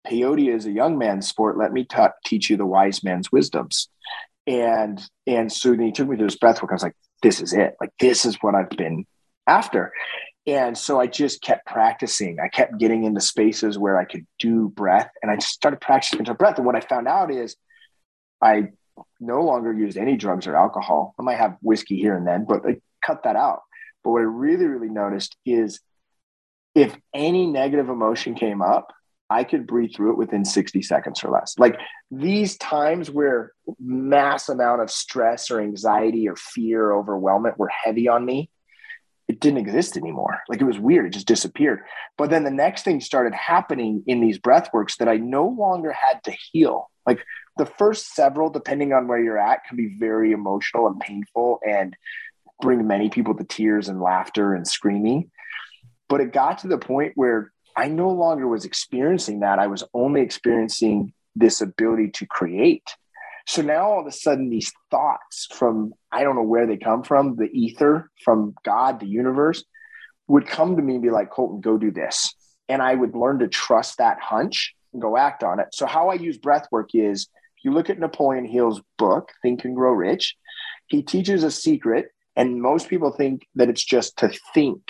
peyote 0.07 0.53
is 0.53 0.65
a 0.65 0.71
young 0.71 0.97
man's 0.97 1.27
sport. 1.27 1.57
Let 1.57 1.73
me 1.73 1.85
teach 2.25 2.49
you 2.49 2.55
the 2.55 2.65
wise 2.65 3.03
man's 3.03 3.29
wisdoms. 3.29 3.89
And 4.47 5.01
and 5.27 5.51
so 5.51 5.77
he 5.77 5.91
took 5.91 6.07
me 6.07 6.15
to 6.15 6.23
his 6.23 6.37
breath 6.37 6.61
work 6.61 6.71
I 6.71 6.75
was 6.75 6.83
like 6.83 6.95
this 7.21 7.41
is 7.41 7.53
it. 7.53 7.75
Like 7.79 7.91
this 7.99 8.25
is 8.25 8.37
what 8.41 8.55
I've 8.55 8.69
been 8.69 9.05
after. 9.47 9.93
And 10.47 10.75
so 10.77 10.99
I 10.99 11.07
just 11.07 11.41
kept 11.41 11.67
practicing. 11.67 12.39
I 12.39 12.47
kept 12.47 12.79
getting 12.79 13.03
into 13.03 13.21
spaces 13.21 13.77
where 13.77 13.97
I 13.97 14.05
could 14.05 14.25
do 14.39 14.69
breath 14.69 15.11
and 15.21 15.31
I 15.31 15.35
just 15.35 15.53
started 15.53 15.79
practicing 15.79 16.19
into 16.19 16.33
breath. 16.33 16.57
And 16.57 16.65
what 16.65 16.75
I 16.75 16.79
found 16.79 17.07
out 17.07 17.31
is 17.31 17.55
I 18.41 18.69
no 19.19 19.43
longer 19.43 19.71
used 19.71 19.97
any 19.97 20.17
drugs 20.17 20.47
or 20.47 20.55
alcohol. 20.55 21.13
I 21.19 21.21
might 21.21 21.37
have 21.37 21.57
whiskey 21.61 21.97
here 21.97 22.17
and 22.17 22.25
then, 22.25 22.45
but 22.47 22.65
I 22.67 22.77
cut 23.05 23.23
that 23.23 23.35
out. 23.35 23.61
But 24.03 24.11
what 24.11 24.21
I 24.21 24.25
really, 24.25 24.65
really 24.65 24.89
noticed 24.89 25.35
is 25.45 25.79
if 26.73 26.95
any 27.13 27.45
negative 27.45 27.89
emotion 27.89 28.33
came 28.33 28.61
up, 28.61 28.93
I 29.31 29.45
could 29.45 29.65
breathe 29.65 29.95
through 29.95 30.11
it 30.11 30.17
within 30.17 30.43
60 30.43 30.81
seconds 30.81 31.23
or 31.23 31.31
less. 31.31 31.55
Like 31.57 31.79
these 32.11 32.57
times 32.57 33.09
where 33.09 33.53
mass 33.79 34.49
amount 34.49 34.81
of 34.81 34.91
stress 34.91 35.49
or 35.49 35.61
anxiety 35.61 36.27
or 36.27 36.35
fear 36.35 36.91
or 36.91 37.01
overwhelmment 37.01 37.57
were 37.57 37.69
heavy 37.69 38.09
on 38.09 38.25
me, 38.25 38.49
it 39.29 39.39
didn't 39.39 39.59
exist 39.59 39.95
anymore. 39.95 40.41
Like 40.49 40.59
it 40.59 40.65
was 40.65 40.77
weird. 40.77 41.05
It 41.05 41.13
just 41.13 41.27
disappeared. 41.27 41.79
But 42.17 42.29
then 42.29 42.43
the 42.43 42.51
next 42.51 42.83
thing 42.83 42.99
started 42.99 43.33
happening 43.33 44.03
in 44.05 44.19
these 44.19 44.37
breath 44.37 44.69
works 44.73 44.97
that 44.97 45.07
I 45.07 45.15
no 45.15 45.47
longer 45.47 45.93
had 45.93 46.21
to 46.25 46.31
heal. 46.51 46.91
Like 47.07 47.23
the 47.57 47.65
first 47.65 48.13
several, 48.13 48.49
depending 48.49 48.91
on 48.91 49.07
where 49.07 49.23
you're 49.23 49.37
at, 49.37 49.63
can 49.63 49.77
be 49.77 49.95
very 49.97 50.33
emotional 50.33 50.87
and 50.87 50.99
painful 50.99 51.61
and 51.65 51.95
bring 52.61 52.85
many 52.85 53.09
people 53.09 53.33
to 53.35 53.45
tears 53.45 53.87
and 53.87 54.01
laughter 54.01 54.53
and 54.53 54.67
screaming. 54.67 55.31
But 56.09 56.19
it 56.19 56.33
got 56.33 56.59
to 56.59 56.67
the 56.67 56.77
point 56.77 57.13
where 57.15 57.53
I 57.75 57.87
no 57.87 58.09
longer 58.09 58.47
was 58.47 58.65
experiencing 58.65 59.41
that. 59.41 59.59
I 59.59 59.67
was 59.67 59.83
only 59.93 60.21
experiencing 60.21 61.13
this 61.35 61.61
ability 61.61 62.11
to 62.15 62.25
create. 62.25 62.95
So 63.47 63.61
now 63.61 63.91
all 63.91 64.01
of 64.01 64.07
a 64.07 64.11
sudden, 64.11 64.49
these 64.49 64.71
thoughts 64.89 65.47
from 65.53 65.93
I 66.11 66.23
don't 66.23 66.35
know 66.35 66.43
where 66.43 66.67
they 66.67 66.77
come 66.77 67.03
from, 67.03 67.35
the 67.35 67.49
ether, 67.51 68.09
from 68.23 68.53
God, 68.63 68.99
the 68.99 69.07
universe, 69.07 69.63
would 70.27 70.47
come 70.47 70.75
to 70.75 70.81
me 70.81 70.93
and 70.93 71.03
be 71.03 71.09
like, 71.09 71.31
Colton, 71.31 71.61
go 71.61 71.77
do 71.77 71.91
this. 71.91 72.33
And 72.69 72.81
I 72.81 72.93
would 72.93 73.15
learn 73.15 73.39
to 73.39 73.47
trust 73.47 73.97
that 73.97 74.19
hunch 74.21 74.75
and 74.93 75.01
go 75.01 75.17
act 75.17 75.43
on 75.43 75.59
it. 75.59 75.67
So, 75.73 75.85
how 75.85 76.09
I 76.09 76.15
use 76.15 76.37
breath 76.37 76.67
work 76.71 76.89
is 76.93 77.27
if 77.57 77.65
you 77.65 77.71
look 77.71 77.89
at 77.89 77.99
Napoleon 77.99 78.45
Hill's 78.45 78.81
book, 78.97 79.31
Think 79.41 79.65
and 79.65 79.75
Grow 79.75 79.91
Rich, 79.91 80.35
he 80.87 81.01
teaches 81.01 81.43
a 81.43 81.51
secret. 81.51 82.07
And 82.35 82.61
most 82.61 82.87
people 82.87 83.11
think 83.11 83.45
that 83.55 83.69
it's 83.69 83.83
just 83.83 84.17
to 84.17 84.31
think 84.53 84.81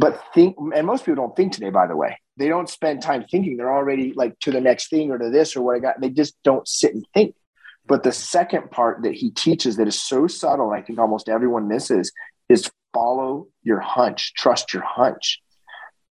but 0.00 0.24
think 0.32 0.56
and 0.74 0.86
most 0.86 1.04
people 1.04 1.22
don't 1.22 1.36
think 1.36 1.52
today 1.52 1.68
by 1.68 1.86
the 1.86 1.94
way. 1.94 2.18
They 2.38 2.48
don't 2.48 2.70
spend 2.70 3.02
time 3.02 3.26
thinking. 3.30 3.58
They're 3.58 3.72
already 3.72 4.14
like 4.14 4.38
to 4.40 4.50
the 4.50 4.60
next 4.60 4.88
thing 4.88 5.10
or 5.10 5.18
to 5.18 5.28
this 5.28 5.54
or 5.54 5.62
what 5.62 5.76
i 5.76 5.78
got. 5.78 6.00
They 6.00 6.08
just 6.08 6.42
don't 6.42 6.66
sit 6.66 6.94
and 6.94 7.04
think. 7.12 7.34
But 7.86 8.02
the 8.02 8.12
second 8.12 8.70
part 8.70 9.02
that 9.02 9.12
he 9.12 9.30
teaches 9.30 9.76
that 9.76 9.86
is 9.86 10.02
so 10.02 10.26
subtle 10.26 10.70
i 10.70 10.80
think 10.80 10.98
almost 10.98 11.28
everyone 11.28 11.68
misses 11.68 12.12
is 12.48 12.70
follow 12.94 13.48
your 13.62 13.80
hunch. 13.80 14.32
Trust 14.34 14.72
your 14.72 14.82
hunch. 14.82 15.40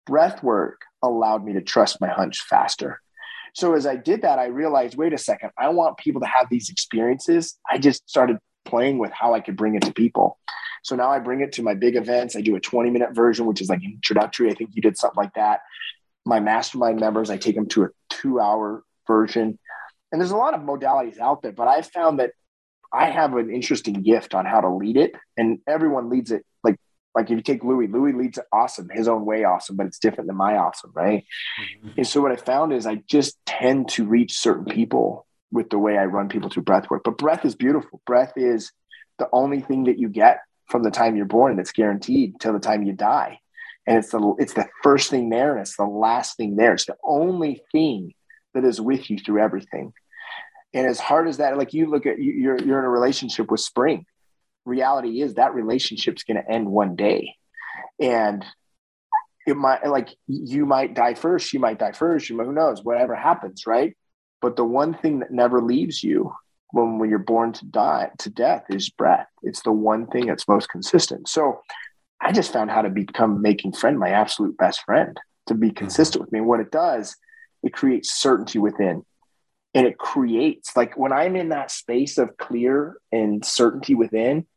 Breath 0.05 0.43
work 0.43 0.81
allowed 1.01 1.43
me 1.43 1.53
to 1.53 1.61
trust 1.61 1.99
my 1.99 2.09
hunch 2.09 2.41
faster. 2.41 3.01
So 3.55 3.73
as 3.73 3.87
i 3.87 3.95
did 3.95 4.21
that 4.21 4.37
i 4.37 4.45
realized 4.45 4.97
wait 4.97 5.13
a 5.13 5.17
second 5.17 5.49
i 5.57 5.69
want 5.69 5.97
people 5.97 6.21
to 6.21 6.27
have 6.27 6.47
these 6.51 6.69
experiences. 6.69 7.57
I 7.67 7.79
just 7.79 8.07
started 8.07 8.37
playing 8.65 8.97
with 8.97 9.11
how 9.11 9.33
i 9.33 9.39
could 9.39 9.55
bring 9.55 9.75
it 9.75 9.81
to 9.81 9.93
people 9.93 10.37
so 10.83 10.95
now 10.95 11.09
I 11.09 11.19
bring 11.19 11.41
it 11.41 11.53
to 11.53 11.63
my 11.63 11.73
big 11.73 11.95
events. 11.95 12.35
I 12.35 12.41
do 12.41 12.55
a 12.55 12.59
20 12.59 12.89
minute 12.89 13.13
version, 13.13 13.45
which 13.45 13.61
is 13.61 13.69
like 13.69 13.83
introductory. 13.83 14.49
I 14.49 14.53
think 14.53 14.71
you 14.73 14.81
did 14.81 14.97
something 14.97 15.21
like 15.21 15.33
that. 15.35 15.61
My 16.25 16.39
mastermind 16.39 16.99
members, 16.99 17.29
I 17.29 17.37
take 17.37 17.55
them 17.55 17.67
to 17.69 17.83
a 17.85 17.87
two 18.09 18.39
hour 18.39 18.83
version. 19.07 19.57
And 20.11 20.19
there's 20.19 20.31
a 20.31 20.37
lot 20.37 20.53
of 20.53 20.61
modalities 20.61 21.19
out 21.19 21.41
there, 21.41 21.51
but 21.51 21.67
I've 21.67 21.87
found 21.87 22.19
that 22.19 22.31
I 22.91 23.11
have 23.11 23.35
an 23.35 23.53
interesting 23.53 24.01
gift 24.01 24.33
on 24.33 24.45
how 24.45 24.61
to 24.61 24.69
lead 24.69 24.97
it. 24.97 25.13
And 25.37 25.59
everyone 25.67 26.09
leads 26.09 26.31
it 26.31 26.45
like 26.63 26.77
like 27.15 27.25
if 27.25 27.31
you 27.31 27.41
take 27.41 27.63
Louis, 27.63 27.87
Louis 27.87 28.13
leads 28.13 28.37
it 28.37 28.45
awesome, 28.51 28.89
his 28.91 29.07
own 29.07 29.25
way 29.25 29.43
awesome, 29.43 29.75
but 29.75 29.85
it's 29.85 29.99
different 29.99 30.27
than 30.27 30.37
my 30.37 30.57
awesome, 30.57 30.91
right? 30.93 31.25
Mm-hmm. 31.61 31.89
And 31.97 32.07
so 32.07 32.21
what 32.21 32.31
I 32.31 32.35
found 32.35 32.73
is 32.73 32.85
I 32.85 32.95
just 33.07 33.37
tend 33.45 33.89
to 33.89 34.05
reach 34.05 34.37
certain 34.39 34.65
people 34.65 35.27
with 35.51 35.69
the 35.69 35.79
way 35.79 35.97
I 35.97 36.05
run 36.05 36.29
people 36.29 36.49
through 36.49 36.63
breath 36.63 36.89
work. 36.89 37.03
But 37.03 37.17
breath 37.17 37.45
is 37.45 37.55
beautiful. 37.55 38.01
Breath 38.05 38.33
is 38.35 38.71
the 39.17 39.29
only 39.33 39.61
thing 39.61 39.85
that 39.85 39.99
you 39.99 40.09
get 40.09 40.41
from 40.67 40.83
the 40.83 40.91
time 40.91 41.15
you're 41.15 41.25
born 41.25 41.59
it's 41.59 41.71
guaranteed 41.71 42.39
till 42.39 42.53
the 42.53 42.59
time 42.59 42.83
you 42.83 42.93
die. 42.93 43.39
And 43.87 43.97
it's 43.97 44.11
the 44.11 44.35
it's 44.37 44.53
the 44.53 44.67
first 44.83 45.09
thing 45.09 45.29
there 45.29 45.53
and 45.53 45.61
it's 45.61 45.77
the 45.77 45.85
last 45.85 46.37
thing 46.37 46.55
there. 46.55 46.73
It's 46.73 46.85
the 46.85 46.97
only 47.03 47.61
thing 47.71 48.13
that 48.53 48.63
is 48.63 48.79
with 48.79 49.09
you 49.09 49.17
through 49.17 49.41
everything. 49.41 49.93
And 50.73 50.85
as 50.85 50.99
hard 50.99 51.27
as 51.27 51.37
that, 51.37 51.57
like 51.57 51.73
you 51.73 51.87
look 51.87 52.05
at 52.05 52.19
you're 52.19 52.59
you're 52.61 52.79
in 52.79 52.85
a 52.85 52.89
relationship 52.89 53.49
with 53.49 53.61
spring. 53.61 54.05
Reality 54.65 55.21
is 55.21 55.35
that 55.35 55.55
relationship's 55.55 56.23
going 56.23 56.37
to 56.37 56.51
end 56.51 56.69
one 56.69 56.95
day. 56.95 57.33
And 57.99 58.45
it 59.47 59.57
might 59.57 59.85
like 59.87 60.09
you 60.27 60.65
might 60.65 60.93
die 60.93 61.15
first, 61.15 61.53
you 61.53 61.59
might 61.59 61.79
die 61.79 61.93
first, 61.93 62.29
you 62.29 62.37
might, 62.37 62.45
who 62.45 62.53
knows, 62.53 62.83
whatever 62.83 63.15
happens, 63.15 63.65
right? 63.65 63.97
But 64.41 64.55
the 64.55 64.63
one 64.63 64.93
thing 64.93 65.19
that 65.19 65.31
never 65.31 65.61
leaves 65.61 66.03
you 66.03 66.33
when, 66.71 66.99
when 66.99 67.09
you're 67.09 67.19
born 67.19 67.53
to 67.53 67.65
die 67.65 68.11
to 68.19 68.29
death 68.29 68.65
is 68.69 68.89
breath. 68.89 69.27
It's 69.43 69.61
the 69.61 69.71
one 69.71 70.07
thing 70.07 70.27
that's 70.27 70.47
most 70.47 70.69
consistent. 70.69 71.27
So 71.27 71.61
I 72.21 72.31
just 72.31 72.53
found 72.53 72.71
how 72.71 72.81
to 72.81 72.89
become 72.89 73.41
making 73.41 73.73
friend 73.73 73.97
my 73.97 74.09
absolute 74.09 74.57
best 74.57 74.83
friend 74.83 75.17
to 75.47 75.53
be 75.53 75.67
mm-hmm. 75.67 75.77
consistent 75.77 76.21
with 76.21 76.31
me. 76.31 76.39
And 76.39 76.47
what 76.47 76.59
it 76.59 76.71
does, 76.71 77.15
it 77.63 77.73
creates 77.73 78.11
certainty 78.11 78.59
within. 78.59 79.05
And 79.73 79.85
it 79.85 79.97
creates 79.97 80.75
like 80.75 80.97
when 80.97 81.13
I'm 81.13 81.35
in 81.35 81.49
that 81.49 81.71
space 81.71 82.17
of 82.17 82.37
clear 82.37 82.97
and 83.11 83.45
certainty 83.45 83.93
within, 83.93 84.47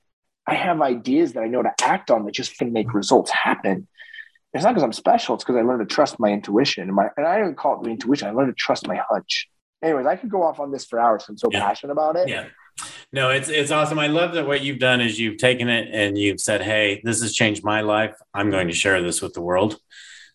I 0.47 0.55
have 0.55 0.81
ideas 0.81 1.35
that 1.35 1.43
I 1.43 1.49
know 1.49 1.63
to 1.63 1.73
act 1.83 2.11
on 2.11 2.25
that 2.25 2.35
just 2.35 2.57
can 2.57 2.73
make 2.73 2.95
results 2.95 3.31
happen. 3.31 3.87
It's 4.55 4.65
not 4.65 4.71
because 4.71 4.83
I'm 4.83 4.93
special, 4.93 5.35
it's 5.35 5.45
because 5.45 5.57
I 5.57 5.63
learned 5.63 5.89
to 5.89 5.95
trust 5.95 6.19
my 6.19 6.31
intuition. 6.31 6.85
And, 6.85 6.95
my, 6.95 7.09
and 7.17 7.27
I 7.27 7.39
don't 7.39 7.57
call 7.57 7.81
it 7.81 7.85
the 7.85 7.91
intuition, 7.91 8.29
I 8.29 8.33
learned 8.33 8.51
to 8.51 8.55
trust 8.55 8.87
my 8.87 9.01
hunch 9.09 9.49
anyways, 9.83 10.07
I 10.07 10.17
could 10.17 10.31
go 10.31 10.43
off 10.43 10.61
on 10.61 10.71
this 10.71 10.85
for 10.85 10.99
hours. 11.01 11.25
I'm 11.29 11.37
so 11.37 11.49
yeah. 11.51 11.61
passionate 11.61 11.93
about 11.93 12.17
it. 12.17 12.29
Yeah. 12.29 12.47
No, 13.13 13.31
it's 13.31 13.49
it's 13.49 13.71
awesome. 13.71 13.99
I 13.99 14.07
love 14.07 14.33
that 14.35 14.47
what 14.47 14.63
you've 14.63 14.79
done 14.79 15.01
is 15.01 15.19
you've 15.19 15.37
taken 15.37 15.69
it 15.69 15.89
and 15.93 16.17
you've 16.17 16.41
said, 16.41 16.63
"Hey, 16.63 17.01
this 17.05 17.21
has 17.21 17.35
changed 17.35 17.63
my 17.63 17.83
life. 17.83 18.15
I'm 18.33 18.51
going 18.51 18.69
to 18.69 18.75
share 18.75 19.03
this 19.03 19.21
with 19.21 19.35
the 19.35 19.43
world." 19.43 19.79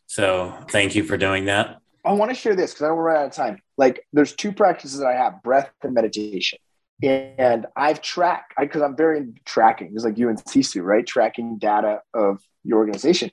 So, 0.05 0.55
thank 0.69 0.95
you 0.95 1.03
for 1.03 1.17
doing 1.17 1.45
that. 1.45 1.79
I 2.05 2.13
want 2.13 2.29
to 2.29 2.35
share 2.35 2.55
this 2.55 2.71
because 2.71 2.83
I 2.83 2.87
don't 2.89 2.97
run 2.97 3.17
out 3.17 3.25
of 3.25 3.31
time. 3.31 3.59
Like, 3.77 4.05
there's 4.13 4.33
two 4.33 4.51
practices 4.51 4.99
that 4.99 5.07
I 5.07 5.15
have: 5.15 5.41
breath 5.43 5.71
and 5.83 5.93
meditation. 5.93 6.59
And 7.03 7.67
I've 7.75 8.01
tracked 8.01 8.53
because 8.59 8.81
I'm 8.81 8.95
very 8.95 9.19
into 9.19 9.41
tracking. 9.45 9.91
It's 9.93 10.03
like 10.03 10.17
you 10.17 10.29
and 10.29 10.43
Sisu, 10.43 10.83
right? 10.83 11.05
Tracking 11.05 11.57
data 11.57 12.01
of 12.13 12.39
your 12.63 12.79
organization. 12.79 13.31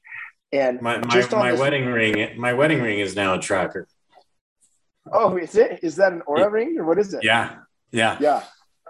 And 0.53 0.80
my 0.80 0.99
my, 0.99 1.26
my 1.30 1.51
this, 1.51 1.61
wedding 1.61 1.86
ring, 1.86 2.38
my 2.38 2.53
wedding 2.53 2.80
ring 2.80 3.01
is 3.01 3.16
now 3.16 3.34
a 3.34 3.41
tracker. 3.41 3.88
Oh, 5.12 5.36
is 5.36 5.55
it? 5.57 5.80
Is 5.82 5.96
that 5.96 6.12
an 6.12 6.22
Oura 6.26 6.50
ring 6.50 6.78
or 6.78 6.84
what 6.84 6.98
is 6.98 7.12
it? 7.14 7.24
Yeah. 7.24 7.57
Yeah. 7.92 8.16
Yeah. 8.20 8.42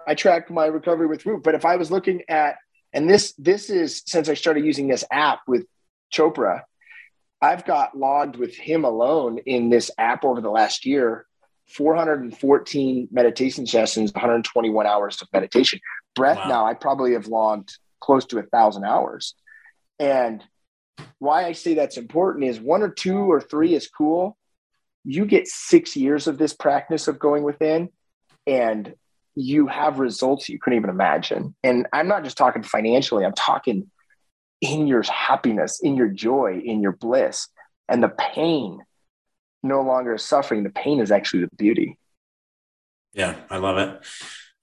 I 0.07 0.15
track 0.15 0.49
my 0.49 0.67
recovery 0.67 1.07
with 1.07 1.25
Root. 1.25 1.43
But 1.43 1.55
if 1.55 1.65
I 1.65 1.75
was 1.75 1.91
looking 1.91 2.23
at, 2.29 2.57
and 2.93 3.09
this 3.09 3.33
this 3.37 3.69
is 3.69 4.03
since 4.05 4.29
I 4.29 4.33
started 4.33 4.63
using 4.63 4.87
this 4.87 5.03
app 5.11 5.39
with 5.47 5.65
Chopra, 6.13 6.61
I've 7.41 7.65
got 7.65 7.97
logged 7.97 8.37
with 8.37 8.55
him 8.55 8.85
alone 8.85 9.39
in 9.39 9.69
this 9.69 9.91
app 9.97 10.23
over 10.23 10.41
the 10.41 10.49
last 10.49 10.85
year 10.85 11.25
414 11.67 13.09
meditation 13.11 13.65
sessions, 13.65 14.13
121 14.13 14.85
hours 14.85 15.21
of 15.21 15.27
meditation. 15.33 15.79
Breath 16.15 16.37
wow. 16.37 16.47
now, 16.47 16.65
I 16.65 16.73
probably 16.73 17.13
have 17.13 17.27
logged 17.27 17.77
close 17.99 18.25
to 18.27 18.39
a 18.39 18.43
thousand 18.43 18.85
hours. 18.85 19.33
And 19.99 20.43
why 21.19 21.45
I 21.45 21.53
say 21.53 21.73
that's 21.73 21.97
important 21.97 22.45
is 22.45 22.59
one 22.59 22.83
or 22.83 22.89
two 22.89 23.31
or 23.31 23.41
three 23.41 23.73
is 23.73 23.87
cool, 23.87 24.37
you 25.05 25.25
get 25.25 25.47
six 25.47 25.95
years 25.95 26.27
of 26.27 26.37
this 26.37 26.53
practice 26.53 27.07
of 27.07 27.19
going 27.19 27.43
within 27.43 27.89
and 28.47 28.93
you 29.35 29.67
have 29.67 29.99
results 29.99 30.49
you 30.49 30.59
couldn't 30.59 30.77
even 30.77 30.89
imagine. 30.89 31.55
And 31.63 31.87
I'm 31.93 32.07
not 32.07 32.23
just 32.23 32.37
talking 32.37 32.63
financially, 32.63 33.25
I'm 33.25 33.33
talking 33.33 33.89
in 34.61 34.87
your 34.87 35.03
happiness, 35.03 35.79
in 35.81 35.95
your 35.95 36.07
joy, 36.07 36.61
in 36.63 36.81
your 36.81 36.93
bliss. 36.93 37.47
And 37.87 38.01
the 38.01 38.09
pain 38.09 38.79
no 39.61 39.81
longer 39.81 40.15
is 40.15 40.23
suffering. 40.23 40.63
The 40.63 40.69
pain 40.69 40.99
is 40.99 41.11
actually 41.11 41.41
the 41.41 41.49
beauty. 41.55 41.97
Yeah, 43.13 43.35
I 43.49 43.57
love 43.57 43.77
it. 43.77 44.03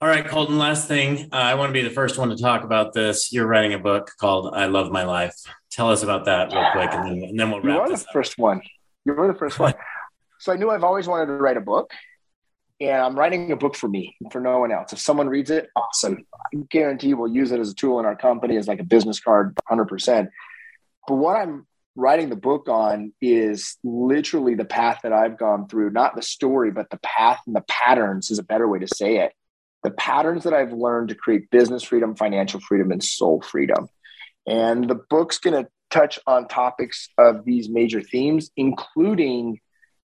All 0.01 0.09
right, 0.09 0.27
Colton, 0.27 0.57
last 0.57 0.87
thing. 0.87 1.29
Uh, 1.31 1.35
I 1.35 1.55
want 1.55 1.69
to 1.69 1.73
be 1.73 1.81
the 1.87 1.93
first 1.93 2.17
one 2.17 2.29
to 2.29 2.35
talk 2.35 2.63
about 2.63 2.93
this. 2.93 3.31
You're 3.31 3.47
writing 3.47 3.73
a 3.73 3.79
book 3.79 4.11
called 4.19 4.53
I 4.53 4.65
Love 4.65 4.91
My 4.91 5.03
Life. 5.03 5.35
Tell 5.71 5.89
us 5.89 6.03
about 6.03 6.25
that 6.25 6.51
real 6.51 6.69
quick, 6.73 6.89
and 6.91 7.05
then, 7.05 7.29
and 7.29 7.39
then 7.39 7.49
we'll 7.51 7.61
wrap 7.61 7.75
You 7.75 7.81
are 7.81 7.87
the 7.87 7.93
up. 7.95 8.05
first 8.11 8.37
one. 8.37 8.61
You 9.05 9.13
were 9.13 9.27
the 9.27 9.37
first 9.37 9.59
one. 9.59 9.73
so 10.43 10.51
I 10.51 10.57
knew 10.57 10.69
I've 10.69 10.83
always 10.83 11.07
wanted 11.07 11.27
to 11.27 11.33
write 11.33 11.55
a 11.55 11.61
book, 11.61 11.93
and 12.81 13.01
I'm 13.01 13.17
writing 13.17 13.53
a 13.53 13.55
book 13.55 13.77
for 13.77 13.87
me, 13.87 14.13
for 14.29 14.41
no 14.41 14.59
one 14.59 14.73
else. 14.73 14.91
If 14.91 14.99
someone 14.99 15.29
reads 15.29 15.49
it, 15.49 15.69
awesome. 15.73 16.25
I 16.35 16.57
guarantee 16.69 17.13
we'll 17.13 17.31
use 17.31 17.53
it 17.53 17.61
as 17.61 17.69
a 17.69 17.73
tool 17.73 17.97
in 18.01 18.05
our 18.05 18.17
company 18.17 18.57
as 18.57 18.67
like 18.67 18.81
a 18.81 18.83
business 18.83 19.21
card, 19.21 19.57
100%. 19.71 20.27
But 21.07 21.15
what 21.15 21.37
I'm 21.37 21.65
writing 21.95 22.29
the 22.29 22.35
book 22.35 22.67
on 22.67 23.13
is 23.21 23.77
literally 23.85 24.53
the 24.53 24.65
path 24.65 24.99
that 25.03 25.13
I've 25.13 25.37
gone 25.37 25.69
through, 25.69 25.91
not 25.91 26.13
the 26.13 26.21
story, 26.21 26.71
but 26.71 26.89
the 26.89 26.99
path 27.01 27.39
and 27.47 27.55
the 27.55 27.63
patterns 27.69 28.29
is 28.29 28.37
a 28.37 28.43
better 28.43 28.67
way 28.67 28.79
to 28.79 28.87
say 28.93 29.19
it. 29.19 29.31
The 29.83 29.91
patterns 29.91 30.43
that 30.43 30.53
I've 30.53 30.73
learned 30.73 31.07
to 31.07 31.15
create 31.15 31.51
business 31.51 31.83
freedom, 31.83 32.17
financial 32.17 32.59
freedom, 32.59 32.91
and 32.91 33.01
soul 33.01 33.41
freedom. 33.41 33.87
And 34.45 34.89
the 34.89 34.99
book's 35.09 35.37
going 35.37 35.63
to 35.63 35.69
touch 35.89 36.19
on 36.27 36.49
topics 36.49 37.07
of 37.17 37.45
these 37.45 37.69
major 37.69 38.01
themes, 38.01 38.51
including 38.57 39.61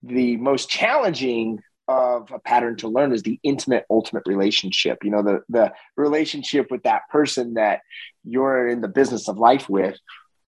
the 0.03 0.37
most 0.37 0.69
challenging 0.69 1.59
of 1.87 2.31
a 2.31 2.39
pattern 2.39 2.77
to 2.77 2.87
learn 2.87 3.11
is 3.11 3.23
the 3.23 3.39
intimate 3.43 3.85
ultimate 3.89 4.23
relationship. 4.25 5.03
You 5.03 5.11
know 5.11 5.23
the 5.23 5.41
the 5.49 5.73
relationship 5.97 6.67
with 6.71 6.83
that 6.83 7.09
person 7.09 7.55
that 7.55 7.81
you're 8.23 8.67
in 8.67 8.81
the 8.81 8.87
business 8.87 9.27
of 9.27 9.37
life 9.37 9.69
with 9.69 9.97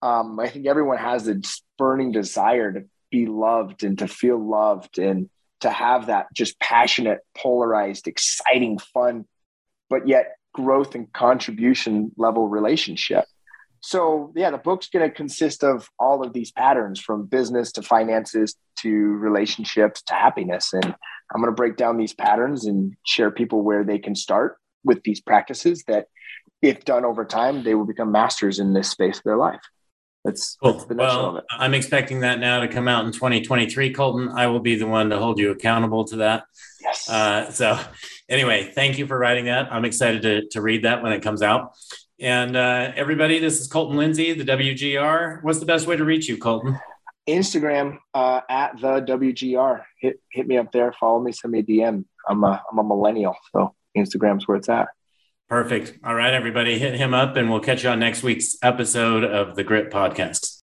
um, 0.04 0.40
i 0.40 0.48
think 0.48 0.68
everyone 0.68 0.98
has 0.98 1.26
this 1.26 1.64
burning 1.78 2.12
desire 2.12 2.72
to 2.72 2.84
be 3.10 3.26
loved 3.26 3.84
and 3.84 4.00
to 4.00 4.08
feel 4.08 4.38
loved 4.38 5.00
and 5.00 5.30
to 5.62 5.70
have 5.70 6.08
that 6.08 6.28
just 6.34 6.60
passionate 6.60 7.20
polarized 7.38 8.08
exciting 8.08 8.78
fun 8.78 9.26
but 9.90 10.08
yet 10.08 10.36
growth 10.54 10.94
and 10.94 11.12
contribution 11.14 12.12
level 12.18 12.48
relationship 12.48 13.26
so 13.86 14.32
yeah 14.36 14.50
the 14.50 14.58
book's 14.58 14.90
going 14.90 15.08
to 15.08 15.14
consist 15.14 15.64
of 15.64 15.90
all 16.00 16.26
of 16.26 16.32
these 16.34 16.52
patterns 16.52 17.00
from 17.00 17.26
business 17.26 17.72
to 17.74 17.82
finances 17.82 18.56
to 18.80 18.90
relationships 18.90 20.02
to 20.02 20.14
happiness 20.14 20.72
and 20.74 20.86
i'm 20.86 21.42
going 21.42 21.52
to 21.52 21.56
break 21.56 21.76
down 21.76 21.98
these 21.98 22.14
patterns 22.14 22.66
and 22.66 22.96
share 23.06 23.30
people 23.30 23.62
where 23.62 23.84
they 23.84 24.00
can 24.00 24.16
start 24.16 24.58
with 24.86 25.04
these 25.04 25.20
practices 25.20 25.84
that 25.88 26.08
if 26.62 26.86
done 26.86 27.04
over 27.04 27.26
time 27.26 27.64
they 27.64 27.76
will 27.76 27.86
become 27.86 28.12
masters 28.12 28.58
in 28.58 28.74
this 28.74 28.90
space 28.90 29.18
of 29.18 29.24
their 29.24 29.38
life 29.38 29.62
that's, 30.24 30.56
Cool. 30.64 30.72
that's 30.74 30.86
the 30.86 30.96
nutshell 30.96 31.26
of 31.26 31.34
Well, 31.34 31.38
it 31.40 31.46
I'm 31.52 31.74
expecting 31.74 32.22
that 32.22 32.40
now 32.40 32.62
to 32.62 32.70
come 32.70 32.88
out 32.88 33.06
in 33.06 33.12
2023, 33.12 33.92
Colton. 33.94 34.30
I 34.30 34.48
will 34.48 34.62
be 34.62 34.76
the 34.76 34.88
one 34.88 35.10
to 35.10 35.20
hold 35.20 35.38
you 35.38 35.52
accountable 35.52 36.06
to 36.06 36.16
that. 36.18 36.46
yes 36.82 37.10
Uh, 37.10 37.52
so, 37.52 37.78
anyway, 38.30 38.72
thank 38.74 38.98
you 38.98 39.06
for 39.06 39.20
writing 39.20 39.46
that. 39.46 39.68
I'm 39.70 39.84
excited 39.84 40.22
to, 40.22 40.48
to 40.52 40.62
read 40.62 40.86
that 40.86 41.04
when 41.04 41.12
it 41.12 41.24
comes 41.24 41.42
out. 41.42 41.74
And 42.20 42.56
uh, 42.56 42.92
everybody, 42.96 43.40
this 43.40 43.60
is 43.60 43.68
Colton 43.68 43.98
Lindsay, 43.98 44.34
the 44.34 44.44
WGR. 44.44 45.44
What's 45.44 45.60
the 45.60 45.66
best 45.66 45.88
way 45.88 45.98
to 45.98 46.06
reach 46.06 46.28
you, 46.28 46.38
Colton? 46.38 46.80
instagram 47.28 47.98
uh, 48.14 48.42
at 48.50 48.74
the 48.82 49.00
wgr 49.02 49.82
hit 50.00 50.20
hit 50.32 50.46
me 50.46 50.58
up 50.58 50.72
there 50.74 50.94
follow 51.00 51.22
me 51.22 51.32
send 51.32 51.54
me 51.54 51.60
a 51.60 51.64
dm 51.64 52.04
i'm 52.28 52.44
a 52.44 52.62
i'm 52.70 52.80
a 52.80 52.84
millennial 52.84 53.34
so 53.54 53.74
instagram's 53.98 54.46
where 54.48 54.58
it's 54.58 54.70
at 54.70 54.90
Perfect. 55.50 56.00
All 56.04 56.16
right, 56.16 56.34
everybody, 56.34 56.80
hit 56.80 56.96
him 56.96 57.14
up, 57.14 57.36
and 57.36 57.48
we'll 57.48 57.60
catch 57.60 57.84
you 57.84 57.90
on 57.90 58.00
next 58.00 58.24
week's 58.24 58.58
episode 58.64 59.24
of 59.24 59.56
the 59.56 59.64
Grit 59.64 59.92
Podcast. 59.92 60.62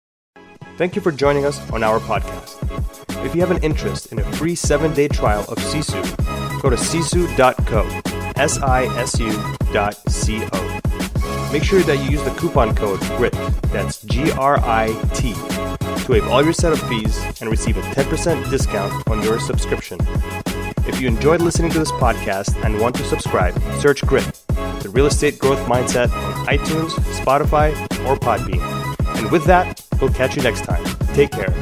Thank 0.78 0.96
you 0.96 1.02
for 1.02 1.12
joining 1.12 1.44
us 1.44 1.60
on 1.72 1.82
our 1.82 1.98
podcast. 2.00 2.56
If 3.22 3.34
you 3.34 3.40
have 3.42 3.50
an 3.50 3.62
interest 3.62 4.12
in 4.12 4.18
a 4.18 4.32
free 4.32 4.54
seven 4.54 4.94
day 4.94 5.08
trial 5.08 5.44
of 5.48 5.58
Sisu, 5.58 6.62
go 6.62 6.70
to 6.70 6.76
sisu.co, 6.76 8.00
S 8.40 8.58
I 8.62 8.84
S 8.96 9.18
U 9.20 9.38
dot 9.72 9.94
C 10.08 10.42
O. 10.54 10.87
Make 11.52 11.64
sure 11.64 11.80
that 11.82 11.98
you 11.98 12.10
use 12.10 12.22
the 12.22 12.30
coupon 12.32 12.74
code 12.74 13.00
GRIT, 13.16 13.32
that's 13.72 14.02
G 14.02 14.30
R 14.32 14.58
I 14.58 14.88
T, 15.14 15.32
to 15.32 16.12
waive 16.12 16.26
all 16.28 16.42
your 16.44 16.52
setup 16.52 16.78
fees 16.88 17.18
and 17.40 17.50
receive 17.50 17.78
a 17.78 17.80
10% 17.80 18.50
discount 18.50 19.08
on 19.08 19.22
your 19.22 19.40
subscription. 19.40 19.98
If 20.86 21.00
you 21.00 21.08
enjoyed 21.08 21.40
listening 21.40 21.70
to 21.72 21.78
this 21.78 21.92
podcast 21.92 22.62
and 22.64 22.78
want 22.78 22.96
to 22.96 23.04
subscribe, 23.04 23.58
search 23.80 24.02
GRIT, 24.06 24.24
the 24.82 24.90
real 24.92 25.06
estate 25.06 25.38
growth 25.38 25.60
mindset 25.66 26.12
on 26.12 26.46
iTunes, 26.46 26.90
Spotify, 27.18 27.72
or 28.06 28.16
Podbean. 28.16 28.62
And 29.18 29.30
with 29.30 29.44
that, 29.44 29.84
we'll 30.00 30.12
catch 30.12 30.36
you 30.36 30.42
next 30.42 30.64
time. 30.64 30.84
Take 31.14 31.30
care. 31.30 31.54